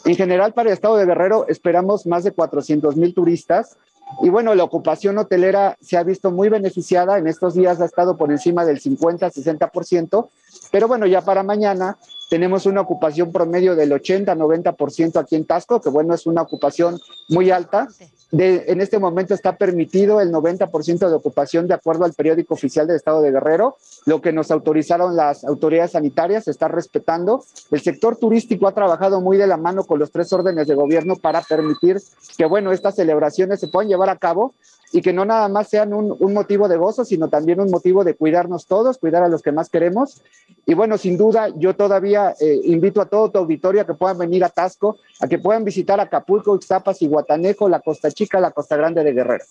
En 0.05 0.15
general, 0.15 0.53
para 0.53 0.69
el 0.69 0.73
estado 0.73 0.97
de 0.97 1.05
Guerrero, 1.05 1.47
esperamos 1.47 2.05
más 2.05 2.23
de 2.23 2.31
400 2.31 2.95
mil 2.95 3.13
turistas. 3.13 3.77
Y 4.21 4.29
bueno, 4.29 4.53
la 4.53 4.63
ocupación 4.63 5.17
hotelera 5.17 5.77
se 5.81 5.97
ha 5.97 6.03
visto 6.03 6.31
muy 6.31 6.49
beneficiada. 6.49 7.17
En 7.17 7.27
estos 7.27 7.55
días 7.55 7.81
ha 7.81 7.85
estado 7.85 8.17
por 8.17 8.31
encima 8.31 8.65
del 8.65 8.79
50-60%. 8.81 10.29
Pero 10.71 10.87
bueno, 10.87 11.07
ya 11.07 11.21
para 11.21 11.41
mañana 11.41 11.97
tenemos 12.29 12.67
una 12.67 12.81
ocupación 12.81 13.31
promedio 13.31 13.75
del 13.75 13.91
80-90% 13.91 15.19
aquí 15.19 15.35
en 15.35 15.45
Tasco, 15.45 15.81
que 15.81 15.89
bueno, 15.89 16.13
es 16.13 16.27
una 16.27 16.43
ocupación 16.43 16.99
muy 17.27 17.49
alta. 17.49 17.87
En 18.31 18.79
este 18.79 18.99
momento 18.99 19.33
está 19.33 19.57
permitido 19.57 20.21
el 20.21 20.31
90% 20.31 21.09
de 21.09 21.15
ocupación 21.15 21.67
de 21.67 21.73
acuerdo 21.73 22.05
al 22.05 22.13
periódico 22.13 22.53
oficial 22.53 22.85
del 22.85 22.97
Estado 22.97 23.23
de 23.23 23.31
Guerrero, 23.31 23.77
lo 24.05 24.21
que 24.21 24.31
nos 24.31 24.51
autorizaron 24.51 25.15
las 25.15 25.43
autoridades 25.43 25.91
sanitarias 25.91 26.43
se 26.43 26.51
está 26.51 26.67
respetando. 26.67 27.43
El 27.71 27.81
sector 27.81 28.17
turístico 28.17 28.67
ha 28.67 28.75
trabajado 28.75 29.19
muy 29.19 29.37
de 29.37 29.47
la 29.47 29.57
mano 29.57 29.83
con 29.83 29.97
los 29.97 30.11
tres 30.11 30.31
órdenes 30.31 30.67
de 30.67 30.75
gobierno 30.75 31.15
para 31.15 31.41
permitir 31.41 31.99
que, 32.37 32.45
bueno, 32.45 32.71
estas 32.71 32.95
celebraciones 32.95 33.59
se 33.59 33.67
puedan 33.67 33.89
llevar 33.89 34.09
a 34.09 34.17
cabo 34.17 34.53
y 34.91 35.01
que 35.01 35.13
no 35.13 35.25
nada 35.25 35.47
más 35.49 35.69
sean 35.69 35.93
un, 35.93 36.17
motivo 36.33 36.67
de 36.67 36.77
gozo, 36.77 37.05
sino 37.05 37.29
también 37.29 37.59
un 37.59 37.69
motivo 37.69 38.03
de 38.03 38.15
cuidarnos 38.15 38.65
todos, 38.65 38.97
cuidar 38.97 39.23
a 39.23 39.27
los 39.27 39.41
que 39.41 39.51
más 39.51 39.69
queremos. 39.69 40.21
Y 40.65 40.73
bueno, 40.73 40.97
sin 40.97 41.17
duda, 41.17 41.49
yo 41.57 41.75
todavía 41.75 42.35
eh, 42.39 42.59
invito 42.63 43.01
a 43.01 43.05
todo 43.05 43.31
tu 43.31 43.39
auditorio 43.39 43.81
a 43.81 43.85
que 43.85 43.93
puedan 43.93 44.17
venir 44.17 44.43
a 44.43 44.49
Tasco, 44.49 44.97
a 45.19 45.27
que 45.27 45.39
puedan 45.39 45.63
visitar 45.63 45.99
Acapulco, 45.99 46.55
Ixtapas 46.55 47.01
y 47.01 47.07
Guatanejo, 47.07 47.69
la 47.69 47.79
Costa 47.79 48.11
Chica, 48.11 48.39
la 48.39 48.51
Costa 48.51 48.77
Grande 48.77 49.03
de 49.03 49.13
Guerrero. 49.13 49.45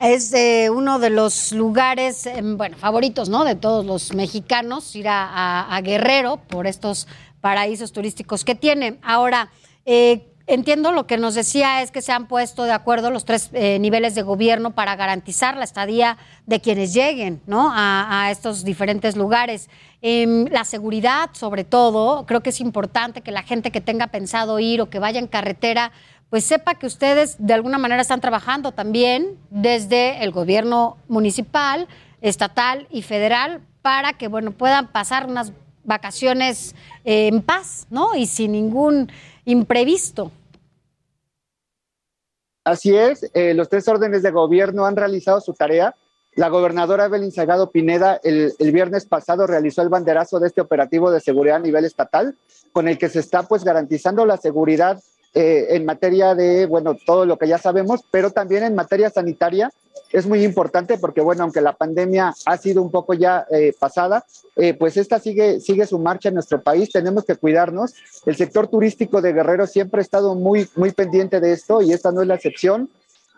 Es 0.00 0.34
eh, 0.34 0.68
uno 0.70 0.98
de 0.98 1.10
los 1.10 1.52
lugares, 1.52 2.26
eh, 2.26 2.40
bueno, 2.42 2.76
favoritos, 2.76 3.28
¿no? 3.28 3.44
De 3.44 3.54
todos 3.54 3.86
los 3.86 4.12
mexicanos, 4.12 4.94
ir 4.96 5.06
a 5.08 5.80
Guerrero 5.82 6.40
por 6.48 6.66
estos 6.66 7.06
paraísos 7.44 7.92
turísticos 7.92 8.42
que 8.42 8.54
tiene. 8.54 8.98
Ahora, 9.02 9.50
eh, 9.84 10.33
Entiendo 10.46 10.92
lo 10.92 11.06
que 11.06 11.16
nos 11.16 11.34
decía 11.34 11.80
es 11.80 11.90
que 11.90 12.02
se 12.02 12.12
han 12.12 12.26
puesto 12.26 12.64
de 12.64 12.72
acuerdo 12.72 13.10
los 13.10 13.24
tres 13.24 13.48
eh, 13.54 13.78
niveles 13.78 14.14
de 14.14 14.20
gobierno 14.20 14.72
para 14.72 14.94
garantizar 14.94 15.56
la 15.56 15.64
estadía 15.64 16.18
de 16.44 16.60
quienes 16.60 16.92
lleguen 16.92 17.40
¿no? 17.46 17.70
a, 17.72 18.28
estos 18.30 18.62
diferentes 18.62 19.16
lugares. 19.16 19.70
Eh, 20.02 20.44
la 20.50 20.64
seguridad, 20.64 21.30
sobre 21.32 21.64
todo, 21.64 22.26
creo 22.26 22.42
que 22.42 22.50
es 22.50 22.60
importante 22.60 23.22
que 23.22 23.30
la 23.30 23.42
gente 23.42 23.70
que 23.70 23.80
tenga 23.80 24.08
pensado 24.08 24.60
ir 24.60 24.82
o 24.82 24.90
que 24.90 24.98
vaya 24.98 25.18
en 25.18 25.28
carretera, 25.28 25.92
pues 26.28 26.44
sepa 26.44 26.74
que 26.74 26.84
ustedes 26.86 27.36
de 27.38 27.54
alguna 27.54 27.78
manera 27.78 28.02
están 28.02 28.20
trabajando 28.20 28.72
también 28.72 29.38
desde 29.48 30.22
el 30.22 30.30
gobierno 30.30 30.98
municipal, 31.08 31.88
estatal 32.20 32.86
y 32.90 33.00
federal 33.00 33.62
para 33.80 34.12
que 34.12 34.28
bueno 34.28 34.50
puedan 34.50 34.88
pasar 34.88 35.26
unas 35.26 35.52
vacaciones 35.84 36.74
eh, 37.04 37.28
en 37.28 37.40
paz, 37.40 37.86
¿no? 37.90 38.14
Y 38.14 38.26
sin 38.26 38.52
ningún 38.52 39.10
imprevisto. 39.44 40.30
Así 42.64 42.96
es, 42.96 43.30
eh, 43.34 43.52
los 43.54 43.68
tres 43.68 43.86
órdenes 43.88 44.22
de 44.22 44.30
gobierno 44.30 44.86
han 44.86 44.96
realizado 44.96 45.40
su 45.40 45.52
tarea. 45.52 45.94
La 46.34 46.48
gobernadora 46.48 47.04
Evelyn 47.04 47.30
Sagado 47.30 47.70
Pineda 47.70 48.18
el, 48.24 48.54
el, 48.58 48.72
viernes 48.72 49.06
pasado 49.06 49.46
realizó 49.46 49.82
el 49.82 49.90
banderazo 49.90 50.40
de 50.40 50.48
este 50.48 50.60
operativo 50.60 51.10
de 51.10 51.20
seguridad 51.20 51.56
a 51.56 51.60
nivel 51.60 51.84
estatal, 51.84 52.36
con 52.72 52.88
el 52.88 52.98
que 52.98 53.08
se 53.08 53.20
está 53.20 53.42
pues 53.44 53.64
garantizando 53.64 54.24
la 54.26 54.38
seguridad 54.38 55.00
eh, 55.36 55.76
en 55.76 55.84
materia 55.84 56.36
de, 56.36 56.66
bueno, 56.66 56.96
todo 57.04 57.26
lo 57.26 57.36
que 57.36 57.48
ya 57.48 57.58
sabemos, 57.58 58.02
pero 58.12 58.30
también 58.30 58.62
en 58.62 58.76
materia 58.76 59.10
sanitaria 59.10 59.68
es 60.14 60.28
muy 60.28 60.44
importante 60.44 60.96
porque, 60.96 61.20
bueno, 61.20 61.42
aunque 61.42 61.60
la 61.60 61.72
pandemia 61.72 62.32
ha 62.46 62.56
sido 62.56 62.80
un 62.80 62.92
poco 62.92 63.14
ya 63.14 63.46
eh, 63.50 63.74
pasada, 63.76 64.24
eh, 64.54 64.72
pues 64.72 64.96
esta 64.96 65.18
sigue, 65.18 65.58
sigue 65.58 65.88
su 65.88 65.98
marcha 65.98 66.28
en 66.28 66.36
nuestro 66.36 66.62
país, 66.62 66.92
tenemos 66.92 67.24
que 67.24 67.34
cuidarnos. 67.34 67.94
El 68.24 68.36
sector 68.36 68.68
turístico 68.68 69.20
de 69.20 69.32
Guerrero 69.32 69.66
siempre 69.66 69.98
ha 69.98 70.02
estado 70.02 70.36
muy, 70.36 70.68
muy 70.76 70.92
pendiente 70.92 71.40
de 71.40 71.52
esto 71.52 71.82
y 71.82 71.92
esta 71.92 72.12
no 72.12 72.22
es 72.22 72.28
la 72.28 72.36
excepción. 72.36 72.90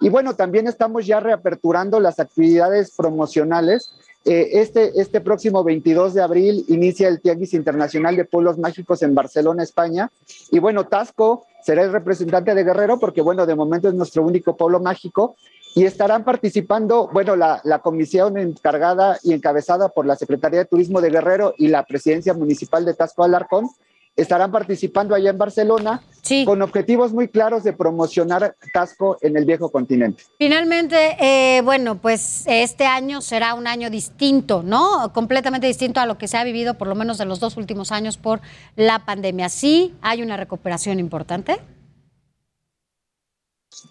Y 0.02 0.10
bueno, 0.10 0.36
también 0.36 0.66
estamos 0.68 1.06
ya 1.06 1.18
reaperturando 1.18 1.98
las 1.98 2.20
actividades 2.20 2.90
promocionales. 2.90 3.92
Eh, 4.26 4.60
este, 4.60 5.00
este 5.00 5.22
próximo 5.22 5.64
22 5.64 6.12
de 6.12 6.20
abril 6.20 6.66
inicia 6.68 7.08
el 7.08 7.22
Tianguis 7.22 7.54
Internacional 7.54 8.16
de 8.16 8.26
Pueblos 8.26 8.58
Mágicos 8.58 9.02
en 9.02 9.14
Barcelona, 9.14 9.62
España. 9.62 10.10
Y 10.50 10.58
bueno, 10.58 10.88
Tasco 10.88 11.46
será 11.62 11.84
el 11.84 11.92
representante 11.92 12.54
de 12.54 12.64
Guerrero 12.64 12.98
porque, 12.98 13.22
bueno, 13.22 13.46
de 13.46 13.54
momento 13.54 13.88
es 13.88 13.94
nuestro 13.94 14.22
único 14.24 14.58
pueblo 14.58 14.78
mágico 14.78 15.36
y 15.76 15.84
estarán 15.84 16.24
participando, 16.24 17.10
bueno, 17.12 17.36
la, 17.36 17.60
la, 17.62 17.80
comisión 17.80 18.38
encargada 18.38 19.18
y 19.22 19.34
encabezada 19.34 19.90
por 19.90 20.06
la 20.06 20.16
Secretaría 20.16 20.60
de 20.60 20.64
Turismo 20.64 21.02
de 21.02 21.10
Guerrero 21.10 21.54
y 21.58 21.68
la 21.68 21.84
Presidencia 21.84 22.32
Municipal 22.32 22.86
de 22.86 22.94
Tasco 22.94 23.22
Alarcón, 23.24 23.68
estarán 24.16 24.50
participando 24.50 25.14
allá 25.14 25.28
en 25.28 25.36
Barcelona 25.36 26.00
sí. 26.22 26.46
con 26.46 26.62
objetivos 26.62 27.12
muy 27.12 27.28
claros 27.28 27.62
de 27.62 27.74
promocionar 27.74 28.56
Tasco 28.72 29.18
en 29.20 29.36
el 29.36 29.44
viejo 29.44 29.70
continente. 29.70 30.22
Finalmente, 30.38 30.96
eh, 31.20 31.60
bueno, 31.60 31.98
pues 31.98 32.44
este 32.46 32.86
año 32.86 33.20
será 33.20 33.52
un 33.52 33.66
año 33.66 33.90
distinto, 33.90 34.62
¿no? 34.62 35.12
Completamente 35.12 35.66
distinto 35.66 36.00
a 36.00 36.06
lo 36.06 36.16
que 36.16 36.26
se 36.26 36.38
ha 36.38 36.44
vivido 36.44 36.78
por 36.78 36.88
lo 36.88 36.94
menos 36.94 37.18
de 37.18 37.26
los 37.26 37.38
dos 37.38 37.58
últimos 37.58 37.92
años 37.92 38.16
por 38.16 38.40
la 38.76 39.04
pandemia. 39.04 39.50
Sí, 39.50 39.94
hay 40.00 40.22
una 40.22 40.38
recuperación 40.38 40.98
importante. 40.98 41.60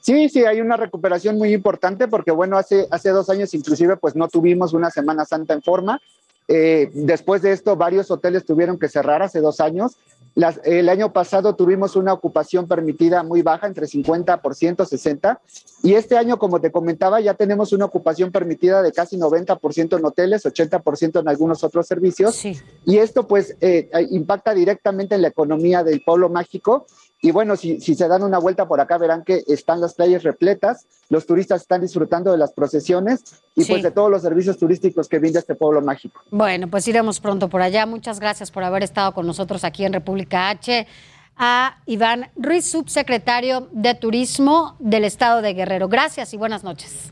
Sí, 0.01 0.29
sí, 0.29 0.45
hay 0.45 0.61
una 0.61 0.77
recuperación 0.77 1.38
muy 1.38 1.53
importante 1.53 2.07
porque, 2.07 2.31
bueno, 2.31 2.57
hace, 2.57 2.88
hace 2.91 3.09
dos 3.09 3.29
años 3.29 3.53
inclusive 3.53 3.97
pues 3.97 4.15
no 4.15 4.27
tuvimos 4.27 4.73
una 4.73 4.89
Semana 4.89 5.25
Santa 5.25 5.53
en 5.53 5.61
forma. 5.61 6.01
Eh, 6.47 6.91
después 6.93 7.41
de 7.41 7.51
esto, 7.51 7.75
varios 7.75 8.11
hoteles 8.11 8.45
tuvieron 8.45 8.77
que 8.77 8.88
cerrar 8.88 9.21
hace 9.21 9.41
dos 9.41 9.59
años. 9.59 9.97
Las, 10.36 10.59
el 10.65 10.89
año 10.89 11.13
pasado 11.13 11.55
tuvimos 11.55 11.95
una 11.95 12.11
ocupación 12.11 12.67
permitida 12.67 13.23
muy 13.23 13.41
baja, 13.41 13.67
entre 13.67 13.88
50%, 13.88 14.41
60%, 14.41 15.39
y 15.81 15.93
este 15.93 16.17
año, 16.17 16.38
como 16.38 16.59
te 16.59 16.73
comentaba, 16.73 17.21
ya 17.21 17.36
tenemos 17.36 17.71
una 17.71 17.86
ocupación 17.86 18.33
permitida 18.33 18.81
de 18.81 18.91
casi 18.91 19.17
90% 19.17 19.97
en 19.97 20.05
hoteles, 20.05 20.45
80% 20.45 21.21
en 21.21 21.29
algunos 21.29 21.63
otros 21.63 21.88
servicios, 21.88 22.36
sí. 22.36 22.59
y 22.86 22.97
esto 22.97 23.27
pues 23.27 23.55
eh, 23.61 23.89
impacta 24.11 24.53
directamente 24.53 25.15
en 25.15 25.21
la 25.21 25.29
economía 25.29 25.86
del 25.86 26.01
pueblo 26.01 26.27
mágico, 26.27 26.86
y 27.26 27.32
bueno, 27.32 27.55
si, 27.55 27.82
si, 27.82 27.95
se 27.95 28.07
dan 28.07 28.21
una 28.21 28.38
vuelta 28.38 28.67
por 28.67 28.80
acá, 28.80 28.99
verán 28.99 29.23
que 29.23 29.43
están 29.47 29.82
las 29.82 29.95
playas 29.95 30.21
repletas, 30.21 30.86
los 31.09 31.26
turistas 31.26 31.63
están 31.63 31.82
disfrutando 31.82 32.32
de 32.32 32.38
las 32.38 32.53
procesiones 32.53 33.41
y 33.55 33.63
sí. 33.63 33.71
pues 33.71 33.82
de 33.82 33.89
todos 33.89 34.11
los 34.11 34.21
servicios 34.21 34.59
turísticos 34.59 35.09
que 35.09 35.17
brinda 35.17 35.39
este 35.39 35.55
pueblo 35.55 35.82
mágico. 35.82 36.21
Bueno, 36.30 36.69
pues 36.69 36.88
iremos 36.88 37.19
pronto 37.19 37.49
por 37.49 37.63
allá. 37.63 37.88
Muchas 37.88 38.19
gracias 38.19 38.51
por 38.51 38.63
haber 38.63 38.84
estado 38.84 39.15
con 39.15 39.26
nosotros 39.26 39.63
aquí 39.63 39.86
en 39.86 39.93
República 39.93 40.49
H. 40.49 40.86
A 41.36 41.80
Iván 41.88 42.30
Ruiz, 42.36 42.69
subsecretario 42.69 43.69
de 43.71 43.95
Turismo 43.95 44.76
del 44.78 45.03
Estado 45.03 45.41
de 45.41 45.55
Guerrero. 45.55 45.89
Gracias 45.89 46.32
y 46.36 46.38
buenas 46.38 46.63
noches. 46.63 47.11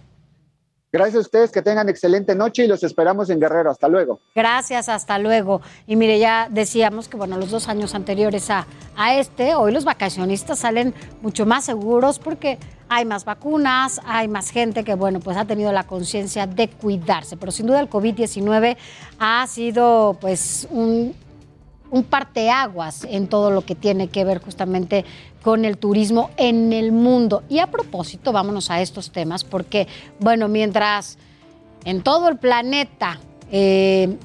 Gracias 0.94 1.16
a 1.16 1.20
ustedes, 1.22 1.52
que 1.52 1.64
tengan 1.64 1.90
excelente 1.90 2.36
noche 2.36 2.66
y 2.66 2.68
los 2.68 2.84
esperamos 2.84 3.32
en 3.32 3.40
Guerrero. 3.40 3.72
Hasta 3.72 3.88
luego. 3.88 4.20
Gracias, 4.36 4.90
hasta 4.90 5.18
luego. 5.18 5.60
Y 5.88 5.96
mire, 5.96 6.20
ya 6.20 6.48
decíamos 6.52 7.08
que, 7.08 7.18
bueno, 7.18 7.36
los 7.40 7.50
dos 7.50 7.68
años 7.68 7.96
anteriores 7.96 8.52
a, 8.52 8.68
a 8.96 9.16
este, 9.16 9.56
hoy 9.56 9.72
los 9.72 9.86
vacacionistas 9.86 10.60
salen 10.60 10.94
mucho 11.24 11.48
más 11.48 11.66
seguros 11.66 12.20
porque 12.20 12.60
hay 12.90 13.06
más 13.06 13.26
vacunas, 13.26 14.02
hay 14.06 14.28
más 14.28 14.52
gente 14.52 14.84
que, 14.84 14.94
bueno, 14.94 15.20
pues 15.20 15.36
ha 15.36 15.46
tenido 15.46 15.72
la 15.72 15.88
conciencia 15.88 16.46
de 16.46 16.70
cuidarse. 16.70 17.38
Pero 17.38 17.52
sin 17.52 17.66
duda 17.66 17.80
el 17.80 17.90
COVID-19 17.90 18.78
ha 19.18 19.48
sido, 19.48 20.16
pues, 20.22 20.68
un, 20.70 21.16
un 21.90 22.04
parteaguas 22.04 23.04
en 23.10 23.28
todo 23.28 23.50
lo 23.50 23.66
que 23.66 23.74
tiene 23.74 24.10
que 24.10 24.26
ver 24.26 24.40
justamente 24.44 25.06
con 25.44 25.66
el 25.66 25.78
turismo 25.78 26.30
en 26.38 26.74
el 26.74 26.92
mundo. 26.92 27.44
Y 27.50 27.60
a 27.60 27.68
propósito, 27.68 28.32
vámonos 28.32 28.72
a 28.72 28.82
estos 28.82 29.12
temas, 29.12 29.44
porque, 29.44 29.88
bueno, 30.20 30.48
mientras 30.48 31.18
en 31.86 32.02
todo 32.02 32.30
el 32.30 32.38
planeta 32.38 33.20
eh, 33.52 34.18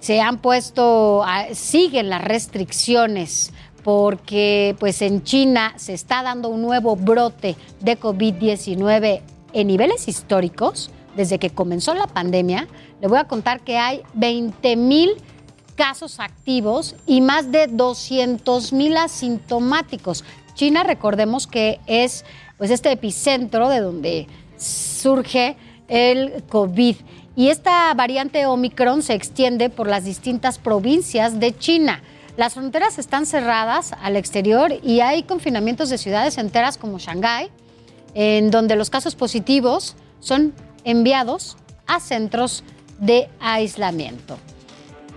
se 0.00 0.20
han 0.20 0.38
puesto, 0.38 1.22
a- 1.24 1.52
siguen 1.54 2.08
las 2.08 2.22
restricciones 2.22 3.52
porque 3.82 4.76
pues 4.78 5.00
en 5.02 5.24
China 5.24 5.72
se 5.76 5.94
está 5.94 6.22
dando 6.22 6.50
un 6.50 6.60
nuevo 6.62 6.96
brote 6.96 7.56
de 7.80 7.98
COVID-19 7.98 9.22
en 9.54 9.66
niveles 9.66 10.06
históricos 10.06 10.90
desde 11.16 11.38
que 11.38 11.50
comenzó 11.50 11.94
la 11.94 12.06
pandemia. 12.06 12.68
Le 13.00 13.08
voy 13.08 13.18
a 13.18 13.24
contar 13.24 13.60
que 13.62 13.78
hay 13.78 14.02
20 14.14 14.76
mil 14.76 15.10
casos 15.76 16.20
activos 16.20 16.94
y 17.06 17.22
más 17.22 17.50
de 17.50 17.66
200 17.68 18.72
mil 18.74 18.96
asintomáticos. 18.98 20.24
China, 20.60 20.82
recordemos 20.82 21.46
que 21.46 21.80
es 21.86 22.26
pues 22.58 22.70
este 22.70 22.92
epicentro 22.92 23.70
de 23.70 23.80
donde 23.80 24.26
surge 24.58 25.56
el 25.88 26.44
COVID. 26.50 26.96
Y 27.34 27.48
esta 27.48 27.94
variante 27.94 28.44
Omicron 28.44 29.02
se 29.02 29.14
extiende 29.14 29.70
por 29.70 29.86
las 29.88 30.04
distintas 30.04 30.58
provincias 30.58 31.40
de 31.40 31.56
China. 31.56 32.02
Las 32.36 32.52
fronteras 32.52 32.98
están 32.98 33.24
cerradas 33.24 33.94
al 34.02 34.16
exterior 34.16 34.70
y 34.82 35.00
hay 35.00 35.22
confinamientos 35.22 35.88
de 35.88 35.96
ciudades 35.96 36.36
enteras 36.36 36.76
como 36.76 36.98
Shanghái, 36.98 37.48
en 38.12 38.50
donde 38.50 38.76
los 38.76 38.90
casos 38.90 39.14
positivos 39.14 39.96
son 40.18 40.52
enviados 40.84 41.56
a 41.86 42.00
centros 42.00 42.64
de 42.98 43.30
aislamiento. 43.40 44.36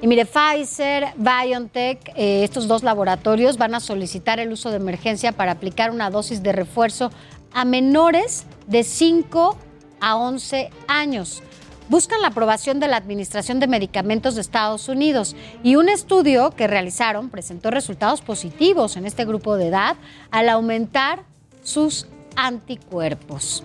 Y 0.03 0.07
mire, 0.07 0.25
Pfizer, 0.25 1.13
BioNTech, 1.15 2.09
eh, 2.17 2.43
estos 2.43 2.67
dos 2.67 2.83
laboratorios 2.83 3.57
van 3.57 3.73
a 3.73 3.79
solicitar 3.79 4.37
el 4.41 4.51
uso 4.51 4.69
de 4.69 4.75
emergencia 4.75 5.31
para 5.31 5.53
aplicar 5.53 5.91
una 5.91 6.09
dosis 6.09 6.43
de 6.43 6.51
refuerzo 6.51 7.09
a 7.53 7.63
menores 7.63 8.45
de 8.67 8.83
5 8.83 9.57
a 10.01 10.17
11 10.17 10.71
años. 10.89 11.41
Buscan 11.87 12.21
la 12.21 12.27
aprobación 12.27 12.81
de 12.81 12.89
la 12.89 12.97
Administración 12.97 13.61
de 13.61 13.67
Medicamentos 13.67 14.35
de 14.35 14.41
Estados 14.41 14.89
Unidos 14.89 15.37
y 15.63 15.77
un 15.77 15.87
estudio 15.87 16.51
que 16.51 16.67
realizaron 16.67 17.29
presentó 17.29 17.71
resultados 17.71 18.21
positivos 18.21 18.97
en 18.97 19.05
este 19.05 19.23
grupo 19.23 19.55
de 19.55 19.67
edad 19.67 19.95
al 20.31 20.49
aumentar 20.49 21.23
sus 21.61 22.07
anticuerpos. 22.35 23.63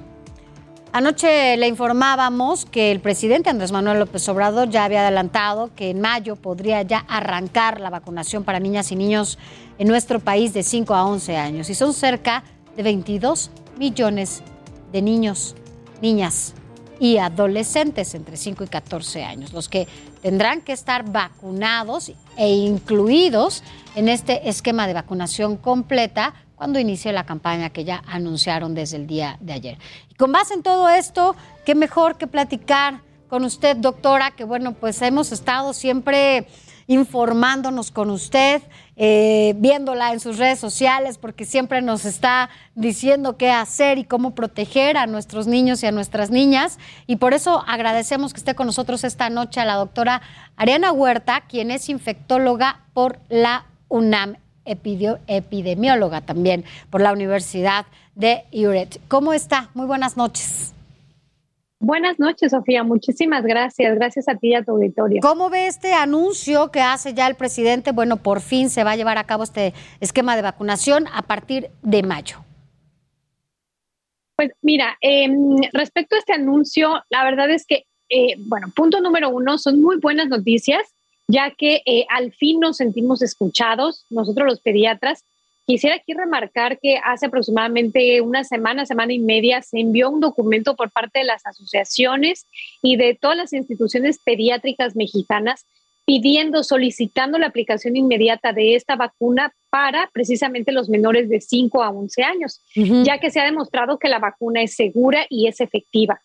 Anoche 0.91 1.57
le 1.59 1.69
informábamos 1.69 2.65
que 2.65 2.91
el 2.91 3.01
presidente 3.01 3.51
Andrés 3.51 3.73
Manuel 3.73 3.99
López 3.99 4.27
Obrador 4.31 4.71
ya 4.71 4.85
había 4.85 5.03
adelantado 5.03 5.71
que 5.77 5.91
en 5.91 6.01
mayo 6.01 6.35
podría 6.35 6.81
ya 6.81 7.05
arrancar 7.09 7.79
la 7.79 7.91
vacunación 7.91 8.43
para 8.43 8.59
niñas 8.59 8.91
y 8.91 8.97
niños 8.97 9.39
en 9.79 9.87
nuestro 9.87 10.19
país 10.19 10.55
de 10.55 10.63
5 10.63 10.95
a 10.95 11.05
11 11.05 11.37
años. 11.37 11.69
Y 11.69 11.75
son 11.75 11.93
cerca 11.93 12.43
de 12.75 12.83
22 12.83 13.51
millones 13.79 14.43
de 14.91 15.03
niños, 15.03 15.55
niñas 16.01 16.55
y 16.99 17.19
adolescentes 17.19 18.15
entre 18.15 18.39
5 18.39 18.65
y 18.65 18.69
14 18.69 19.25
años, 19.25 19.53
los 19.53 19.69
que 19.69 19.87
tendrán 20.23 20.63
que 20.63 20.73
estar 20.73 21.05
vacunados 21.05 22.13
e 22.37 22.49
incluidos 22.49 23.63
en 23.95 24.09
este 24.09 24.49
esquema 24.49 24.87
de 24.87 24.95
vacunación 24.95 25.59
completa 25.59 26.35
cuando 26.59 26.81
inicie 26.81 27.13
la 27.13 27.25
campaña 27.25 27.71
que 27.71 27.85
ya 27.85 28.03
anunciaron 28.07 28.75
desde 28.75 28.97
el 28.97 29.07
día 29.07 29.39
de 29.41 29.53
ayer. 29.53 29.79
Y 30.11 30.15
con 30.17 30.33
base 30.33 30.55
en 30.55 30.63
todo 30.65 30.89
esto, 30.89 31.37
qué 31.65 31.77
mejor 31.77 32.19
que 32.19 32.27
platicar 32.27 33.01
con 33.29 33.45
usted, 33.45 33.77
doctora, 33.77 34.33
que 34.33 34.43
bueno, 34.43 34.73
pues 34.73 35.01
hemos 35.03 35.31
estado 35.31 35.73
siempre 35.73 36.49
informándonos 36.89 37.91
con 37.91 38.11
usted, 38.11 38.63
eh, 38.97 39.53
viéndola 39.59 40.13
en 40.13 40.21
sus 40.21 40.39
redes 40.39 40.59
sociales, 40.59 41.19
porque 41.19 41.45
siempre 41.45 41.83
nos 41.83 42.07
está 42.07 42.49
diciendo 42.75 43.37
qué 43.37 43.51
hacer 43.51 43.99
y 43.99 44.05
cómo 44.05 44.35
proteger 44.35 44.97
a 44.97 45.07
nuestros 45.07 45.47
niños 45.47 45.83
y 45.83 45.87
a 45.87 45.93
nuestras 45.93 46.31
niñas. 46.31 46.79
Y 47.07 47.17
por 47.17 47.35
eso 47.35 47.63
agradecemos 47.69 48.33
que 48.33 48.39
esté 48.39 48.55
con 48.55 48.67
nosotros 48.67 49.05
esta 49.05 49.31
noche 49.31 49.61
a 49.61 49.67
la 49.67 49.75
doctora 49.75 50.23
Ariana 50.57 50.91
Huerta, 50.91 51.43
quien 51.43 51.71
es 51.71 51.89
infectóloga 51.91 52.81
por 52.95 53.21
la 53.29 53.67
UNAM, 53.89 54.39
epidio- 54.69 55.19
epidemióloga 55.27 56.21
también 56.21 56.65
por 56.91 57.01
la 57.01 57.13
Universidad 57.13 57.87
de 58.15 58.45
URET. 58.53 59.01
¿Cómo 59.09 59.33
está? 59.33 59.71
Muy 59.75 59.87
buenas 59.87 60.17
noches. 60.17 60.75
Buenas 61.81 62.19
noches, 62.19 62.51
Sofía. 62.51 62.83
Muchísimas 62.83 63.45
gracias. 63.45 63.95
Gracias 63.95 64.29
a 64.29 64.35
ti 64.35 64.49
y 64.49 64.55
a 64.55 64.65
tu 64.65 64.73
auditorio. 64.73 65.21
¿Cómo 65.23 65.49
ve 65.49 65.69
este 65.69 65.93
anuncio 65.95 66.73
que 66.73 66.81
hace 66.81 67.15
ya 67.15 67.29
el 67.29 67.37
presidente? 67.37 67.93
Bueno, 67.93 68.17
por 68.17 68.41
fin 68.41 68.69
se 68.69 68.83
va 68.83 68.93
a 68.93 68.97
llevar 68.97 69.17
a 69.17 69.25
cabo 69.25 69.45
este 69.45 69.75
esquema 70.01 70.35
de 70.35 70.43
vacunación 70.43 71.07
a 71.13 71.23
partir 71.23 71.71
de 71.83 72.03
mayo. 72.03 72.39
Pues 74.35 74.51
mira, 74.61 74.97
eh, 75.01 75.29
respecto 75.73 76.17
a 76.17 76.19
este 76.19 76.33
anuncio, 76.33 77.03
la 77.11 77.23
verdad 77.25 77.49
es 77.51 77.65
que, 77.65 77.85
eh, 78.09 78.35
bueno, 78.47 78.69
punto 78.75 79.01
número 79.01 79.31
uno, 79.31 79.59
son 79.59 79.81
muy 79.81 79.99
buenas 79.99 80.29
noticias, 80.29 80.81
ya 81.29 81.53
que 81.57 81.83
eh, 81.85 82.07
al 82.09 82.33
fin 82.33 82.59
nos 82.59 82.79
sentimos 82.79 83.23
escuchados, 83.23 84.07
nosotros 84.11 84.49
los 84.49 84.61
pediatras. 84.61 85.25
Quisiera 85.67 85.97
aquí 85.97 86.15
remarcar 86.15 86.79
que 86.81 86.99
hace 87.05 87.27
aproximadamente 87.27 88.23
una 88.23 88.43
semana, 88.43 88.87
semana 88.87 89.13
y 89.13 89.19
media, 89.19 89.61
se 89.61 89.79
envió 89.79 90.09
un 90.09 90.21
documento 90.21 90.75
por 90.75 90.91
parte 90.91 91.19
de 91.19 91.27
las 91.27 91.45
asociaciones 91.45 92.47
y 92.83 92.97
de 92.97 93.15
todas 93.15 93.37
las 93.37 93.53
instituciones 93.53 94.19
pediátricas 94.25 94.97
mexicanas 94.97 95.67
pidiendo, 96.07 96.65
solicitando 96.65 97.37
la 97.39 97.49
aplicación 97.49 97.95
inmediata 97.95 98.55
de 98.55 98.77
esta 98.77 98.97
vacuna 98.97 99.53
para 99.69 100.09
precisamente 100.15 100.73
los 100.73 100.89
menores 100.89 101.29
de 101.29 101.43
5 101.43 101.83
a 101.83 101.91
11 101.91 102.23
años, 102.23 102.63
ya 103.05 103.19
que 103.19 103.31
se 103.31 103.41
ha 103.41 103.45
demostrado 103.45 103.99
que 103.99 104.09
la 104.09 104.19
vacuna 104.19 104.63
es 104.63 104.75
segura 104.75 105.27
y 105.29 105.49
es 105.49 105.61
efectiva. 105.61 106.19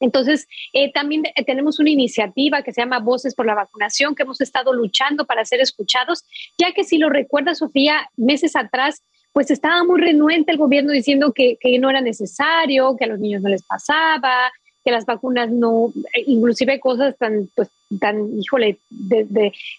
Entonces, 0.00 0.48
eh, 0.72 0.92
también 0.92 1.24
eh, 1.26 1.44
tenemos 1.44 1.78
una 1.78 1.90
iniciativa 1.90 2.62
que 2.62 2.72
se 2.72 2.80
llama 2.80 2.98
Voces 2.98 3.34
por 3.34 3.46
la 3.46 3.54
Vacunación, 3.54 4.14
que 4.14 4.22
hemos 4.22 4.40
estado 4.40 4.72
luchando 4.72 5.26
para 5.26 5.44
ser 5.44 5.60
escuchados, 5.60 6.24
ya 6.58 6.72
que 6.72 6.84
si 6.84 6.98
lo 6.98 7.10
recuerda, 7.10 7.54
Sofía, 7.54 8.10
meses 8.16 8.56
atrás, 8.56 9.02
pues 9.32 9.50
estaba 9.50 9.84
muy 9.84 10.00
renuente 10.00 10.52
el 10.52 10.58
gobierno 10.58 10.92
diciendo 10.92 11.32
que, 11.32 11.58
no 11.78 11.90
era 11.90 12.00
necesario, 12.00 12.96
que 12.96 13.04
a 13.04 13.08
los 13.08 13.20
niños 13.20 13.42
no 13.42 13.48
les 13.48 13.62
pasaba, 13.62 14.50
que 14.84 14.90
las 14.90 15.04
vacunas 15.04 15.50
no, 15.50 15.92
eh, 16.14 16.24
inclusive 16.26 16.80
cosas 16.80 17.16
tan, 17.18 17.48
pues, 17.54 17.68
tan, 18.00 18.38
híjole, 18.38 18.78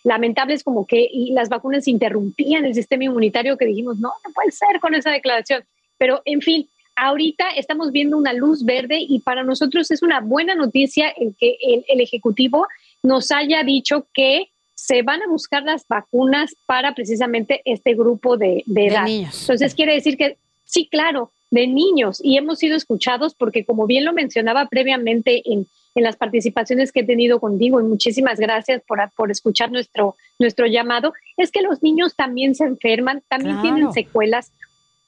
lamentables 0.03 0.63
como 0.63 0.85
que 0.85 1.07
y 1.11 1.33
las 1.33 1.49
vacunas 1.49 1.87
interrumpían 1.87 2.65
el 2.65 2.75
sistema 2.75 3.05
inmunitario, 3.05 3.57
que 3.57 3.65
dijimos, 3.65 3.97
no, 3.97 4.09
no 4.09 4.33
puede 4.33 4.51
ser 4.51 4.79
con 4.79 4.93
esa 4.93 5.11
declaración. 5.11 5.63
Pero, 5.97 6.21
en 6.25 6.41
fin, 6.41 6.69
ahorita 6.95 7.49
estamos 7.57 7.91
viendo 7.91 8.17
una 8.17 8.33
luz 8.33 8.63
verde 8.65 8.97
y 8.99 9.19
para 9.19 9.43
nosotros 9.43 9.91
es 9.91 10.01
una 10.01 10.19
buena 10.19 10.55
noticia 10.55 11.09
el 11.09 11.35
que 11.39 11.57
el, 11.61 11.83
el 11.87 12.01
Ejecutivo 12.01 12.67
nos 13.03 13.31
haya 13.31 13.63
dicho 13.63 14.07
que 14.13 14.49
se 14.75 15.01
van 15.03 15.21
a 15.21 15.27
buscar 15.27 15.63
las 15.63 15.85
vacunas 15.87 16.55
para 16.65 16.93
precisamente 16.95 17.61
este 17.65 17.93
grupo 17.93 18.37
de, 18.37 18.63
de 18.65 18.87
edad. 18.87 19.07
Entonces 19.07 19.75
quiere 19.75 19.93
decir 19.93 20.17
que 20.17 20.37
sí, 20.65 20.87
claro, 20.89 21.31
de 21.51 21.67
niños 21.67 22.19
y 22.23 22.37
hemos 22.37 22.59
sido 22.59 22.75
escuchados 22.75 23.35
porque 23.35 23.65
como 23.65 23.85
bien 23.85 24.05
lo 24.05 24.13
mencionaba 24.13 24.67
previamente 24.69 25.41
en, 25.45 25.67
en 25.95 26.03
las 26.03 26.15
participaciones 26.15 26.91
que 26.91 27.01
he 27.01 27.05
tenido 27.05 27.39
contigo 27.39 27.79
y 27.79 27.83
muchísimas 27.83 28.39
gracias 28.39 28.81
por, 28.87 28.99
por 29.15 29.29
escuchar 29.31 29.71
nuestro, 29.71 30.15
nuestro 30.39 30.65
llamado, 30.65 31.13
es 31.37 31.51
que 31.51 31.61
los 31.61 31.83
niños 31.83 32.15
también 32.15 32.55
se 32.55 32.63
enferman, 32.63 33.21
también 33.27 33.57
Claro. 33.59 33.75
tienen 33.75 33.93
secuelas. 33.93 34.51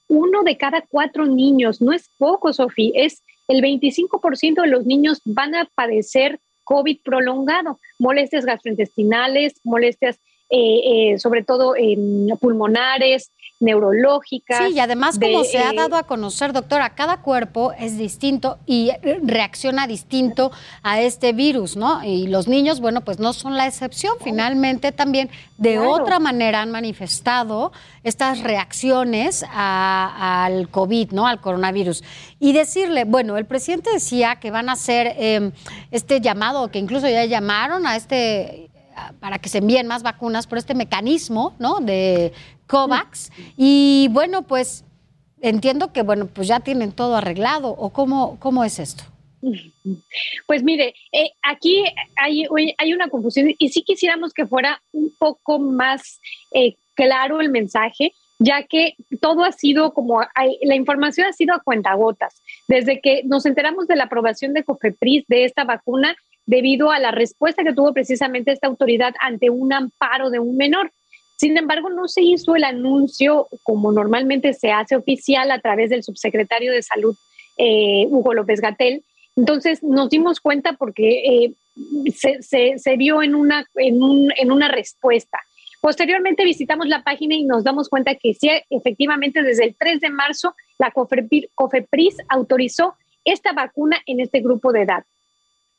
Uno 0.07 0.43
de 0.43 0.57
cada 0.57 0.81
cuatro 0.81 1.25
niños, 1.25 1.81
no 1.81 1.93
es 1.93 2.09
poco, 2.17 2.53
Sofía, 2.53 2.91
es 2.95 3.23
el 3.47 3.61
25% 3.61 4.61
de 4.61 4.67
los 4.67 4.85
niños 4.85 5.21
van 5.25 5.55
a 5.55 5.69
padecer 5.75 6.39
COVID 6.63 6.99
prolongado, 7.03 7.79
molestias 7.99 8.45
gastrointestinales, 8.45 9.53
molestias 9.63 10.19
eh, 10.49 11.13
eh, 11.13 11.19
sobre 11.19 11.43
todo 11.43 11.73
pulmonares, 12.39 13.31
neurológicas. 13.63 14.59
Sí, 14.67 14.73
y 14.75 14.79
además 14.79 15.19
de, 15.19 15.31
como 15.31 15.43
se 15.43 15.57
ha 15.57 15.71
eh, 15.71 15.75
dado 15.75 15.95
a 15.95 16.03
conocer, 16.03 16.53
doctora, 16.53 16.91
cada 16.91 17.21
cuerpo 17.21 17.71
es 17.79 17.97
distinto 17.97 18.59
y 18.65 18.89
eh, 18.89 19.19
reacciona 19.23 19.87
distinto 19.87 20.51
a 20.83 21.01
este 21.01 21.33
virus, 21.33 21.75
¿no? 21.75 22.03
Y 22.03 22.27
los 22.27 22.47
niños, 22.47 22.79
bueno, 22.79 23.01
pues 23.01 23.17
no 23.19 23.33
son 23.33 23.57
la 23.57 23.65
excepción. 23.65 24.13
Finalmente 24.23 24.91
también 24.91 25.29
de 25.57 25.73
Claro. 25.73 25.91
otra 25.91 26.19
manera 26.19 26.61
han 26.61 26.71
manifestado 26.71 27.71
estas 28.03 28.41
reacciones 28.41 29.45
a- 29.49 30.43
al 30.45 30.69
COVID, 30.69 31.11
¿no? 31.11 31.25
Al 31.25 31.39
coronavirus. 31.41 32.03
Y 32.39 32.51
decirle, 32.53 33.05
bueno, 33.05 33.37
el 33.37 33.45
presidente 33.45 33.89
decía 33.91 34.35
que 34.37 34.51
van 34.51 34.69
a 34.69 34.73
hacer 34.73 35.15
eh, 35.17 35.51
este 35.91 36.19
llamado, 36.19 36.69
que 36.69 36.79
incluso 36.79 37.07
ya 37.07 37.23
llamaron 37.25 37.87
a 37.87 37.95
este 37.95 38.69
para 39.19 39.39
que 39.39 39.49
se 39.49 39.59
envíen 39.59 39.87
más 39.87 40.03
vacunas 40.03 40.47
por 40.47 40.57
este 40.57 40.75
mecanismo, 40.75 41.55
¿no? 41.59 41.79
De 41.79 42.33
COVAX. 42.67 43.31
Y 43.57 44.07
bueno, 44.11 44.43
pues 44.43 44.85
entiendo 45.41 45.91
que, 45.91 46.01
bueno, 46.03 46.27
pues 46.27 46.47
ya 46.47 46.59
tienen 46.59 46.91
todo 46.91 47.15
arreglado. 47.15 47.69
¿O 47.69 47.89
cómo, 47.91 48.37
cómo 48.39 48.63
es 48.63 48.79
esto? 48.79 49.03
Pues 50.47 50.63
mire, 50.63 50.93
eh, 51.11 51.31
aquí 51.41 51.83
hay, 52.15 52.45
hay 52.77 52.93
una 52.93 53.09
confusión 53.09 53.49
y 53.57 53.69
sí 53.69 53.83
quisiéramos 53.83 54.33
que 54.33 54.47
fuera 54.47 54.81
un 54.93 55.13
poco 55.19 55.59
más 55.59 56.21
eh, 56.51 56.75
claro 56.95 57.41
el 57.41 57.49
mensaje, 57.49 58.13
ya 58.39 58.63
que 58.63 58.95
todo 59.19 59.43
ha 59.43 59.51
sido 59.51 59.93
como, 59.93 60.21
hay- 60.35 60.57
la 60.63 60.75
información 60.75 61.27
ha 61.27 61.33
sido 61.33 61.53
a 61.55 61.59
cuentagotas. 61.59 62.41
Desde 62.69 63.01
que 63.01 63.23
nos 63.25 63.45
enteramos 63.45 63.87
de 63.87 63.95
la 63.97 64.05
aprobación 64.05 64.53
de 64.53 64.63
COFEPRIS 64.63 65.25
de 65.27 65.43
esta 65.45 65.65
vacuna, 65.65 66.15
debido 66.45 66.91
a 66.91 66.99
la 66.99 67.11
respuesta 67.11 67.63
que 67.63 67.73
tuvo 67.73 67.93
precisamente 67.93 68.51
esta 68.51 68.67
autoridad 68.67 69.13
ante 69.19 69.49
un 69.49 69.71
amparo 69.73 70.29
de 70.29 70.39
un 70.39 70.57
menor. 70.57 70.91
Sin 71.37 71.57
embargo, 71.57 71.89
no 71.89 72.07
se 72.07 72.21
hizo 72.21 72.55
el 72.55 72.63
anuncio 72.63 73.47
como 73.63 73.91
normalmente 73.91 74.53
se 74.53 74.71
hace 74.71 74.95
oficial 74.95 75.51
a 75.51 75.59
través 75.59 75.89
del 75.89 76.03
subsecretario 76.03 76.71
de 76.71 76.83
Salud, 76.83 77.15
eh, 77.57 78.05
Hugo 78.09 78.33
López 78.33 78.61
Gatel. 78.61 79.03
Entonces 79.35 79.81
nos 79.83 80.09
dimos 80.09 80.39
cuenta 80.39 80.73
porque 80.73 81.23
eh, 81.45 81.53
se, 82.11 82.97
vio 82.97 83.23
en 83.23 83.35
una, 83.35 83.65
en, 83.75 84.01
un- 84.01 84.31
en 84.37 84.51
una 84.51 84.67
respuesta. 84.67 85.39
Posteriormente 85.81 86.45
visitamos 86.45 86.87
la 86.87 87.03
página 87.03 87.35
y 87.35 87.43
nos 87.43 87.63
damos 87.63 87.89
cuenta 87.89 88.15
que 88.15 88.33
sí, 88.33 88.49
efectivamente 88.69 89.41
desde 89.41 89.65
el 89.65 89.75
3 89.77 89.99
de 89.99 90.09
marzo 90.11 90.55
la 90.79 90.91
COFEPRIS 90.91 92.17
autorizó 92.29 92.95
esta 93.25 93.53
vacuna 93.53 93.97
en 94.05 94.19
este 94.19 94.39
grupo 94.41 94.71
de 94.71 94.83
edad. 94.83 95.03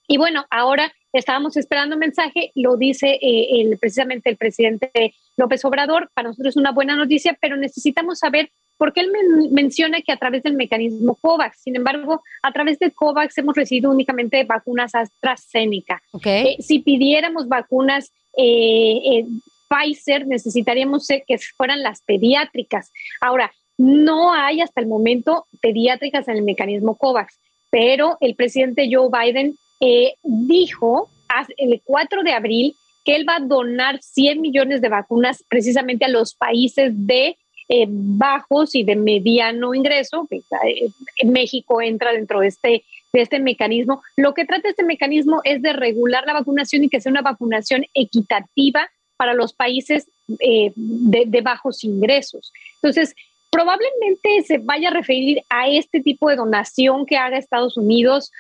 Y 0.07 0.19
bueno, 0.19 0.45
ahora 0.51 0.93
estábamos 1.13 1.57
esperando 1.57 1.97
un 1.97 2.01
mensaje, 2.01 2.51
lo 2.55 2.77
dice 2.77 3.19
eh, 3.21 3.61
el, 3.61 3.79
precisamente 3.79 4.29
el 4.29 4.37
presidente 4.37 5.15
López 5.37 5.65
Obrador, 5.65 6.11
para 6.15 6.29
nosotros 6.29 6.53
es 6.53 6.57
una 6.57 6.73
buena 6.73 6.97
noticia, 6.97 7.37
pero 7.41 7.57
necesitamos 7.57 8.19
saber 8.19 8.51
por 8.77 8.93
qué 8.93 9.01
él 9.03 9.13
men- 9.13 9.53
menciona 9.53 10.03
que 10.03 10.13
a 10.13 10.17
través 10.17 10.43
del 10.43 10.55
mecanismo 10.55 11.15
COVAX. 11.15 11.61
Sin 11.63 11.77
embargo, 11.77 12.23
a 12.43 12.53
través 12.53 12.79
de 12.81 12.91
COVAX 12.91 13.39
hemos 13.39 13.55
recibido 13.55 13.91
únicamente 13.91 14.43
vacunas 14.45 14.95
AstraZeneca. 14.95 16.03
Eh, 16.43 16.57
si 16.61 16.81
pidiéramos 16.81 17.49
vacunas 17.49 18.13
eh, 18.37 19.25
Pfizer, 19.69 20.27
necesitaríamos 20.27 21.07
que 21.07 21.39
fueran 21.57 21.83
las 21.83 22.03
pediátricas. 22.03 22.93
Ahora, 23.21 23.53
no 23.79 24.33
hay 24.35 24.61
hasta 24.61 24.81
el 24.81 24.87
momento 24.89 25.47
pediátricas 25.63 26.29
en 26.29 26.37
el 26.37 26.43
mecanismo 26.43 26.97
COVAX, 26.97 27.41
pero 27.71 28.19
el 28.21 28.35
presidente 28.35 28.89
Joe 28.91 29.09
Biden 29.11 29.57
eh, 29.81 30.15
dijo 30.23 31.11
el 31.57 31.83
4 31.85 32.23
de 32.23 32.33
abril 32.33 32.77
que 33.05 33.17
él 33.17 33.27
va 33.29 33.37
a 33.37 33.41
donar 33.41 34.01
100 34.03 34.41
millones 34.41 34.81
de 34.81 34.89
vacunas 34.89 35.45
precisamente 35.49 36.05
a 36.05 36.09
los 36.09 36.35
países 36.35 36.93
de 36.95 37.37
eh, 37.69 37.87
bajos 37.89 38.75
y 38.75 38.85
de 38.85 38.97
mediano 38.97 39.75
ingreso. 39.75 40.29
eh, 40.31 40.91
México 41.25 41.81
entra 41.81 42.13
dentro 42.13 42.41
de 42.41 42.49
este, 42.49 42.85
de 43.13 43.21
este 43.21 43.41
mecanismo. 43.41 44.03
Lo 44.17 44.35
que 44.35 44.45
trata 44.45 44.69
este 44.69 44.85
mecanismo 44.85 45.41
es 45.45 45.63
de 45.63 45.73
regular 45.73 46.25
la 46.27 46.35
vacunación 46.35 46.85
y 46.85 46.89
que 46.89 47.01
sea 47.01 47.11
una 47.11 47.23
vacunación 47.23 47.87
equitativa 47.95 48.91
para 49.17 49.35
los 49.35 49.55
países 49.55 50.09
de, 50.27 51.41
bajos 51.43 51.85
ingresos. 51.85 52.53
Entonces, 52.77 53.15
probablemente 53.51 54.43
se 54.47 54.59
vaya 54.59 54.89
a 54.89 54.93
referir 54.93 55.43
a 55.49 55.69
este 55.69 56.01
tipo 56.01 56.29
de 56.29 56.37
donación 56.37 57.07
que 57.07 57.17
haga 57.17 57.39
Estados 57.39 57.77
Unidos. 57.77 58.33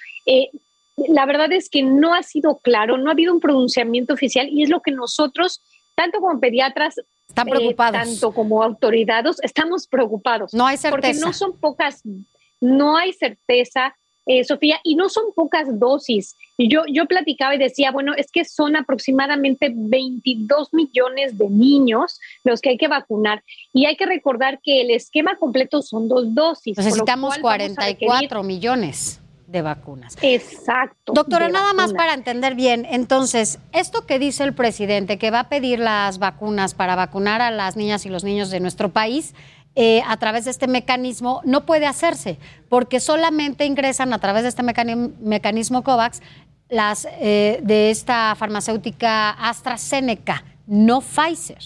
La 1.08 1.26
verdad 1.26 1.52
es 1.52 1.68
que 1.68 1.82
no 1.82 2.14
ha 2.14 2.22
sido 2.22 2.58
claro, 2.58 2.96
no 2.98 3.08
ha 3.10 3.12
habido 3.12 3.32
un 3.32 3.40
pronunciamiento 3.40 4.14
oficial 4.14 4.48
y 4.50 4.62
es 4.62 4.68
lo 4.70 4.80
que 4.80 4.92
nosotros, 4.92 5.62
tanto 5.94 6.20
como 6.20 6.38
pediatras, 6.40 6.94
Están 7.28 7.48
eh, 7.48 7.50
preocupados. 7.50 7.92
tanto 8.02 8.32
como 8.32 8.62
autorizados, 8.62 9.42
estamos 9.42 9.88
preocupados. 9.88 10.54
No 10.54 10.66
hay 10.66 10.76
Porque 10.76 11.08
certeza. 11.08 11.26
no 11.26 11.32
son 11.32 11.58
pocas, 11.58 12.02
no 12.60 12.96
hay 12.96 13.12
certeza, 13.12 13.94
eh, 14.26 14.42
Sofía, 14.44 14.80
y 14.84 14.94
no 14.94 15.08
son 15.08 15.24
pocas 15.34 15.78
dosis. 15.78 16.36
Y 16.56 16.68
Yo, 16.68 16.82
yo 16.90 17.06
platicaba 17.06 17.54
y 17.54 17.58
decía, 17.58 17.90
bueno, 17.90 18.14
es 18.16 18.30
que 18.30 18.44
son 18.44 18.76
aproximadamente 18.76 19.72
22 19.74 20.72
millones 20.72 21.36
de 21.36 21.50
niños 21.50 22.20
los 22.44 22.60
que 22.60 22.70
hay 22.70 22.76
que 22.78 22.88
vacunar. 22.88 23.42
Y 23.72 23.86
hay 23.86 23.96
que 23.96 24.06
recordar 24.06 24.60
que 24.62 24.80
el 24.82 24.90
esquema 24.92 25.36
completo 25.36 25.82
son 25.82 26.08
dos 26.08 26.32
dosis. 26.34 26.78
Necesitamos 26.78 27.36
cual 27.38 27.58
vamos 27.60 27.76
a 27.78 27.82
requerir- 27.88 28.06
44 28.06 28.42
millones 28.44 29.20
de 29.54 29.62
vacunas. 29.62 30.18
Exacto. 30.20 31.12
Doctora, 31.12 31.48
nada 31.48 31.72
más 31.72 31.94
para 31.94 32.12
entender 32.12 32.56
bien, 32.56 32.84
entonces, 32.90 33.60
esto 33.72 34.04
que 34.04 34.18
dice 34.18 34.42
el 34.42 34.52
presidente, 34.52 35.16
que 35.16 35.30
va 35.30 35.40
a 35.40 35.48
pedir 35.48 35.78
las 35.78 36.18
vacunas 36.18 36.74
para 36.74 36.96
vacunar 36.96 37.40
a 37.40 37.52
las 37.52 37.76
niñas 37.76 38.04
y 38.04 38.08
los 38.08 38.24
niños 38.24 38.50
de 38.50 38.58
nuestro 38.58 38.90
país, 38.90 39.32
eh, 39.76 40.02
a 40.06 40.16
través 40.16 40.44
de 40.44 40.50
este 40.50 40.66
mecanismo, 40.66 41.40
no 41.44 41.66
puede 41.66 41.86
hacerse, 41.86 42.36
porque 42.68 42.98
solamente 42.98 43.64
ingresan 43.64 44.12
a 44.12 44.18
través 44.18 44.42
de 44.42 44.48
este 44.48 44.64
mecanismo, 44.64 45.10
mecanismo 45.20 45.84
COVAX 45.84 46.20
las 46.68 47.06
eh, 47.20 47.60
de 47.62 47.90
esta 47.90 48.34
farmacéutica 48.34 49.30
AstraZeneca, 49.30 50.44
no 50.66 51.00
Pfizer, 51.00 51.62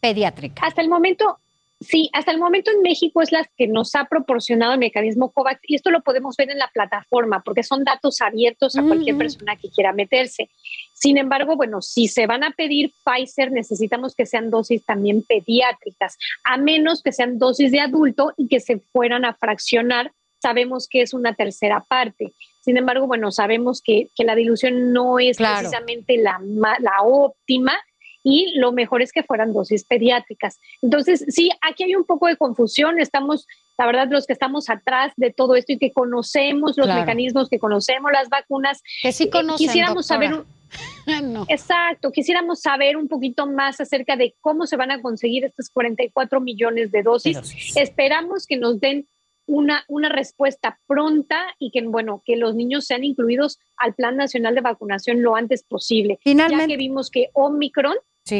pediátrica. 0.00 0.66
Hasta 0.66 0.80
el 0.80 0.88
momento, 0.88 1.40
sí, 1.80 2.10
hasta 2.12 2.32
el 2.32 2.38
momento 2.38 2.70
en 2.70 2.82
México 2.82 3.22
es 3.22 3.32
las 3.32 3.46
que 3.56 3.66
nos 3.68 3.94
ha 3.94 4.04
proporcionado 4.06 4.72
el 4.72 4.78
mecanismo 4.78 5.30
COVAX 5.30 5.60
y 5.64 5.74
esto 5.76 5.90
lo 5.90 6.02
podemos 6.02 6.36
ver 6.36 6.50
en 6.50 6.58
la 6.58 6.68
plataforma 6.72 7.42
porque 7.44 7.62
son 7.62 7.84
datos 7.84 8.20
abiertos 8.20 8.76
a 8.76 8.82
cualquier 8.82 9.16
persona 9.16 9.56
que 9.56 9.70
quiera 9.70 9.92
meterse. 9.92 10.50
Sin 10.94 11.16
embargo, 11.18 11.56
bueno, 11.56 11.80
si 11.80 12.08
se 12.08 12.26
van 12.26 12.42
a 12.42 12.50
pedir 12.50 12.92
Pfizer, 13.04 13.52
necesitamos 13.52 14.14
que 14.16 14.26
sean 14.26 14.50
dosis 14.50 14.84
también 14.84 15.22
pediátricas, 15.22 16.18
a 16.44 16.56
menos 16.56 17.02
que 17.02 17.12
sean 17.12 17.38
dosis 17.38 17.70
de 17.70 17.80
adulto 17.80 18.32
y 18.36 18.48
que 18.48 18.60
se 18.60 18.78
fueran 18.92 19.24
a 19.24 19.34
fraccionar. 19.34 20.12
Sabemos 20.40 20.88
que 20.88 21.02
es 21.02 21.14
una 21.14 21.34
tercera 21.34 21.84
parte. 21.88 22.32
Sin 22.60 22.76
embargo, 22.76 23.06
bueno, 23.06 23.30
sabemos 23.32 23.80
que, 23.82 24.08
que 24.16 24.24
la 24.24 24.34
dilución 24.34 24.92
no 24.92 25.18
es 25.18 25.36
Claro. 25.36 25.58
precisamente 25.60 26.16
la, 26.18 26.40
la 26.80 27.02
óptima 27.02 27.72
y 28.30 28.58
lo 28.58 28.72
mejor 28.72 29.00
es 29.02 29.12
que 29.12 29.22
fueran 29.22 29.52
dosis 29.52 29.84
pediátricas. 29.84 30.58
Entonces, 30.82 31.24
sí, 31.28 31.50
aquí 31.62 31.84
hay 31.84 31.94
un 31.94 32.04
poco 32.04 32.26
de 32.26 32.36
confusión. 32.36 32.98
Estamos, 33.00 33.46
la 33.78 33.86
verdad, 33.86 34.08
los 34.10 34.26
que 34.26 34.32
estamos 34.34 34.68
atrás 34.68 35.12
de 35.16 35.32
todo 35.32 35.54
esto 35.54 35.72
y 35.72 35.78
que 35.78 35.92
conocemos 35.92 36.76
los 36.76 36.86
Claro. 36.86 37.00
mecanismos, 37.00 37.48
que 37.48 37.58
conocemos 37.58 38.10
las 38.12 38.28
vacunas, 38.28 38.82
Que 39.02 39.12
sí 39.12 39.24
eh, 39.24 39.30
conocen, 39.30 39.66
quisiéramos 39.66 40.06
saber 40.06 40.30
doctora. 40.30 40.50
un- 40.52 40.58
Exacto, 41.48 42.12
quisiéramos 42.12 42.60
saber 42.60 42.96
un 42.98 43.08
poquito 43.08 43.46
más 43.46 43.80
acerca 43.80 44.16
de 44.16 44.34
cómo 44.40 44.66
se 44.66 44.76
van 44.76 44.90
a 44.90 45.00
conseguir 45.00 45.44
estos 45.44 45.70
44 45.70 46.40
millones 46.40 46.90
de 46.92 47.02
dosis. 47.02 47.38
Esperamos 47.76 48.46
que 48.46 48.56
nos 48.58 48.78
den 48.80 49.06
una, 49.46 49.82
una 49.88 50.10
respuesta 50.10 50.78
pronta 50.86 51.38
y 51.58 51.70
que, 51.70 51.80
bueno, 51.80 52.22
que 52.26 52.36
los 52.36 52.54
niños 52.54 52.84
sean 52.84 53.02
incluidos 53.02 53.58
al 53.78 53.94
Plan 53.94 54.14
Nacional 54.16 54.54
de 54.54 54.60
Vacunación 54.60 55.22
lo 55.22 55.36
antes 55.36 55.62
posible. 55.62 56.18
Ya 56.22 56.66
que 56.66 56.76
vimos 56.76 57.10
que 57.10 57.30
Omicron 57.32 57.94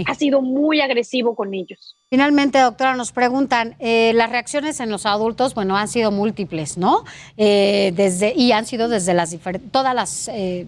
ha 0.06 0.14
sido 0.14 0.42
muy 0.42 0.80
agresivo 0.80 1.34
con 1.34 1.54
ellos. 1.54 1.96
Finalmente, 2.10 2.58
doctora, 2.58 2.94
nos 2.96 3.12
preguntan, 3.12 3.76
eh, 3.78 4.12
las 4.14 4.30
reacciones 4.30 4.80
en 4.80 4.90
los 4.90 5.06
adultos, 5.06 5.54
bueno, 5.54 5.76
han 5.76 5.88
sido 5.88 6.10
múltiples, 6.10 6.78
¿no? 6.78 7.04
Eh, 7.36 7.92
desde, 7.94 8.34
y 8.34 8.52
han 8.52 8.66
sido 8.66 8.88
desde 8.88 9.14
las 9.14 9.36
todas 9.70 9.94
las 9.94 10.28
eh, 10.28 10.66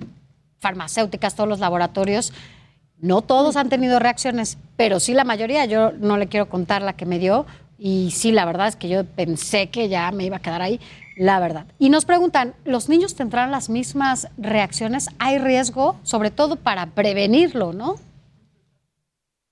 farmacéuticas, 0.59 1.35
todos 1.35 1.49
los 1.49 1.61
laboratorios. 1.61 2.33
No 2.99 3.23
todos 3.23 3.57
han 3.57 3.71
tenido 3.71 3.99
reacciones, 3.99 4.59
pero 4.77 5.01
sí 5.01 5.15
la 5.15 5.25
mayoría. 5.25 5.65
Yo 5.65 5.93
no 5.93 6.19
le 6.19 6.27
quiero 6.27 6.49
contar 6.49 6.83
la 6.83 6.93
que 6.93 7.07
me 7.07 7.19
dio 7.19 7.47
y 7.83 8.11
sí, 8.11 8.31
la 8.31 8.45
verdad 8.45 8.69
es 8.69 8.77
que 8.77 8.91
yo 8.91 9.05
pensé 9.05 9.69
que 9.69 9.89
ya 9.89 10.13
me 10.13 10.25
iba 10.27 10.37
a 10.37 10.41
quedar 10.41 10.61
ahí, 10.61 10.79
la 11.17 11.41
verdad. 11.41 11.65
Y 11.79 11.89
nos 11.89 12.05
preguntan, 12.05 12.55
¿los 12.67 12.91
niños 12.91 13.15
tendrán 13.15 13.51
las 13.51 13.71
mismas 13.71 14.29
reacciones? 14.37 15.09
¿Hay 15.19 15.39
riesgo? 15.39 15.97
Sobre 16.03 16.31
todo 16.31 16.57
para 16.57 16.85
prevenirlo, 16.87 17.73
¿no? 17.73 17.97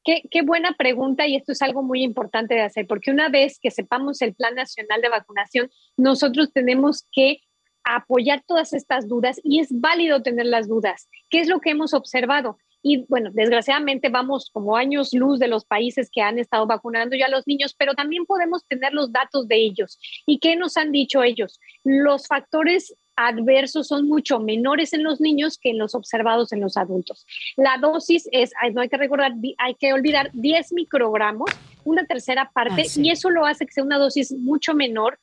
Qué, 0.05 0.42
buena 0.42 0.72
pregunta 0.72 1.26
y 1.26 1.36
esto 1.36 1.53
es 1.53 1.61
algo 1.61 1.82
muy 1.82 2.03
importante 2.03 2.55
de 2.55 2.62
hacer, 2.62 2.86
porque 2.86 3.11
una 3.11 3.28
vez 3.28 3.59
que 3.61 3.70
sepamos 3.70 4.22
el 4.22 4.34
Plan 4.34 4.55
Nacional 4.55 5.03
de 5.03 5.11
Vacunación, 5.11 5.70
nosotros 5.96 6.51
tenemos 6.53 7.07
que 7.12 7.40
apoyar 7.84 8.42
todas 8.46 8.72
estas 8.72 9.09
dudas 9.09 9.40
y 9.44 9.61
es 9.61 9.68
válido 9.70 10.22
tener 10.22 10.46
las 10.46 10.68
dudas. 10.68 11.09
¿Qué 11.30 11.40
es 11.40 11.49
lo 11.49 11.61
que 11.61 11.70
hemos 11.70 11.94
observado? 11.94 12.59
Y 12.82 13.05
bueno, 13.09 13.30
desgraciadamente 13.32 14.09
vamos 14.09 14.51
como 14.53 14.76
años 14.76 15.12
luz 15.12 15.38
de 15.38 15.49
los 15.49 15.64
países 15.64 16.11
que 16.11 16.22
han 16.22 16.38
estado 16.38 16.66
vacunando 16.66 17.16
ya 17.16 17.26
a 17.26 17.30
los 17.30 17.46
niños, 17.46 17.74
pero 17.76 17.94
también 17.94 18.24
podemos 18.24 18.64
tener 18.66 18.92
los 18.92 19.12
datos 19.12 19.49
de 19.49 19.57
ellos. 19.57 19.99
¿Y 20.26 20.38
qué 20.38 20.57
nos 20.57 20.76
han 20.76 20.92
dicho 20.92 21.22
ellos? 21.22 21.61
Los 21.84 22.28
factores 22.28 22.94
adversos 23.18 23.88
son 23.88 24.06
mucho 24.06 24.38
menores 24.38 24.92
en 24.92 25.02
los 25.02 25.20
niños 25.20 25.58
que 25.58 25.70
en 25.70 25.78
los 25.78 25.94
observados 25.94 26.52
en 26.52 26.60
los 26.60 26.76
adultos. 26.76 27.26
La 27.56 27.76
dosis 27.78 28.28
es, 28.30 28.52
no 28.72 28.80
hay 28.80 28.88
que 28.88 28.96
recordar, 28.96 29.32
hay 29.58 29.74
que 29.74 29.92
olvidar 29.92 30.30
10 30.32 30.72
microgramos, 30.72 31.50
una 31.84 32.06
tercera 32.06 32.50
parte, 32.54 32.82
ah, 32.82 33.00
y 33.00 33.10
eso 33.10 33.30
lo 33.30 33.44
hace 33.44 33.66
que 33.66 33.72
sea 33.72 33.84
una 33.84 33.98
dosis 33.98 34.32
mucho 34.32 34.74
menor. 34.74 35.18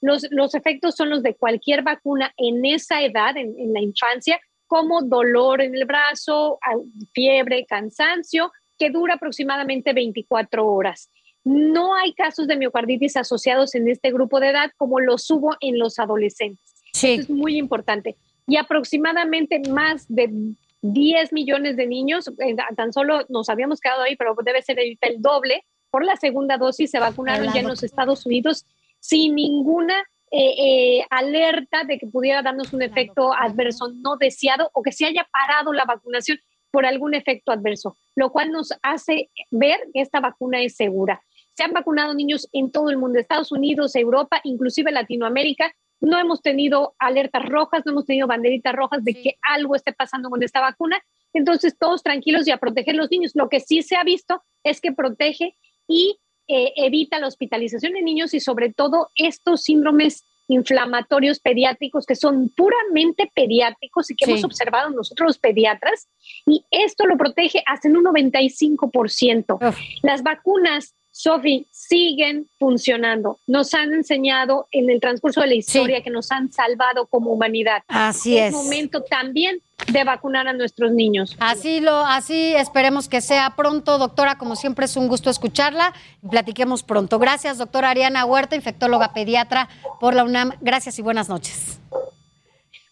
Los, 0.00 0.26
los 0.30 0.54
efectos 0.54 0.94
son 0.94 1.10
los 1.10 1.22
de 1.22 1.34
cualquier 1.34 1.82
vacuna 1.82 2.32
en 2.36 2.64
esa 2.64 3.02
edad, 3.02 3.36
en, 3.36 3.58
en 3.58 3.72
la 3.72 3.80
infancia, 3.80 4.38
como 4.66 5.02
dolor 5.02 5.62
en 5.62 5.74
el 5.74 5.86
brazo, 5.86 6.58
fiebre, 7.14 7.64
cansancio, 7.66 8.52
que 8.78 8.90
dura 8.90 9.14
aproximadamente 9.14 9.92
24 9.92 10.66
horas. 10.66 11.10
No 11.44 11.94
hay 11.94 12.12
casos 12.12 12.46
de 12.46 12.56
miocarditis 12.56 13.16
asociados 13.16 13.74
en 13.74 13.88
este 13.88 14.12
grupo 14.12 14.38
de 14.38 14.50
edad 14.50 14.70
como 14.76 15.00
los 15.00 15.30
hubo 15.30 15.56
en 15.60 15.78
los 15.78 15.98
adolescentes. 15.98 16.77
Sí. 16.98 17.12
es 17.14 17.30
muy 17.30 17.56
importante. 17.56 18.16
Y 18.46 18.56
aproximadamente 18.56 19.60
más 19.70 20.06
de 20.08 20.30
10 20.82 21.32
millones 21.32 21.76
de 21.76 21.86
niños, 21.86 22.28
eh, 22.38 22.56
tan 22.76 22.92
solo 22.92 23.24
nos 23.28 23.48
habíamos 23.48 23.80
quedado 23.80 24.02
ahí, 24.02 24.16
pero 24.16 24.34
debe 24.44 24.62
ser 24.62 24.78
el 24.78 24.98
doble, 25.20 25.64
por 25.90 26.04
la 26.04 26.16
segunda 26.16 26.58
dosis 26.58 26.90
se 26.90 26.98
vacunaron 26.98 27.52
ya 27.52 27.60
en 27.60 27.68
los 27.68 27.82
Estados 27.82 28.26
Unidos 28.26 28.66
sin 29.00 29.34
ninguna 29.34 29.94
eh, 30.30 30.98
eh, 30.98 31.06
alerta 31.08 31.84
de 31.84 31.98
que 31.98 32.06
pudiera 32.06 32.42
darnos 32.42 32.72
un 32.74 32.82
efecto 32.82 33.32
adverso 33.32 33.88
no 33.94 34.16
deseado 34.16 34.70
o 34.74 34.82
que 34.82 34.92
se 34.92 35.06
haya 35.06 35.26
parado 35.32 35.72
la 35.72 35.86
vacunación 35.86 36.38
por 36.70 36.84
algún 36.84 37.14
efecto 37.14 37.50
adverso, 37.50 37.96
lo 38.14 38.30
cual 38.30 38.52
nos 38.52 38.74
hace 38.82 39.30
ver 39.50 39.80
que 39.94 40.02
esta 40.02 40.20
vacuna 40.20 40.60
es 40.60 40.76
segura. 40.76 41.22
Se 41.56 41.64
han 41.64 41.72
vacunado 41.72 42.12
niños 42.12 42.46
en 42.52 42.70
todo 42.70 42.90
el 42.90 42.98
mundo, 42.98 43.18
Estados 43.18 43.50
Unidos, 43.52 43.96
Europa, 43.96 44.40
inclusive 44.44 44.92
Latinoamérica. 44.92 45.74
No 46.00 46.18
hemos 46.18 46.42
tenido 46.42 46.94
alertas 46.98 47.44
rojas, 47.44 47.82
no 47.84 47.92
hemos 47.92 48.06
tenido 48.06 48.26
banderitas 48.26 48.74
rojas 48.74 49.04
de 49.04 49.14
que 49.14 49.36
algo 49.42 49.74
esté 49.74 49.92
pasando 49.92 50.30
con 50.30 50.42
esta 50.42 50.60
vacuna. 50.60 51.00
Entonces, 51.32 51.76
todos 51.78 52.02
tranquilos 52.02 52.46
y 52.46 52.50
a 52.50 52.58
proteger 52.58 52.94
a 52.94 52.98
los 52.98 53.10
niños. 53.10 53.32
Lo 53.34 53.48
que 53.48 53.60
sí 53.60 53.82
se 53.82 53.96
ha 53.96 54.04
visto 54.04 54.42
es 54.62 54.80
que 54.80 54.92
protege 54.92 55.56
y 55.86 56.18
eh, 56.46 56.72
evita 56.76 57.18
la 57.18 57.26
hospitalización 57.26 57.92
de 57.92 58.02
niños 58.02 58.32
y 58.32 58.40
sobre 58.40 58.72
todo 58.72 59.10
estos 59.16 59.62
síndromes 59.62 60.24
inflamatorios 60.48 61.40
pediátricos 61.40 62.06
que 62.06 62.16
son 62.16 62.48
puramente 62.48 63.30
pediátricos 63.34 64.10
y 64.10 64.16
que 64.16 64.24
hemos 64.24 64.44
observado 64.44 64.90
nosotros 64.90 65.26
los 65.26 65.38
pediatras 65.38 66.08
y 66.46 66.64
esto 66.70 67.06
lo 67.06 67.18
protege 67.18 67.62
hasta 67.66 67.88
en 67.88 67.98
un 67.98 68.04
95%. 68.04 69.76
Las 70.02 70.22
vacunas 70.22 70.94
Sofi, 71.18 71.66
siguen 71.72 72.48
funcionando. 72.60 73.40
Nos 73.48 73.74
han 73.74 73.92
enseñado 73.92 74.68
en 74.70 74.88
el 74.88 75.00
transcurso 75.00 75.40
de 75.40 75.48
la 75.48 75.54
historia 75.56 76.00
que 76.00 76.10
nos 76.10 76.30
han 76.30 76.52
salvado 76.52 77.06
como 77.06 77.32
humanidad. 77.32 77.82
Así 77.88 78.38
es. 78.38 78.50
Es 78.50 78.52
momento 78.52 79.02
también 79.02 79.60
de 79.92 80.04
vacunar 80.04 80.46
a 80.46 80.52
nuestros 80.52 80.92
niños. 80.92 81.36
Así 81.40 81.80
lo, 81.80 82.06
así 82.06 82.54
esperemos 82.54 83.08
que 83.08 83.20
sea 83.20 83.56
pronto, 83.56 83.98
doctora. 83.98 84.38
Como 84.38 84.54
siempre 84.54 84.84
es 84.84 84.96
un 84.96 85.08
gusto 85.08 85.28
escucharla 85.28 85.92
y 86.22 86.28
platiquemos 86.28 86.84
pronto. 86.84 87.18
Gracias, 87.18 87.58
doctora 87.58 87.90
Ariana 87.90 88.24
Huerta, 88.24 88.54
infectóloga 88.54 89.12
pediatra 89.12 89.68
por 89.98 90.14
la 90.14 90.22
UNAM. 90.22 90.52
Gracias 90.60 91.00
y 91.00 91.02
buenas 91.02 91.28
noches. 91.28 91.77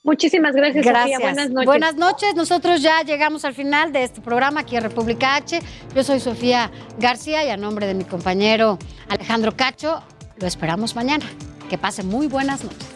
Muchísimas 0.06 0.54
gracias, 0.54 0.86
gracias. 0.86 1.20
Sofía. 1.20 1.32
Buenas 1.32 1.50
noches. 1.50 1.66
Buenas 1.66 1.96
noches. 1.96 2.34
Nosotros 2.36 2.80
ya 2.80 3.02
llegamos 3.02 3.44
al 3.44 3.54
final 3.54 3.92
de 3.92 4.04
este 4.04 4.20
programa 4.20 4.60
aquí 4.60 4.76
en 4.76 4.84
República 4.84 5.34
H. 5.34 5.58
Yo 5.96 6.04
soy 6.04 6.20
Sofía 6.20 6.70
García 6.96 7.44
y 7.44 7.50
a 7.50 7.56
nombre 7.56 7.88
de 7.88 7.94
mi 7.94 8.04
compañero 8.04 8.78
Alejandro 9.08 9.56
Cacho, 9.56 10.00
lo 10.36 10.46
esperamos 10.46 10.94
mañana. 10.94 11.26
Que 11.68 11.76
pase 11.76 12.04
muy 12.04 12.28
buenas 12.28 12.62
noches. 12.62 12.86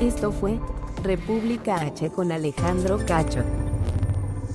Esto 0.00 0.32
fue 0.32 0.58
República 1.02 1.76
H 1.76 2.08
con 2.08 2.32
Alejandro 2.32 2.98
Cacho. 3.04 3.44